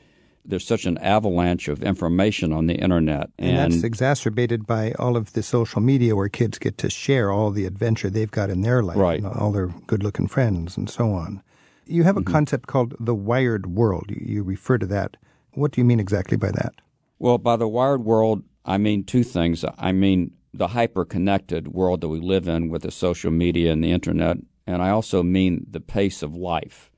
there's 0.42 0.66
such 0.66 0.86
an 0.86 0.96
avalanche 0.98 1.68
of 1.68 1.82
information 1.82 2.52
on 2.52 2.66
the 2.66 2.74
internet. 2.74 3.30
And, 3.38 3.58
and, 3.58 3.72
that's 3.72 3.84
exacerbated 3.84 4.66
by 4.66 4.92
all 4.92 5.16
of 5.16 5.34
the 5.34 5.42
social 5.42 5.82
media 5.82 6.16
where 6.16 6.28
kids 6.30 6.58
get 6.58 6.78
to 6.78 6.88
share 6.88 7.30
all 7.30 7.50
the 7.50 7.66
adventure 7.66 8.08
they've 8.08 8.30
got 8.30 8.48
in 8.48 8.62
their 8.62 8.82
life, 8.82 8.96
right. 8.96 9.22
all 9.22 9.52
their 9.52 9.66
good 9.86 10.02
looking 10.02 10.28
friends 10.28 10.78
and 10.78 10.88
so 10.88 11.12
on. 11.12 11.42
You 11.91 12.05
have 12.05 12.16
a 12.16 12.20
mm-hmm. 12.20 12.32
concept 12.32 12.66
called 12.66 12.95
the 13.01 13.14
wired 13.14 13.66
world. 13.66 14.07
You, 14.09 14.22
you 14.24 14.43
refer 14.43 14.78
to 14.78 14.86
that. 14.86 15.16
What 15.53 15.72
do 15.72 15.80
you 15.80 15.84
mean 15.84 16.01
exactly 16.01 16.36
by 16.36 16.51
that? 16.53 16.74
Well, 17.18 17.38
by 17.38 17.57
the 17.57 17.68
wired 17.68 18.05
world, 18.05 18.45
I 18.64 18.78
mean 18.78 19.05
two 19.05 19.24
things. 19.24 19.64
I 19.78 19.93
mean 19.93 20.32
the 20.55 20.68
hyper 20.68 21.05
connected 21.05 21.68
world 21.68 22.01
that 22.01 22.09
we 22.09 22.20
live 22.20 22.49
in 22.49 22.68
with 22.68 22.82
the 22.82 22.91
social 22.91 23.30
media 23.30 23.72
and 23.72 23.82
the 23.82 23.93
internet, 23.93 24.38
and 24.66 24.82
I 24.82 24.91
also 24.91 25.22
mean 25.22 25.66
the 25.70 25.80
pace 25.80 26.22
of 26.22 26.34
life 26.34 26.91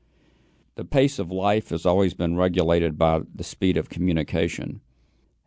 the 0.74 0.84
pace 0.84 1.18
of 1.18 1.30
life 1.30 1.68
has 1.68 1.84
always 1.84 2.14
been 2.14 2.36
regulated 2.36 2.97
by 2.97 3.20
the 3.34 3.45
speed 3.45 3.76
of 3.76 3.88
communication. 3.88 4.80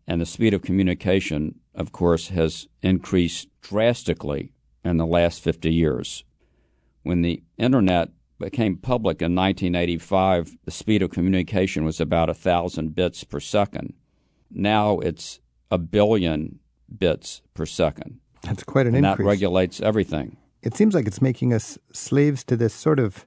And 0.08 0.22
the 0.22 0.26
speed 0.26 0.54
of 0.54 0.62
communication, 0.62 1.56
of 1.74 1.92
course, 1.92 2.28
has 2.30 2.68
increased 2.84 3.48
drastically 3.62 4.52
in 4.84 4.98
the 4.98 5.06
last 5.06 5.42
50 5.42 5.74
years. 5.74 6.24
When 7.02 7.24
the 7.24 7.44
internet 7.58 8.10
became 8.40 8.78
public 8.78 9.22
in 9.22 9.36
1985, 9.36 10.58
the 10.66 10.72
speed 10.72 11.02
of 11.02 11.12
communication 11.12 11.86
was 11.86 12.00
about 12.00 12.28
1,000 12.28 12.94
bits 12.96 13.24
per 13.24 13.40
second. 13.40 13.94
Now 14.52 15.00
it's 15.00 15.40
a 15.72 15.78
billion 15.78 16.60
bits 16.98 17.42
per 17.54 17.66
second. 17.66 18.20
That's 18.44 18.64
quite 18.64 18.88
an 18.88 18.96
and 18.96 19.06
increase. 19.06 19.26
That 19.26 19.30
regulates 19.30 19.82
everything. 19.82 20.38
It 20.62 20.76
seems 20.76 20.94
like 20.96 21.08
it's 21.08 21.22
making 21.22 21.54
us 21.54 21.78
slaves 21.92 22.44
to 22.46 22.56
this 22.56 22.74
sort 22.74 23.00
of 23.00 23.26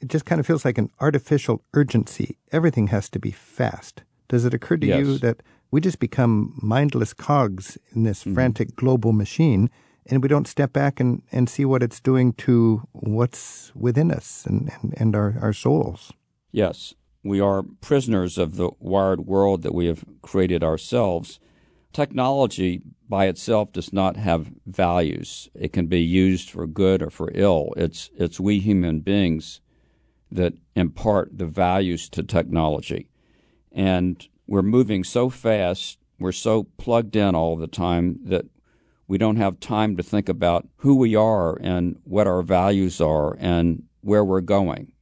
it 0.00 0.08
just 0.08 0.24
kind 0.24 0.40
of 0.40 0.46
feels 0.46 0.64
like 0.64 0.78
an 0.78 0.90
artificial 0.98 1.62
urgency. 1.74 2.38
Everything 2.52 2.86
has 2.86 3.10
to 3.10 3.18
be 3.18 3.30
fast. 3.30 4.02
Does 4.28 4.46
it 4.46 4.54
occur 4.54 4.78
to 4.78 4.86
yes. 4.86 4.98
you 4.98 5.18
that 5.18 5.42
we 5.70 5.80
just 5.80 5.98
become 5.98 6.58
mindless 6.62 7.12
cogs 7.12 7.76
in 7.94 8.04
this 8.04 8.20
mm-hmm. 8.20 8.34
frantic 8.34 8.76
global 8.76 9.12
machine 9.12 9.68
and 10.10 10.22
we 10.22 10.28
don't 10.28 10.48
step 10.48 10.72
back 10.72 11.00
and, 11.00 11.22
and 11.30 11.48
see 11.48 11.64
what 11.64 11.82
it's 11.82 12.00
doing 12.00 12.32
to 12.34 12.82
what's 12.92 13.72
within 13.74 14.10
us 14.10 14.44
and, 14.44 14.70
and, 14.82 14.94
and 14.96 15.16
our, 15.16 15.36
our 15.40 15.52
souls? 15.52 16.12
Yes. 16.50 16.94
We 17.22 17.40
are 17.40 17.62
prisoners 17.80 18.36
of 18.38 18.56
the 18.56 18.70
wired 18.80 19.26
world 19.26 19.62
that 19.62 19.74
we 19.74 19.86
have 19.86 20.04
created 20.22 20.64
ourselves. 20.64 21.38
Technology 21.92 22.82
by 23.08 23.26
itself 23.26 23.72
does 23.72 23.92
not 23.92 24.16
have 24.16 24.52
values. 24.66 25.48
It 25.54 25.72
can 25.72 25.86
be 25.86 26.00
used 26.00 26.50
for 26.50 26.66
good 26.66 27.02
or 27.02 27.10
for 27.10 27.30
ill. 27.34 27.72
It's, 27.76 28.10
it's 28.16 28.40
we 28.40 28.58
human 28.58 29.00
beings 29.00 29.60
that 30.32 30.54
impart 30.74 31.36
the 31.36 31.46
values 31.46 32.08
to 32.10 32.22
technology. 32.22 33.10
And 33.72 34.26
we're 34.46 34.62
moving 34.62 35.04
so 35.04 35.28
fast, 35.28 35.98
we're 36.18 36.32
so 36.32 36.64
plugged 36.78 37.16
in 37.16 37.34
all 37.34 37.56
the 37.56 37.66
time 37.66 38.18
that 38.24 38.46
we 39.10 39.18
don't 39.18 39.38
have 39.38 39.58
time 39.58 39.96
to 39.96 40.04
think 40.04 40.28
about 40.28 40.68
who 40.76 40.94
we 40.94 41.16
are 41.16 41.58
and 41.60 41.98
what 42.04 42.28
our 42.28 42.42
values 42.42 43.00
are 43.00 43.36
and 43.40 43.82
where 44.02 44.24
we're 44.24 44.40
going. 44.40 44.92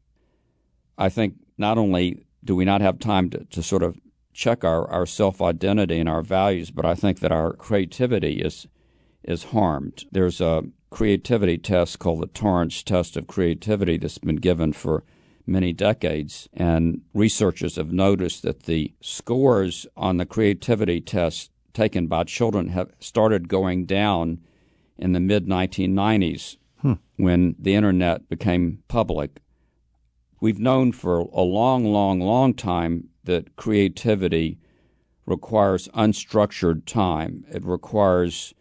I 0.96 1.10
think 1.10 1.34
not 1.58 1.76
only 1.76 2.24
do 2.42 2.56
we 2.56 2.64
not 2.64 2.80
have 2.80 2.98
time 2.98 3.28
to, 3.28 3.44
to 3.44 3.62
sort 3.62 3.82
of 3.82 4.00
check 4.32 4.64
our, 4.64 4.90
our 4.90 5.04
self 5.04 5.42
identity 5.42 6.00
and 6.00 6.08
our 6.08 6.22
values, 6.22 6.70
but 6.70 6.86
I 6.86 6.94
think 6.94 7.20
that 7.20 7.32
our 7.32 7.52
creativity 7.52 8.40
is 8.40 8.66
is 9.24 9.44
harmed. 9.52 10.06
There's 10.10 10.40
a 10.40 10.62
creativity 10.88 11.58
test 11.58 11.98
called 11.98 12.22
the 12.22 12.28
Torrance 12.28 12.82
test 12.82 13.14
of 13.14 13.26
creativity 13.26 13.98
that's 13.98 14.16
been 14.16 14.36
given 14.36 14.72
for 14.72 15.04
many 15.46 15.74
decades. 15.74 16.48
And 16.54 17.02
researchers 17.12 17.76
have 17.76 17.92
noticed 17.92 18.42
that 18.44 18.62
the 18.62 18.94
scores 19.02 19.86
on 19.98 20.16
the 20.16 20.24
creativity 20.24 21.02
test 21.02 21.50
taken 21.78 22.08
by 22.08 22.24
children 22.24 22.70
have 22.70 22.90
started 22.98 23.48
going 23.48 23.86
down 23.86 24.40
in 24.98 25.12
the 25.12 25.20
mid 25.20 25.46
1990s 25.46 26.56
hmm. 26.80 26.94
when 27.16 27.54
the 27.56 27.76
internet 27.76 28.28
became 28.28 28.82
public. 28.88 29.38
We've 30.40 30.58
known 30.58 30.90
for 30.90 31.20
a 31.20 31.42
long, 31.42 31.84
long, 31.84 32.18
long 32.18 32.54
time 32.54 33.10
that 33.22 33.54
creativity 33.54 34.58
requires 35.24 35.86
unstructured 35.94 36.84
time. 36.84 37.44
It 37.48 37.64
requires 37.64 38.54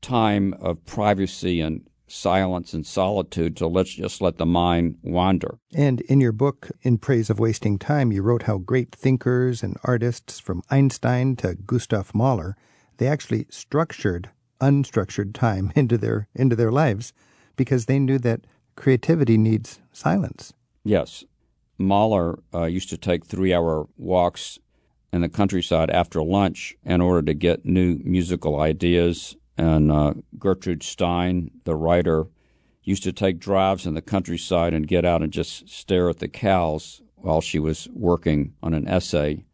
time 0.00 0.54
of 0.60 0.86
privacy 0.86 1.60
and 1.60 1.84
silence 2.06 2.72
and 2.72 2.86
solitude 2.86 3.58
so 3.58 3.68
let's 3.68 3.94
just 3.94 4.20
let 4.20 4.38
the 4.38 4.46
mind 4.46 4.96
wander. 5.02 5.58
And 5.74 6.00
in 6.02 6.20
your 6.20 6.32
book, 6.32 6.70
In 6.82 6.98
Praise 6.98 7.30
of 7.30 7.38
Wasting 7.38 7.78
Time, 7.78 8.12
you 8.12 8.22
wrote 8.22 8.44
how 8.44 8.58
great 8.58 8.94
thinkers 8.94 9.62
and 9.62 9.76
artists 9.84 10.38
from 10.38 10.62
Einstein 10.70 11.36
to 11.36 11.54
Gustav 11.54 12.14
Mahler, 12.14 12.56
they 12.98 13.06
actually 13.06 13.46
structured 13.50 14.30
unstructured 14.60 15.34
time 15.34 15.72
into 15.76 15.98
their 15.98 16.28
into 16.34 16.56
their 16.56 16.72
lives 16.72 17.12
because 17.56 17.86
they 17.86 17.98
knew 17.98 18.18
that 18.18 18.46
creativity 18.76 19.36
needs 19.36 19.80
silence. 19.92 20.52
Yes. 20.84 21.24
Mahler 21.78 22.38
uh, 22.54 22.64
used 22.64 22.88
to 22.90 22.96
take 22.96 23.24
three 23.24 23.52
hour 23.52 23.86
walks 23.96 24.58
in 25.12 25.20
the 25.20 25.28
countryside 25.28 25.90
after 25.90 26.22
lunch 26.22 26.74
in 26.84 27.00
order 27.00 27.22
to 27.22 27.34
get 27.34 27.64
new 27.64 27.98
musical 28.04 28.60
ideas 28.60 29.36
and 29.56 29.90
uh, 29.90 30.14
Gertrude 30.38 30.82
Stein, 30.82 31.50
the 31.64 31.76
writer, 31.76 32.26
used 32.82 33.02
to 33.02 33.12
take 33.12 33.38
drives 33.38 33.86
in 33.86 33.94
the 33.94 34.02
countryside 34.02 34.72
and 34.72 34.86
get 34.86 35.04
out 35.04 35.22
and 35.22 35.32
just 35.32 35.68
stare 35.68 36.08
at 36.08 36.18
the 36.18 36.28
cows 36.28 37.02
while 37.16 37.40
she 37.40 37.58
was 37.58 37.88
working 37.92 38.54
on 38.62 38.74
an 38.74 38.86
essay. 38.86 39.44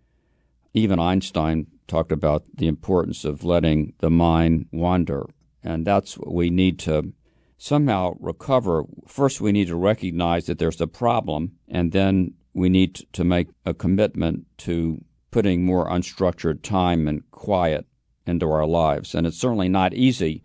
Even 0.75 0.99
Einstein 0.99 1.67
talked 1.87 2.13
about 2.13 2.45
the 2.55 2.67
importance 2.67 3.25
of 3.25 3.45
letting 3.45 3.95
the 3.99 4.11
mind 4.11 4.67
wander. 4.73 5.27
And 5.63 5.87
that's 5.87 6.19
what 6.19 6.35
we 6.35 6.51
need 6.51 6.79
to 6.81 7.13
somehow 7.57 8.17
recover. 8.21 8.85
First, 9.07 9.41
we 9.41 9.53
need 9.53 9.69
to 9.69 9.77
recognize 9.77 10.47
that 10.47 10.59
there's 10.59 10.81
a 10.81 10.87
problem, 10.87 11.53
and 11.69 11.93
then 11.93 12.35
we 12.53 12.69
need 12.69 13.07
to 13.13 13.25
make 13.25 13.49
a 13.65 13.73
commitment 13.73 14.47
to 14.59 15.03
putting 15.31 15.65
more 15.65 15.89
unstructured 15.89 16.63
time 16.63 17.09
and 17.09 17.31
quiet 17.31 17.87
into 18.27 18.51
our 18.51 18.67
lives. 18.67 19.15
And 19.15 19.27
it's 19.27 19.39
certainly 19.39 19.69
not 19.69 19.95
easy. 19.95 20.43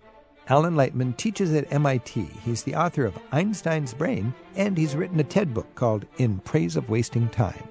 Alan 0.50 0.76
Lightman 0.76 1.18
teaches 1.18 1.54
at 1.54 1.72
MIT. 1.74 2.22
He's 2.46 2.64
the 2.64 2.76
author 2.76 3.06
of 3.06 3.20
Einstein's 3.32 3.94
Brain, 3.94 4.34
and 4.56 4.78
he's 4.78 4.96
written 4.96 5.20
a 5.20 5.24
TED 5.24 5.54
book 5.54 5.74
called 5.76 6.06
In 6.18 6.40
Praise 6.40 6.78
of 6.78 6.90
Wasting 6.90 7.28
Time. 7.30 7.68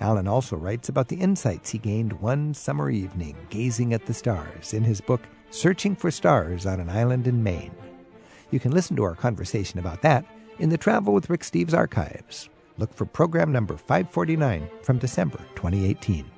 Alan 0.00 0.26
also 0.26 0.56
writes 0.56 0.88
about 0.88 1.08
the 1.08 1.16
insights 1.16 1.70
he 1.70 1.78
gained 1.78 2.12
one 2.14 2.54
summer 2.54 2.90
evening 2.90 3.36
gazing 3.50 3.92
at 3.92 4.06
the 4.06 4.14
stars 4.14 4.74
in 4.74 4.84
his 4.84 5.00
book, 5.00 5.20
Searching 5.50 5.94
for 5.94 6.10
Stars 6.10 6.66
on 6.66 6.80
an 6.80 6.88
Island 6.88 7.26
in 7.26 7.42
Maine. 7.42 7.74
You 8.50 8.58
can 8.58 8.72
listen 8.72 8.96
to 8.96 9.04
our 9.04 9.14
conversation 9.14 9.78
about 9.78 10.02
that 10.02 10.24
in 10.58 10.68
the 10.68 10.78
Travel 10.78 11.12
with 11.12 11.30
Rick 11.30 11.42
Steves 11.42 11.74
archives. 11.74 12.48
Look 12.78 12.92
for 12.92 13.04
program 13.04 13.52
number 13.52 13.76
549 13.76 14.68
from 14.82 14.98
December 14.98 15.38
2018. 15.54 16.33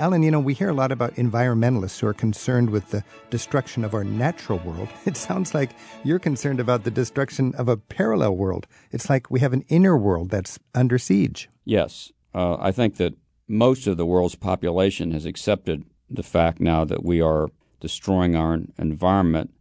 Alan, 0.00 0.22
you 0.22 0.30
know, 0.30 0.40
we 0.40 0.54
hear 0.54 0.70
a 0.70 0.74
lot 0.74 0.92
about 0.92 1.16
environmentalists 1.16 2.00
who 2.00 2.06
are 2.06 2.14
concerned 2.14 2.70
with 2.70 2.88
the 2.88 3.04
destruction 3.28 3.84
of 3.84 3.92
our 3.92 4.02
natural 4.02 4.58
world. 4.60 4.88
It 5.04 5.14
sounds 5.14 5.54
like 5.54 5.72
you're 6.04 6.18
concerned 6.18 6.58
about 6.58 6.84
the 6.84 6.90
destruction 6.90 7.54
of 7.56 7.68
a 7.68 7.76
parallel 7.76 8.34
world. 8.34 8.66
It's 8.92 9.10
like 9.10 9.30
we 9.30 9.40
have 9.40 9.52
an 9.52 9.62
inner 9.68 9.98
world 9.98 10.30
that's 10.30 10.58
under 10.74 10.96
siege. 10.96 11.50
Yes. 11.66 12.12
Uh, 12.34 12.56
I 12.58 12.72
think 12.72 12.96
that 12.96 13.12
most 13.46 13.86
of 13.86 13.98
the 13.98 14.06
world's 14.06 14.36
population 14.36 15.10
has 15.10 15.26
accepted 15.26 15.84
the 16.08 16.22
fact 16.22 16.60
now 16.60 16.86
that 16.86 17.04
we 17.04 17.20
are 17.20 17.50
destroying 17.80 18.34
our 18.34 18.60
environment, 18.78 19.52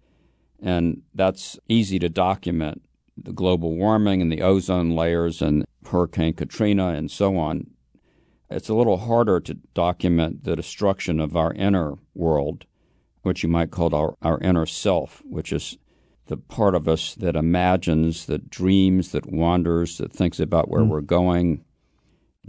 and 0.61 1.01
that's 1.13 1.59
easy 1.67 1.99
to 1.99 2.07
document. 2.07 2.81
The 3.17 3.33
global 3.33 3.75
warming 3.75 4.21
and 4.21 4.31
the 4.31 4.41
ozone 4.41 4.91
layers 4.91 5.41
and 5.41 5.65
Hurricane 5.85 6.33
Katrina 6.33 6.89
and 6.89 7.11
so 7.11 7.35
on. 7.35 7.67
It's 8.49 8.69
a 8.69 8.73
little 8.73 8.97
harder 8.97 9.39
to 9.41 9.53
document 9.73 10.43
the 10.43 10.55
destruction 10.55 11.19
of 11.19 11.35
our 11.35 11.53
inner 11.53 11.95
world, 12.15 12.65
which 13.21 13.43
you 13.43 13.49
might 13.49 13.71
call 13.71 13.93
our, 13.93 14.15
our 14.21 14.39
inner 14.39 14.65
self, 14.65 15.21
which 15.25 15.51
is 15.51 15.77
the 16.27 16.37
part 16.37 16.75
of 16.75 16.87
us 16.87 17.15
that 17.15 17.35
imagines, 17.35 18.25
that 18.27 18.49
dreams, 18.49 19.11
that 19.11 19.31
wanders, 19.31 19.97
that 19.97 20.13
thinks 20.13 20.39
about 20.39 20.69
where 20.69 20.81
mm. 20.81 20.89
we're 20.89 21.01
going, 21.01 21.63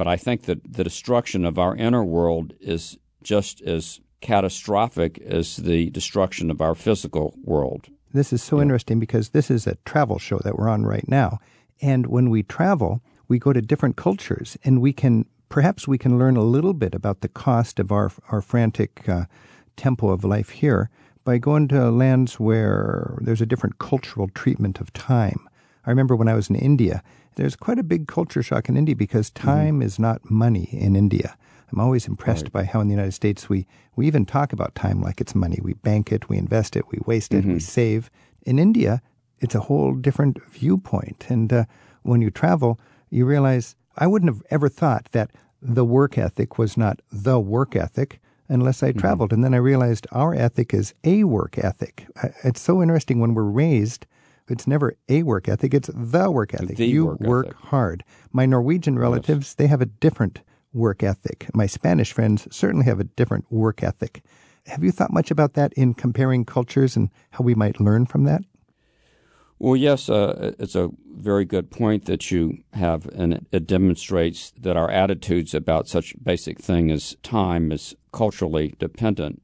but 0.01 0.07
I 0.07 0.17
think 0.17 0.43
that 0.43 0.73
the 0.73 0.85
destruction 0.85 1.45
of 1.45 1.59
our 1.59 1.77
inner 1.77 2.03
world 2.03 2.55
is 2.59 2.97
just 3.23 3.61
as 3.63 4.01
catastrophic 4.23 5.19
as 5.21 5.57
the 5.57 5.91
destruction 5.91 6.51
of 6.51 6.61
our 6.61 6.75
physical 6.75 7.35
world. 7.43 7.89
This 8.13 8.33
is 8.33 8.43
so 8.43 8.57
yeah. 8.57 8.63
interesting 8.63 8.99
because 8.99 9.31
this 9.31 9.51
is 9.51 9.67
a 9.67 9.77
travel 9.85 10.19
show 10.19 10.39
that 10.39 10.57
we're 10.57 10.69
on 10.69 10.85
right 10.85 11.07
now. 11.07 11.39
And 11.83 12.07
when 12.07 12.31
we 12.31 12.43
travel, 12.43 13.03
we 13.29 13.39
go 13.39 13.53
to 13.53 13.61
different 13.61 13.97
cultures 13.97 14.57
and 14.65 14.81
we 14.81 14.93
can 14.93 15.27
perhaps 15.51 15.87
we 15.87 15.99
can 15.99 16.19
learn 16.19 16.37
a 16.37 16.43
little 16.43 16.73
bit 16.73 16.95
about 16.95 17.21
the 17.21 17.29
cost 17.29 17.79
of 17.79 17.93
our 17.93 18.11
our 18.31 18.41
frantic 18.41 19.07
uh, 19.07 19.27
tempo 19.77 20.09
of 20.09 20.25
life 20.25 20.49
here 20.51 20.89
by 21.25 21.37
going 21.37 21.69
to 21.69 21.91
lands 21.91 22.41
where 22.41 23.19
there's 23.21 23.43
a 23.43 23.47
different 23.47 23.79
cultural 23.79 24.29
treatment 24.29 24.81
of 24.81 24.91
time. 24.95 25.47
I 25.85 25.91
remember 25.91 26.17
when 26.17 26.29
I 26.29 26.35
was 26.35 26.49
in 26.49 26.57
India 26.57 27.03
there's 27.37 27.57
quite 27.57 27.79
a 27.79 27.83
big 27.83 28.07
culture 28.07 28.43
shock 28.43 28.69
in 28.69 28.77
India 28.77 28.95
because 28.95 29.31
mm-hmm. 29.31 29.49
time 29.49 29.75
mm-hmm. 29.77 29.83
is 29.83 29.99
not 29.99 30.31
money 30.31 30.69
in 30.73 30.97
India. 30.97 31.37
I'm 31.73 31.81
always 31.81 32.07
impressed 32.07 32.45
right. 32.45 32.53
by 32.53 32.65
how 32.65 32.81
in 32.81 32.89
the 32.89 32.95
United 32.95 33.13
States 33.13 33.49
we, 33.49 33.67
we 33.95 34.07
even 34.07 34.27
talk 34.27 34.53
about 34.53 34.75
time 34.75 35.01
like 35.01 35.21
it's 35.21 35.35
money. 35.35 35.59
We 35.63 35.75
bank 35.75 36.11
it, 36.11 36.29
we 36.29 36.37
invest 36.37 36.75
it, 36.77 36.85
we 36.91 36.99
waste 37.07 37.33
it, 37.33 37.43
mm-hmm. 37.43 37.55
we 37.55 37.61
save. 37.61 38.11
In 38.43 38.59
India, 38.59 39.01
it's 39.39 39.55
a 39.55 39.61
whole 39.61 39.95
different 39.95 40.43
viewpoint. 40.51 41.27
And 41.29 41.53
uh, 41.53 41.65
when 42.03 42.21
you 42.21 42.31
travel, 42.31 42.81
you 43.09 43.25
realize 43.25 43.77
I 43.97 44.07
wouldn't 44.07 44.32
have 44.32 44.43
ever 44.51 44.68
thought 44.68 45.09
that 45.12 45.30
the 45.61 45.84
work 45.84 46.16
ethic 46.16 46.59
was 46.59 46.76
not 46.76 47.01
the 47.12 47.38
work 47.38 47.76
ethic 47.76 48.20
unless 48.49 48.82
I 48.82 48.91
mm-hmm. 48.91 48.99
traveled. 48.99 49.32
And 49.32 49.45
then 49.45 49.55
I 49.55 49.59
realized 49.59 50.07
our 50.12 50.34
ethic 50.34 50.74
is 50.74 50.95
a 51.05 51.24
work 51.24 51.59
ethic. 51.59 52.07
It's 52.43 52.61
so 52.61 52.82
interesting 52.82 53.20
when 53.20 53.34
we're 53.34 53.43
raised 53.43 54.07
it's 54.51 54.66
never 54.66 54.97
a 55.09 55.22
work 55.22 55.49
ethic, 55.49 55.72
it's 55.72 55.91
the 55.95 56.30
work 56.30 56.55
ethic. 56.55 56.76
The 56.76 56.86
you 56.86 57.07
work, 57.07 57.20
work 57.20 57.47
ethic. 57.47 57.59
hard. 57.59 58.05
My 58.32 58.47
Norwegian 58.47 58.99
relatives, 58.99 59.49
yes. 59.49 59.55
they 59.55 59.68
have 59.68 59.80
a 59.80 59.86
different 59.86 60.41
work 60.72 61.03
ethic. 61.03 61.49
My 61.55 61.66
Spanish 61.66 62.12
friends 62.12 62.49
certainly 62.51 62.84
have 62.86 63.01
a 63.01 63.05
different 63.05 63.51
work 63.51 63.82
ethic. 63.82 64.22
Have 64.66 64.84
you 64.84 64.91
thought 64.91 65.12
much 65.12 65.30
about 65.30 65.55
that 65.55 65.72
in 65.74 65.95
comparing 65.95 66.45
cultures 66.45 66.97
and 66.97 67.11
how 67.30 67.45
we 67.45 67.55
might 67.55 67.80
learn 67.80 68.07
from 68.07 68.24
that? 68.24 68.43
Well, 69.63 69.77
yes, 69.77 70.09
uh, 70.09 70.53
it's 70.59 70.75
a 70.75 70.89
very 71.05 71.45
good 71.45 71.71
point 71.71 72.07
that 72.07 72.31
you 72.31 72.65
have, 72.73 73.07
and 73.09 73.47
it 73.53 73.67
demonstrates 73.67 74.53
that 74.53 74.79
our 74.79 74.91
attitudes 74.91 75.53
about 75.53 75.87
such 75.87 76.15
basic 76.25 76.59
thing 76.59 76.91
as 76.91 77.15
time 77.23 77.71
is 77.71 77.95
culturally 78.11 78.75
dependent. 78.79 79.43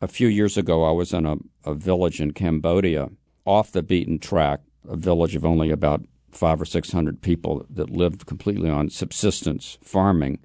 A 0.00 0.08
few 0.08 0.26
years 0.26 0.56
ago, 0.56 0.82
I 0.82 0.90
was 0.90 1.12
in 1.12 1.24
a, 1.24 1.36
a 1.64 1.72
village 1.72 2.20
in 2.20 2.32
Cambodia, 2.32 3.10
off 3.44 3.70
the 3.70 3.84
beaten 3.84 4.18
track, 4.18 4.62
a 4.88 4.96
village 4.96 5.36
of 5.36 5.44
only 5.44 5.70
about 5.70 6.04
five 6.32 6.60
or 6.60 6.64
six 6.64 6.90
hundred 6.90 7.22
people 7.22 7.64
that 7.70 7.90
lived 7.90 8.26
completely 8.26 8.68
on 8.68 8.90
subsistence 8.90 9.78
farming. 9.80 10.40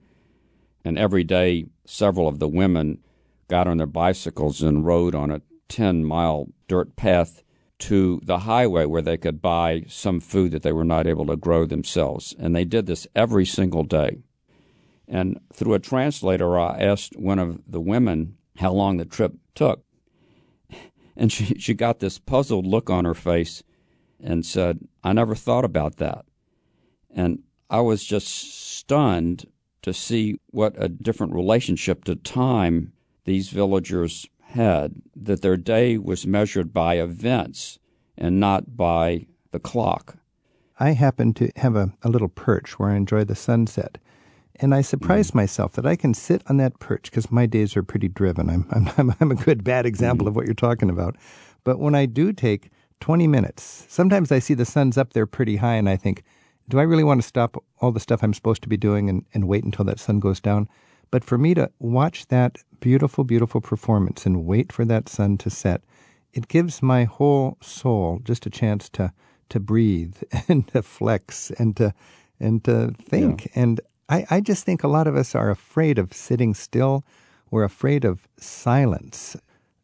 And 0.86 1.00
every 1.00 1.24
day, 1.24 1.66
several 1.84 2.28
of 2.28 2.38
the 2.38 2.48
women 2.48 3.00
got 3.48 3.68
on 3.68 3.78
their 3.78 3.88
bicycles 3.88 4.62
and 4.62 4.86
rode 4.86 5.16
on 5.16 5.32
a 5.32 5.42
10 5.68 6.06
mile 6.06 6.50
dirt 6.68 6.96
path 6.96 7.42
to 7.80 8.20
the 8.24 8.40
highway 8.40 8.86
where 8.86 9.02
they 9.02 9.18
could 9.18 9.42
buy 9.42 9.84
some 9.88 10.20
food 10.20 10.52
that 10.52 10.64
they 10.64 10.72
were 10.72 10.84
not 10.84 11.08
able 11.08 11.26
to 11.28 11.36
grow 11.36 11.66
themselves. 11.66 12.36
And 12.38 12.56
they 12.56 12.66
did 12.66 12.86
this 12.86 13.08
every 13.16 13.46
single 13.46 13.84
day. 13.84 14.20
And 15.08 15.40
through 15.54 15.74
a 15.74 15.80
translator, 15.80 16.60
I 16.60 16.80
asked 16.80 17.18
one 17.18 17.40
of 17.40 17.62
the 17.66 17.82
women 17.82 18.38
how 18.58 18.72
long 18.72 18.98
the 18.98 19.06
trip 19.06 19.34
took. 19.56 19.84
And 21.16 21.34
she, 21.34 21.56
she 21.60 21.74
got 21.74 22.00
this 22.00 22.18
puzzled 22.18 22.66
look 22.66 22.90
on 22.90 23.04
her 23.04 23.14
face 23.14 23.62
and 24.24 24.46
said, 24.46 24.88
I 25.04 25.12
never 25.12 25.36
thought 25.36 25.66
about 25.66 25.98
that. 25.98 26.24
And 27.14 27.44
I 27.70 27.82
was 27.82 28.06
just 28.06 28.28
stunned 28.78 29.46
to 29.82 29.94
see 29.94 30.40
what 30.52 30.82
a 30.82 30.88
different 30.88 31.34
relationship 31.34 32.06
to 32.06 32.16
time 32.16 32.94
these 33.26 33.50
villagers 33.50 34.28
had, 34.50 35.02
that 35.16 35.42
their 35.42 35.58
day 35.58 35.98
was 35.98 36.26
measured 36.26 36.74
by 36.74 36.96
events 36.96 37.80
and 38.18 38.40
not 38.40 38.76
by 38.76 39.28
the 39.52 39.60
clock. 39.60 40.18
I 40.80 40.92
happen 40.92 41.34
to 41.36 41.52
have 41.58 41.76
a, 41.76 41.94
a 42.04 42.10
little 42.10 42.30
perch 42.30 42.80
where 42.80 42.90
I 42.90 42.96
enjoy 42.96 43.24
the 43.26 43.36
sunset. 43.36 43.98
And 44.62 44.74
I 44.74 44.82
surprise 44.82 45.32
mm. 45.32 45.36
myself 45.36 45.74
that 45.74 45.86
I 45.86 45.96
can 45.96 46.14
sit 46.14 46.42
on 46.48 46.58
that 46.58 46.80
perch 46.80 47.04
because 47.04 47.32
my 47.32 47.46
days 47.46 47.78
are 47.78 47.84
pretty 47.84 48.08
driven. 48.08 48.50
I'm, 48.50 48.94
I'm, 48.98 49.16
I'm 49.20 49.32
a 49.32 49.36
good 49.36 49.64
bad 49.64 49.86
example 49.86 50.26
mm. 50.26 50.30
of 50.30 50.36
what 50.36 50.46
you're 50.46 50.54
talking 50.54 50.90
about. 50.90 51.16
But 51.64 51.80
when 51.80 51.96
I 51.96 52.06
do 52.06 52.34
take 52.34 52.70
20 53.00 53.28
minutes, 53.28 53.86
sometimes 53.90 54.32
I 54.32 54.40
see 54.40 54.54
the 54.54 54.66
sun's 54.66 54.98
up 54.98 55.14
there 55.14 55.26
pretty 55.26 55.58
high 55.58 55.76
and 55.76 55.90
I 55.90 55.96
think, 55.96 56.24
do 56.68 56.80
I 56.80 56.84
really 56.84 57.04
want 57.04 57.22
to 57.22 57.28
stop 57.28 57.64
all 57.80 57.92
the 57.92 58.00
stuff 58.00 58.22
I'm 58.22 58.34
supposed 58.34 58.62
to 58.64 58.70
be 58.70 58.78
doing 58.78 59.10
and, 59.10 59.26
and 59.34 59.48
wait 59.48 59.64
until 59.64 59.86
that 59.86 60.00
sun 60.00 60.20
goes 60.20 60.40
down? 60.40 60.70
But 61.12 61.24
for 61.24 61.38
me 61.38 61.54
to 61.56 61.72
watch 61.80 62.28
that 62.28 62.60
beautiful, 62.80 63.24
beautiful 63.24 63.62
performance 63.62 64.26
and 64.26 64.46
wait 64.46 64.72
for 64.72 64.86
that 64.86 65.10
sun 65.10 65.38
to 65.40 65.50
set, 65.50 65.82
it 66.34 66.48
gives 66.48 66.82
my 66.82 67.06
whole 67.06 67.58
soul 67.62 68.22
just 68.24 68.46
a 68.46 68.50
chance 68.50 68.90
to 68.90 69.12
to 69.50 69.60
breathe 69.60 70.16
and 70.48 70.68
to 70.70 70.82
flex 70.82 71.52
and 71.58 71.76
to 71.78 71.94
and 72.40 72.64
to 72.64 72.94
think. 73.02 73.46
Yeah. 73.46 73.64
And 73.64 73.82
I, 74.08 74.26
I 74.30 74.42
just 74.42 74.66
think 74.66 74.84
a 74.84 74.88
lot 74.88 75.08
of 75.08 75.16
us 75.16 75.36
are 75.36 75.50
afraid 75.50 75.98
of 75.98 76.14
sitting 76.14 76.54
still. 76.54 77.04
We're 77.52 77.64
afraid 77.64 78.06
of 78.06 78.28
silence. 78.38 79.36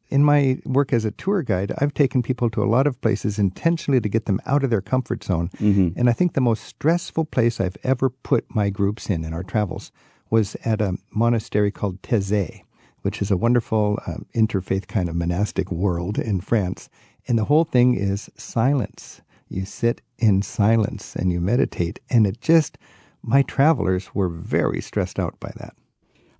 In 0.10 0.24
my 0.24 0.60
work 0.66 0.94
as 0.94 1.04
a 1.04 1.12
tour 1.12 1.42
guide, 1.42 1.74
I've 1.80 1.94
taken 1.94 2.22
people 2.22 2.50
to 2.52 2.64
a 2.64 2.66
lot 2.66 2.86
of 2.86 3.02
places 3.02 3.40
intentionally 3.40 4.00
to 4.00 4.08
get 4.08 4.26
them 4.26 4.40
out 4.46 4.64
of 4.64 4.70
their 4.70 4.82
comfort 4.82 5.24
zone. 5.24 5.50
Mm-hmm. 5.58 6.00
And 6.00 6.10
I 6.10 6.14
think 6.14 6.34
the 6.34 6.42
most 6.42 6.64
stressful 6.64 7.26
place 7.26 7.60
I've 7.60 7.78
ever 7.84 8.10
put 8.10 8.46
my 8.54 8.70
groups 8.70 9.10
in 9.10 9.24
in 9.26 9.34
our 9.34 9.44
travels 9.44 9.92
was 10.30 10.56
at 10.66 10.82
a 10.82 10.98
monastery 11.12 11.72
called 11.72 12.02
Taizé, 12.02 12.64
which 13.02 13.22
is 13.22 13.32
a 13.32 13.38
wonderful 13.38 14.00
um, 14.08 14.26
interfaith 14.36 14.88
kind 14.88 15.10
of 15.10 15.16
monastic 15.16 15.72
world 15.72 16.18
in 16.18 16.42
France. 16.42 16.90
And 17.28 17.38
the 17.38 17.46
whole 17.46 17.64
thing 17.64 17.96
is 17.96 18.30
silence. 18.36 19.22
You 19.48 19.66
sit 19.66 20.02
in 20.18 20.42
silence 20.42 21.16
and 21.16 21.32
you 21.32 21.40
meditate, 21.40 22.00
and 22.10 22.26
it 22.26 22.42
just 22.42 22.78
my 23.22 23.42
travelers 23.42 24.14
were 24.14 24.30
very 24.30 24.82
stressed 24.82 25.20
out 25.20 25.40
by 25.40 25.52
that. 25.58 25.76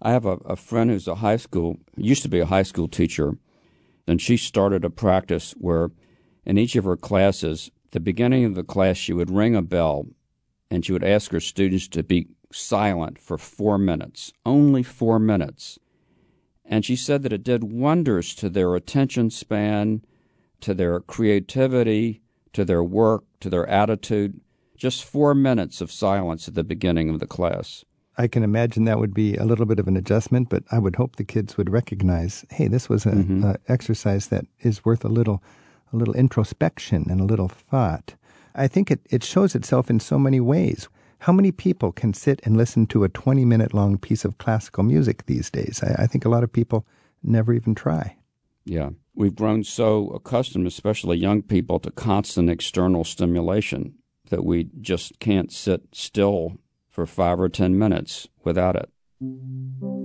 I 0.02 0.12
have 0.12 0.26
a, 0.26 0.38
a 0.46 0.56
friend 0.56 0.90
who's 0.90 1.08
a 1.08 1.16
high 1.16 1.38
school, 1.38 1.78
used 1.96 2.24
to 2.24 2.30
be 2.30 2.40
a 2.40 2.46
high 2.46 2.64
school 2.64 2.88
teacher, 2.88 3.38
and 4.08 4.22
she 4.22 4.38
started 4.38 4.86
a 4.86 4.90
practice 4.90 5.54
where 5.58 5.92
in 6.46 6.58
each 6.58 6.76
of 6.76 6.84
her 6.84 6.98
classes 6.98 7.72
the 7.92 8.00
beginning 8.00 8.44
of 8.46 8.56
the 8.56 8.64
class, 8.64 8.98
she 8.98 9.14
would 9.14 9.32
ring 9.32 9.56
a 9.56 9.62
bell 9.62 10.06
and 10.70 10.86
she 10.86 10.92
would 10.92 11.04
ask 11.04 11.32
her 11.32 11.40
students 11.40 11.88
to 11.88 12.04
be 12.04 12.28
silent 12.56 13.20
for 13.20 13.38
four 13.38 13.78
minutes, 13.78 14.32
only 14.46 14.84
four 14.84 15.20
minutes. 15.20 15.78
And 16.64 16.84
she 16.84 16.96
said 16.96 17.24
that 17.24 17.34
it 17.34 17.44
did 17.44 17.64
wonders 17.64 18.34
to 18.36 18.50
their 18.50 18.76
attention 18.76 19.30
span, 19.30 20.02
to 20.62 20.74
their 20.74 21.00
creativity, 21.00 22.22
to 22.54 22.66
their 22.66 22.84
work, 22.84 23.24
to 23.42 23.50
their 23.50 23.68
attitude. 23.68 24.40
Just 24.76 25.04
four 25.04 25.36
minutes 25.36 25.80
of 25.82 25.92
silence 25.92 26.48
at 26.48 26.56
the 26.56 26.64
beginning 26.64 27.10
of 27.10 27.20
the 27.20 27.28
class. 27.28 27.86
I 28.18 28.28
can 28.28 28.44
imagine 28.44 28.86
that 28.86 29.00
would 29.00 29.14
be 29.14 29.36
a 29.36 29.44
little 29.44 29.66
bit 29.66 29.80
of 29.80 29.88
an 29.88 29.98
adjustment, 29.98 30.50
but 30.50 30.64
I 30.72 30.80
would 30.80 30.96
hope 30.96 31.18
the 31.18 31.24
kids 31.24 31.58
would 31.58 31.70
recognize, 31.70 32.46
hey, 32.50 32.68
this 32.68 32.88
was 32.88 33.06
an 33.06 33.24
mm-hmm. 33.24 33.52
exercise 33.68 34.28
that 34.28 34.46
is 34.62 34.86
worth 34.86 35.04
a 35.04 35.10
little, 35.10 35.44
a 35.92 35.98
little 35.98 36.14
introspection 36.14 37.06
and 37.10 37.20
a 37.20 37.26
little 37.26 37.50
thought. 37.50 38.16
I 38.56 38.68
think 38.68 38.90
it, 38.90 39.02
it 39.10 39.24
shows 39.24 39.54
itself 39.54 39.90
in 39.90 40.00
so 40.00 40.18
many 40.18 40.40
ways. 40.40 40.88
How 41.26 41.34
many 41.34 41.52
people 41.52 41.92
can 41.92 42.14
sit 42.14 42.40
and 42.44 42.56
listen 42.56 42.86
to 42.86 43.04
a 43.04 43.10
20 43.10 43.46
minute 43.46 43.74
long 43.74 43.98
piece 43.98 44.26
of 44.26 44.38
classical 44.38 44.84
music 44.84 45.26
these 45.26 45.50
days? 45.50 45.82
I, 45.84 46.04
I 46.04 46.06
think 46.06 46.24
a 46.24 46.30
lot 46.30 46.44
of 46.44 46.54
people 46.54 46.86
never 47.24 47.52
even 47.52 47.74
try. 47.74 48.18
Yeah. 48.64 48.92
We've 49.16 49.34
grown 49.34 49.64
so 49.64 50.10
accustomed, 50.10 50.68
especially 50.68 51.18
young 51.18 51.42
people, 51.42 51.80
to 51.80 51.90
constant 51.90 52.52
external 52.52 53.04
stimulation 53.04 53.96
that 54.30 54.46
we 54.46 54.70
just 54.80 55.20
can't 55.20 55.52
sit 55.52 55.82
still 55.94 56.60
for 56.92 57.08
five 57.08 57.40
or 57.40 57.50
ten 57.50 57.76
minutes 57.76 58.28
without 58.44 58.76
it. 58.76 58.92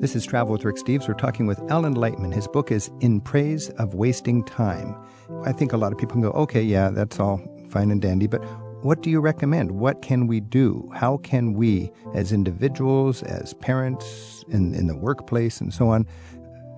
This 0.01 0.17
is 0.17 0.25
Travel 0.25 0.53
with 0.55 0.65
Rick 0.65 0.77
Steves. 0.77 1.07
We're 1.07 1.13
talking 1.13 1.47
with 1.47 1.61
Alan 1.71 1.97
Lightman. 1.97 2.33
His 2.33 2.49
book 2.49 2.73
is 2.73 2.91
In 3.01 3.21
Praise 3.21 3.69
of 3.71 3.93
Wasting 3.93 4.43
Time. 4.45 4.97
I 5.45 5.53
think 5.53 5.75
a 5.75 5.77
lot 5.77 5.93
of 5.93 5.99
people 5.99 6.15
can 6.15 6.23
go, 6.23 6.31
okay, 6.31 6.63
yeah, 6.63 6.89
that's 6.89 7.21
all 7.21 7.43
fine 7.69 7.91
and 7.91 8.01
dandy, 8.01 8.27
but 8.27 8.43
what 8.83 9.03
do 9.03 9.11
you 9.11 9.21
recommend? 9.21 9.73
What 9.73 10.01
can 10.01 10.27
we 10.27 10.41
do? 10.41 10.91
How 10.95 11.19
can 11.19 11.55
we, 11.55 11.91
as 12.15 12.33
individuals, 12.33 13.23
as 13.23 13.53
parents, 13.55 14.45
in, 14.49 14.75
in 14.75 14.87
the 14.87 14.97
workplace, 14.97 15.61
and 15.61 15.73
so 15.73 15.89
on, 15.89 16.07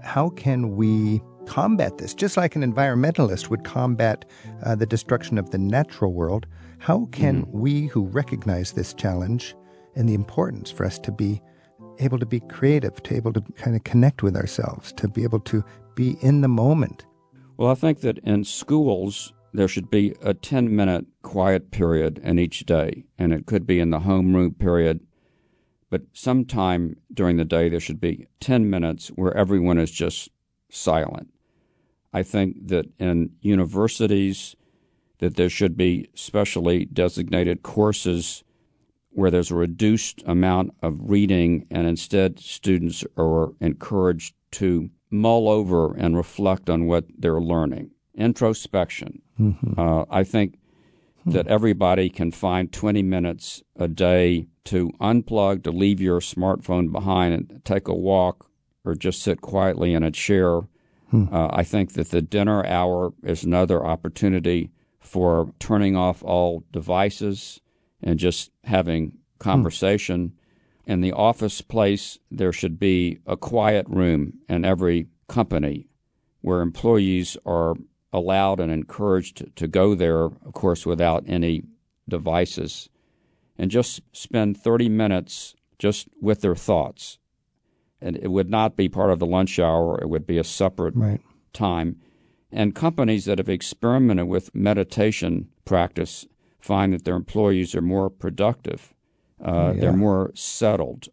how 0.03 0.31
can 0.31 0.75
we 0.75 1.23
combat 1.47 1.99
this? 1.99 2.13
Just 2.15 2.37
like 2.37 2.57
an 2.57 2.63
environmentalist 2.63 3.51
would 3.51 3.65
combat 3.65 4.25
uh, 4.65 4.75
the 4.75 4.87
destruction 4.87 5.39
of 5.39 5.51
the 5.51 5.59
natural 5.59 6.13
world, 6.13 6.47
how 6.79 7.07
can 7.13 7.43
mm-hmm. 7.43 7.59
we 7.59 7.87
who 7.87 8.07
recognize 8.07 8.73
this 8.73 8.93
challenge 8.95 9.55
and 9.95 10.09
the 10.09 10.15
importance 10.15 10.71
for 10.71 10.85
us 10.85 10.99
to 10.99 11.13
be 11.13 11.41
able 11.99 12.19
to 12.19 12.27
be 12.27 12.41
creative, 12.41 13.01
to 13.05 13.15
able 13.15 13.33
to 13.33 13.41
kind 13.57 13.77
of 13.77 13.85
connect 13.85 14.23
with 14.23 14.37
ourselves, 14.37 14.93
to 14.95 15.07
be 15.07 15.23
able 15.23 15.41
to 15.41 15.65
be 15.95 16.17
in 16.21 16.41
the 16.41 16.49
moment. 16.49 17.07
Well, 17.59 17.71
I 17.71 17.75
think 17.75 18.01
that 18.01 18.19
in 18.19 18.45
schools 18.45 19.33
there 19.53 19.69
should 19.69 19.91
be 19.91 20.15
a 20.23 20.35
10 20.35 20.75
minute 20.75 21.07
quiet 21.23 21.71
period 21.71 22.19
in 22.19 22.39
each 22.39 22.65
day, 22.65 23.05
and 23.19 23.33
it 23.33 23.47
could 23.47 23.67
be 23.67 23.81
in 23.81 23.91
the 23.91 24.01
homeroom 24.01 24.59
period. 24.59 25.01
But 25.91 26.03
sometime 26.13 26.97
during 27.13 27.37
the 27.37 27.45
day, 27.45 27.69
there 27.69 27.81
should 27.81 28.01
be 28.01 28.27
10 28.41 28.69
minutes 28.71 29.09
where 29.09 29.37
everyone 29.37 29.79
is 29.79 29.91
just 29.91 30.31
silent. 30.71 31.29
I 32.15 32.23
think 32.23 32.69
that 32.69 32.87
in 32.99 33.31
universities, 33.41 34.57
that 35.19 35.37
there 35.37 35.51
should 35.51 35.77
be 35.77 36.09
specially 36.15 36.85
designated 36.87 37.63
courses 37.63 38.43
where 39.11 39.31
there's 39.31 39.51
a 39.51 39.55
reduced 39.55 40.23
amount 40.27 40.75
of 40.83 41.11
reading, 41.11 41.67
and 41.71 41.87
instead 41.87 42.41
students 42.41 43.05
are 43.17 43.53
encouraged 43.61 44.35
to 44.53 44.91
mull 45.11 45.49
over 45.49 45.95
and 45.95 46.17
reflect 46.17 46.71
on 46.71 46.87
what 46.87 47.05
they're 47.19 47.41
learning. 47.41 47.91
Introspection. 48.15 49.21
Mm-hmm. 49.41 49.79
Uh, 49.79 50.05
I 50.11 50.25
think 50.25 50.59
that 51.27 51.47
everybody 51.47 52.09
can 52.09 52.33
find 52.33 52.73
20 52.73 53.03
minutes 53.03 53.63
a 53.77 53.89
day 53.89 54.49
to 54.65 54.91
unplug, 55.01 55.63
to 55.65 55.71
leave 55.71 56.01
your 56.01 56.21
smartphone 56.21 56.91
behind 56.91 57.35
and 57.35 57.65
take 57.65 57.89
a 57.89 57.95
walk 57.95 58.51
or 58.85 58.95
just 58.95 59.23
sit 59.23 59.41
quietly 59.41 59.95
in 59.95 60.03
a 60.03 60.11
chair. 60.11 60.63
Hmm. 61.11 61.33
Uh, 61.33 61.49
I 61.53 61.63
think 61.63 61.93
that 61.93 62.11
the 62.11 62.23
dinner 62.23 62.65
hour 62.67 63.13
is 63.23 63.45
another 63.45 63.85
opportunity 63.85 64.71
for 64.99 65.53
turning 65.59 65.97
off 65.97 66.23
all 66.23 66.65
devices 66.73 67.61
and 68.03 68.19
just 68.19 68.51
having 68.65 69.19
conversation. 69.39 70.33
Hmm. 70.85 70.93
In 70.93 71.01
the 71.01 71.13
office 71.13 71.61
place, 71.61 72.19
there 72.31 72.53
should 72.53 72.79
be 72.81 73.21
a 73.27 73.37
quiet 73.37 73.87
room 73.89 74.35
in 74.49 74.65
every 74.65 75.07
company 75.29 75.87
where 76.41 76.61
employees 76.61 77.37
are 77.47 77.75
allowed 78.13 78.61
and 78.61 78.71
encouraged 78.71 79.57
to 79.57 79.67
go 79.67 79.95
there, 79.95 80.25
of 80.25 80.53
course, 80.53 80.85
without 80.85 81.25
any 81.27 81.63
devices, 82.09 82.89
and 83.57 83.71
just 83.71 84.01
spend 84.13 84.57
30 84.57 84.89
minutes 84.89 85.55
just 85.79 86.09
with 86.21 86.41
their 86.41 86.55
thoughts. 86.55 87.19
And 88.01 88.17
it 88.17 88.29
would 88.29 88.51
not 88.51 88.77
be 88.77 88.89
part 88.89 89.11
of 89.11 89.19
the 89.19 89.27
lunch 89.27 89.59
hour, 89.59 89.99
it 90.01 90.09
would 90.09 90.27
be 90.27 90.39
a 90.39 90.45
separate 90.45 90.95
right. 90.97 91.21
time. 91.53 91.97
And 92.51 92.75
companies 92.75 93.25
that 93.25 93.39
have 93.39 93.49
experimented 93.49 94.29
with 94.29 94.55
meditation 94.55 95.49
practice 95.65 96.27
find 96.61 96.93
that 96.93 97.05
their 97.05 97.17
employees 97.17 97.75
are 97.75 97.83
more 97.83 98.11
productive. 98.11 98.93
Uh, 99.43 99.73
yeah. 99.75 99.81
They're 99.81 99.93
more 99.93 100.33
settled. 100.35 101.09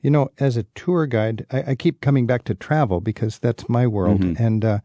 You 0.00 0.10
know, 0.10 0.30
as 0.38 0.56
a 0.56 0.62
tour 0.74 1.06
guide, 1.06 1.46
I, 1.50 1.70
I, 1.70 1.74
keep 1.74 2.00
coming 2.00 2.26
back 2.26 2.44
to 2.44 2.54
travel 2.54 3.00
because 3.00 3.38
that's 3.38 3.68
my 3.68 3.86
world. 3.86 4.20
Mm-hmm. 4.20 4.42
And 4.42 4.64
uh, 4.64 4.78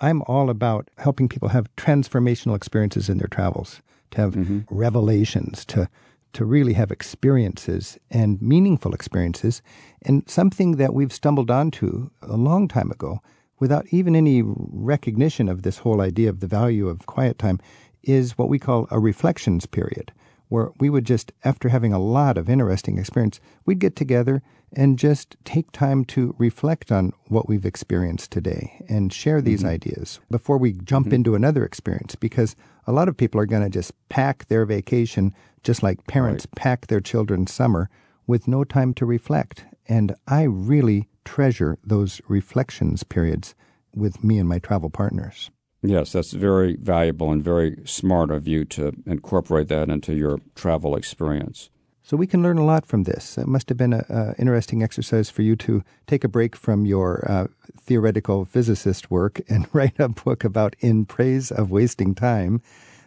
I'm 0.00 0.22
all 0.22 0.50
about 0.50 0.88
helping 0.98 1.28
people 1.28 1.48
have 1.48 1.74
transformational 1.76 2.56
experiences 2.56 3.08
in 3.08 3.18
their 3.18 3.28
travels, 3.28 3.82
to 4.12 4.20
have 4.20 4.34
mm-hmm. 4.34 4.60
revelations, 4.70 5.64
to 5.66 5.88
to 6.32 6.44
really 6.44 6.74
have 6.74 6.92
experiences 6.92 7.98
and 8.08 8.40
meaningful 8.40 8.94
experiences. 8.94 9.62
And 10.02 10.22
something 10.28 10.76
that 10.76 10.94
we've 10.94 11.12
stumbled 11.12 11.50
onto 11.50 12.10
a 12.22 12.36
long 12.36 12.68
time 12.68 12.90
ago 12.90 13.20
without 13.58 13.86
even 13.90 14.14
any 14.14 14.42
recognition 14.44 15.48
of 15.48 15.62
this 15.62 15.78
whole 15.78 16.00
idea 16.00 16.30
of 16.30 16.40
the 16.40 16.46
value 16.46 16.88
of 16.88 17.06
quiet 17.06 17.38
time 17.38 17.58
is 18.02 18.38
what 18.38 18.48
we 18.48 18.58
call 18.58 18.86
a 18.90 18.98
reflections 18.98 19.66
period, 19.66 20.12
where 20.50 20.70
we 20.78 20.90
would 20.90 21.06
just, 21.06 21.32
after 21.44 21.70
having 21.70 21.92
a 21.92 21.98
lot 21.98 22.36
of 22.36 22.50
interesting 22.50 22.98
experience, 22.98 23.40
we'd 23.64 23.78
get 23.78 23.96
together 23.96 24.42
and 24.72 24.98
just 24.98 25.36
take 25.44 25.70
time 25.72 26.04
to 26.04 26.34
reflect 26.38 26.92
on 26.92 27.12
what 27.28 27.48
we've 27.48 27.64
experienced 27.64 28.30
today 28.30 28.84
and 28.88 29.12
share 29.12 29.40
these 29.40 29.60
mm-hmm. 29.60 29.70
ideas 29.70 30.20
before 30.30 30.58
we 30.58 30.72
jump 30.72 31.06
mm-hmm. 31.06 31.14
into 31.14 31.34
another 31.34 31.64
experience 31.64 32.14
because 32.14 32.56
a 32.86 32.92
lot 32.92 33.08
of 33.08 33.16
people 33.16 33.40
are 33.40 33.46
going 33.46 33.62
to 33.62 33.70
just 33.70 33.92
pack 34.08 34.46
their 34.46 34.66
vacation 34.66 35.32
just 35.62 35.82
like 35.82 36.06
parents 36.06 36.46
right. 36.46 36.56
pack 36.56 36.86
their 36.88 37.00
children's 37.00 37.52
summer 37.52 37.88
with 38.26 38.48
no 38.48 38.64
time 38.64 38.92
to 38.94 39.06
reflect. 39.06 39.64
And 39.88 40.14
I 40.26 40.42
really 40.42 41.08
treasure 41.24 41.78
those 41.84 42.20
reflections 42.28 43.02
periods 43.04 43.54
with 43.94 44.24
me 44.24 44.38
and 44.38 44.48
my 44.48 44.58
travel 44.58 44.90
partners. 44.90 45.50
Yes, 45.82 46.12
that's 46.12 46.32
very 46.32 46.76
valuable 46.76 47.32
and 47.32 47.42
very 47.42 47.82
smart 47.84 48.30
of 48.30 48.46
you 48.46 48.64
to 48.66 48.92
incorporate 49.06 49.68
that 49.68 49.88
into 49.88 50.14
your 50.14 50.38
travel 50.54 50.94
experience. 50.94 51.70
So 52.02 52.16
we 52.16 52.26
can 52.26 52.42
learn 52.42 52.58
a 52.58 52.64
lot 52.64 52.86
from 52.86 53.04
this. 53.04 53.38
It 53.38 53.46
must 53.46 53.68
have 53.68 53.78
been 53.78 53.92
an 53.92 54.34
interesting 54.38 54.82
exercise 54.82 55.30
for 55.30 55.42
you 55.42 55.54
to 55.56 55.82
take 56.06 56.24
a 56.24 56.28
break 56.28 56.56
from 56.56 56.84
your 56.84 57.24
uh, 57.30 57.46
theoretical 57.78 58.44
physicist 58.44 59.10
work 59.10 59.40
and 59.48 59.68
write 59.72 59.98
a 59.98 60.08
book 60.08 60.44
about 60.44 60.76
In 60.80 61.06
Praise 61.06 61.50
of 61.50 61.70
Wasting 61.70 62.14
Time. 62.14 62.60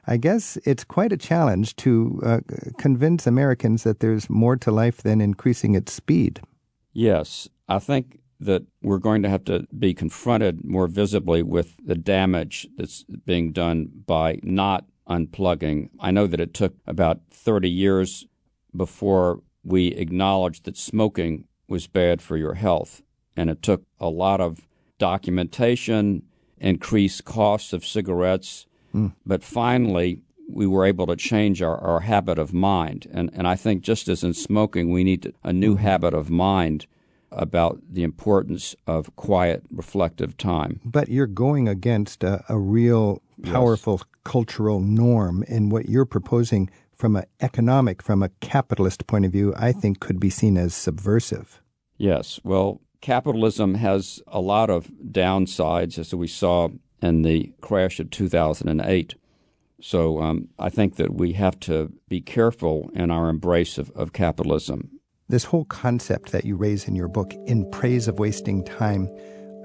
I 0.08 0.18
guess 0.18 0.58
it's 0.66 0.84
quite 0.84 1.12
a 1.12 1.18
challenge 1.18 1.76
to 1.78 2.22
uh, 2.26 2.40
convince 2.78 3.28
Americans 3.28 3.84
that 3.84 4.00
there's 4.00 4.30
more 4.30 4.58
to 4.58 4.72
life 4.72 5.02
than 5.02 5.22
increasing 5.22 5.76
its 5.76 5.94
speed. 5.94 6.42
Yes, 6.92 7.50
I 7.68 7.80
think 7.80 8.20
that 8.44 8.64
we're 8.82 9.00
going 9.00 9.24
to 9.24 9.30
have 9.30 9.44
to 9.46 9.68
be 9.78 9.94
confronted 9.94 10.64
more 10.64 10.88
visibly 10.88 11.44
with 11.44 11.76
the 11.84 11.96
damage 11.96 12.68
that's 12.78 13.04
being 13.26 13.52
done 13.52 13.90
by 14.06 14.40
not 14.44 14.86
unplugging. 15.08 15.90
I 16.00 16.12
know 16.12 16.28
that 16.28 16.40
it 16.40 16.54
took 16.54 16.76
about 16.88 17.22
30 17.32 17.70
years 17.70 18.26
before 18.76 19.42
we 19.64 19.88
acknowledged 19.88 20.66
that 20.66 20.78
smoking 20.78 21.46
was 21.68 21.88
bad 21.88 22.22
for 22.22 22.38
your 22.38 22.56
health, 22.56 23.02
and 23.36 23.50
it 23.50 23.62
took 23.62 23.84
a 24.00 24.10
lot 24.10 24.42
of 24.42 24.68
documentation, 24.98 26.24
increased 26.58 27.26
costs 27.26 27.74
of 27.74 27.86
cigarettes, 27.86 28.66
mm. 28.94 29.14
but 29.26 29.44
finally 29.44 30.22
we 30.50 30.68
were 30.68 30.86
able 30.86 31.08
to 31.08 31.16
change 31.16 31.62
our, 31.62 31.78
our 31.78 32.02
habit 32.02 32.38
of 32.38 32.54
mind. 32.54 33.08
And, 33.12 33.30
and 33.34 33.48
I 33.48 33.56
think 33.56 33.82
just 33.82 34.08
as 34.08 34.24
in 34.24 34.34
smoking, 34.34 34.92
we 34.92 35.04
need 35.04 35.34
a 35.44 35.54
new 35.54 35.76
mm-hmm. 35.76 35.84
habit 35.84 36.14
of 36.14 36.30
mind 36.30 36.86
about 37.36 37.80
the 37.90 38.04
importance 38.04 38.76
of 38.88 39.16
quiet, 39.16 39.64
reflective 39.72 40.38
time. 40.38 40.80
But 40.86 41.10
you're 41.10 41.28
going 41.28 41.68
against 41.68 42.24
a, 42.24 42.44
a 42.50 42.58
real 42.58 43.22
powerful 43.44 43.96
yes. 44.00 44.04
cultural 44.24 44.80
norm, 44.80 45.44
and 45.48 45.72
what 45.72 45.90
you're 45.90 46.06
proposing 46.06 46.70
from 46.96 47.16
an 47.16 47.26
economic, 47.42 48.02
from 48.02 48.24
a 48.24 48.30
capitalist 48.40 49.08
point 49.08 49.26
of 49.26 49.32
view, 49.32 49.54
I 49.58 49.72
think 49.72 50.00
could 50.00 50.20
be 50.20 50.30
seen 50.30 50.58
as 50.58 50.74
subversive. 50.74 51.62
Yes. 51.98 52.40
Well, 52.44 52.82
capitalism 53.02 53.76
has 53.76 54.22
a 54.28 54.40
lot 54.40 54.70
of 54.70 54.88
downsides, 55.12 56.00
as 56.00 56.14
we 56.14 56.28
saw 56.28 56.70
in 57.02 57.24
the 57.24 57.52
crash 57.62 58.00
of 58.00 58.10
2008. 58.10 59.16
So 59.82 60.22
um, 60.22 60.48
I 60.58 60.70
think 60.70 60.96
that 60.96 61.14
we 61.14 61.34
have 61.34 61.60
to 61.62 61.92
be 62.08 62.22
careful 62.22 62.90
in 62.94 63.12
our 63.12 63.28
embrace 63.28 63.78
of, 63.78 63.92
of 63.92 64.14
capitalism. 64.14 64.93
This 65.34 65.46
whole 65.46 65.66
concept 65.66 66.32
that 66.32 66.46
you 66.46 66.56
raise 66.56 66.88
in 66.88 66.94
your 66.94 67.08
book, 67.08 67.34
In 67.48 67.68
Praise 67.72 68.08
of 68.08 68.20
Wasting 68.20 68.64
Time, 68.64 69.10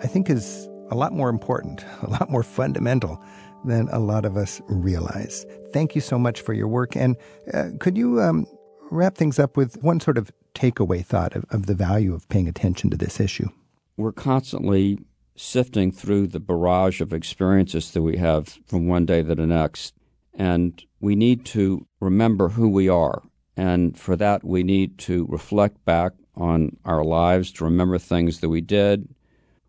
I 0.03 0.07
think 0.07 0.31
is 0.31 0.67
a 0.91 0.95
lot 0.95 1.13
more 1.13 1.29
important, 1.29 1.85
a 2.03 2.09
lot 2.09 2.31
more 2.31 2.43
fundamental 2.43 3.23
than 3.67 3.87
a 3.91 3.99
lot 3.99 4.25
of 4.25 4.39
us 4.39 4.63
realize. 4.69 5.45
Thank 5.71 5.95
you 5.95 6.01
so 6.01 6.19
much 6.19 6.41
for 6.41 6.55
your 6.55 6.69
work. 6.69 6.97
And 6.97 7.19
uh, 7.53 7.73
could 7.81 7.99
you 7.99 8.19
um, 8.19 8.47
wrap 8.91 9.17
things 9.17 9.39
up 9.39 9.59
with 9.59 9.83
one 9.83 10.01
sort 10.01 10.17
of 10.17 10.31
takeaway 10.55 11.05
thought 11.05 11.37
of, 11.37 11.45
of 11.51 11.67
the 11.67 11.75
value 11.75 12.15
of 12.15 12.27
paying 12.31 12.49
attention 12.49 12.89
to 12.89 12.97
this 12.97 13.21
issue? 13.21 13.51
We're 13.99 14.13
constantly 14.13 15.01
sifting 15.37 15.93
through 15.93 16.29
the 16.29 16.41
barrage 16.41 17.03
of 17.03 17.13
experiences 17.13 17.91
that 17.91 18.01
we 18.01 18.17
have 18.17 18.59
from 18.67 18.87
one 18.89 19.05
day 19.05 19.23
to 19.23 19.35
the 19.35 19.47
next. 19.47 19.93
And 20.33 20.83
we 20.99 21.15
need 21.15 21.45
to 21.45 21.87
remember 22.01 22.49
who 22.49 22.71
we 22.71 22.89
are. 22.89 23.21
And 23.59 23.99
for 23.99 24.15
that, 24.15 24.45
we 24.45 24.63
need 24.63 24.99
to 24.99 25.27
reflect 25.29 25.85
back 25.85 26.13
on 26.37 26.77
our 26.85 27.03
lives, 27.03 27.51
to 27.53 27.65
remember 27.65 27.99
things 27.99 28.39
that 28.39 28.49
we 28.49 28.61
did. 28.61 29.09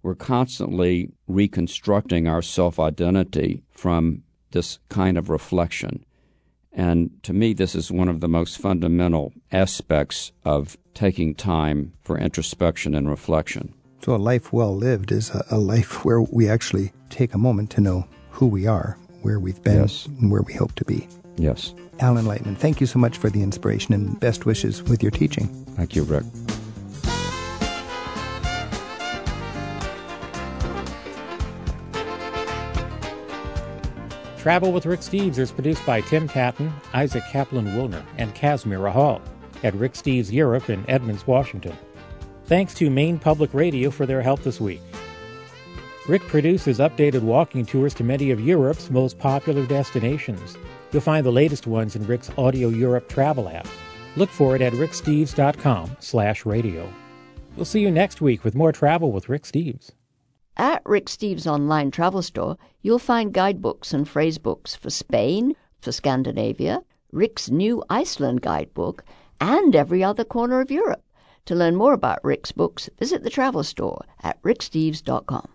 We're 0.03 0.13
constantly 0.13 1.09
reconstructing 1.27 2.27
our 2.27 2.43
self 2.43 2.79
identity 2.79 3.63
from 3.71 4.23
this 4.51 4.77
kind 4.89 5.17
of 5.17 5.29
reflection. 5.29 6.05
And 6.71 7.09
to 7.23 7.33
me, 7.33 7.53
this 7.53 7.73
is 7.73 7.91
one 7.91 8.07
of 8.09 8.19
the 8.21 8.27
most 8.27 8.59
fundamental 8.59 9.33
aspects 9.51 10.31
of 10.45 10.77
taking 10.93 11.33
time 11.33 11.93
for 12.03 12.15
introspection 12.15 12.93
and 12.93 13.09
reflection. 13.09 13.73
So, 14.05 14.15
a 14.15 14.17
life 14.17 14.53
well 14.53 14.75
lived 14.75 15.11
is 15.11 15.31
a, 15.49 15.57
life 15.57 16.05
where 16.05 16.21
we 16.21 16.47
actually 16.47 16.93
take 17.09 17.33
a 17.33 17.39
moment 17.39 17.71
to 17.71 17.81
know 17.81 18.07
who 18.29 18.45
we 18.45 18.67
are, 18.67 18.97
where 19.23 19.39
we've 19.39 19.61
been, 19.63 19.81
Yes. 19.81 20.05
and 20.05 20.31
where 20.31 20.43
we 20.43 20.53
hope 20.53 20.75
to 20.75 20.85
be. 20.85 21.07
Yes. 21.39 21.73
Alan 22.01 22.25
Lightman, 22.25 22.57
thank 22.57 22.81
you 22.81 22.87
so 22.87 22.99
much 22.99 23.17
for 23.17 23.29
the 23.29 23.41
inspiration 23.41 23.93
and 23.93 24.19
best 24.19 24.45
wishes 24.45 24.83
with 24.83 25.01
your 25.01 25.11
teaching. 25.11 25.47
Thank 25.75 25.95
you, 25.95 26.03
Rick. 26.03 26.25
Travel 34.37 34.71
with 34.71 34.85
Rick 34.85 35.01
Steves 35.01 35.37
is 35.37 35.51
produced 35.51 35.85
by 35.85 36.01
Tim 36.01 36.27
Patton, 36.27 36.71
Isaac 36.93 37.23
Kaplan 37.29 37.67
Wilner, 37.67 38.03
and 38.17 38.33
Kazmira 38.35 38.91
Hall 38.91 39.21
at 39.63 39.73
Rick 39.75 39.93
Steves 39.93 40.31
Europe 40.31 40.69
in 40.69 40.89
Edmonds, 40.89 41.27
Washington. 41.27 41.75
Thanks 42.45 42.73
to 42.75 42.89
Maine 42.89 43.19
Public 43.19 43.53
Radio 43.53 43.91
for 43.91 44.05
their 44.05 44.21
help 44.21 44.41
this 44.43 44.61
week. 44.61 44.81
Rick 46.07 46.21
produces 46.23 46.79
updated 46.79 47.21
walking 47.21 47.65
tours 47.65 47.93
to 47.95 48.03
many 48.03 48.31
of 48.31 48.39
Europe's 48.39 48.89
most 48.89 49.19
popular 49.19 49.65
destinations. 49.65 50.57
You'll 50.91 51.01
find 51.01 51.25
the 51.25 51.31
latest 51.31 51.67
ones 51.67 51.95
in 51.95 52.05
Rick's 52.07 52.31
Audio 52.37 52.69
Europe 52.69 53.07
travel 53.07 53.47
app. 53.47 53.67
Look 54.15 54.29
for 54.29 54.55
it 54.55 54.61
at 54.61 54.73
ricksteves.com 54.73 55.97
slash 55.99 56.45
radio. 56.45 56.91
We'll 57.55 57.65
see 57.65 57.81
you 57.81 57.91
next 57.91 58.21
week 58.21 58.43
with 58.43 58.55
more 58.55 58.71
travel 58.71 59.11
with 59.11 59.29
Rick 59.29 59.43
Steves. 59.43 59.91
At 60.57 60.81
Rick 60.85 61.05
Steves' 61.05 61.47
online 61.47 61.91
travel 61.91 62.21
store, 62.21 62.57
you'll 62.81 62.99
find 62.99 63.33
guidebooks 63.33 63.93
and 63.93 64.05
phrasebooks 64.07 64.77
for 64.77 64.89
Spain, 64.89 65.55
for 65.79 65.91
Scandinavia, 65.91 66.81
Rick's 67.11 67.49
new 67.49 67.83
Iceland 67.89 68.41
guidebook, 68.41 69.03
and 69.39 69.75
every 69.75 70.03
other 70.03 70.25
corner 70.25 70.59
of 70.59 70.71
Europe. 70.71 71.03
To 71.45 71.55
learn 71.55 71.75
more 71.75 71.93
about 71.93 72.23
Rick's 72.23 72.51
books, 72.51 72.89
visit 72.99 73.23
the 73.23 73.29
travel 73.29 73.63
store 73.63 74.03
at 74.21 74.41
ricksteves.com. 74.43 75.47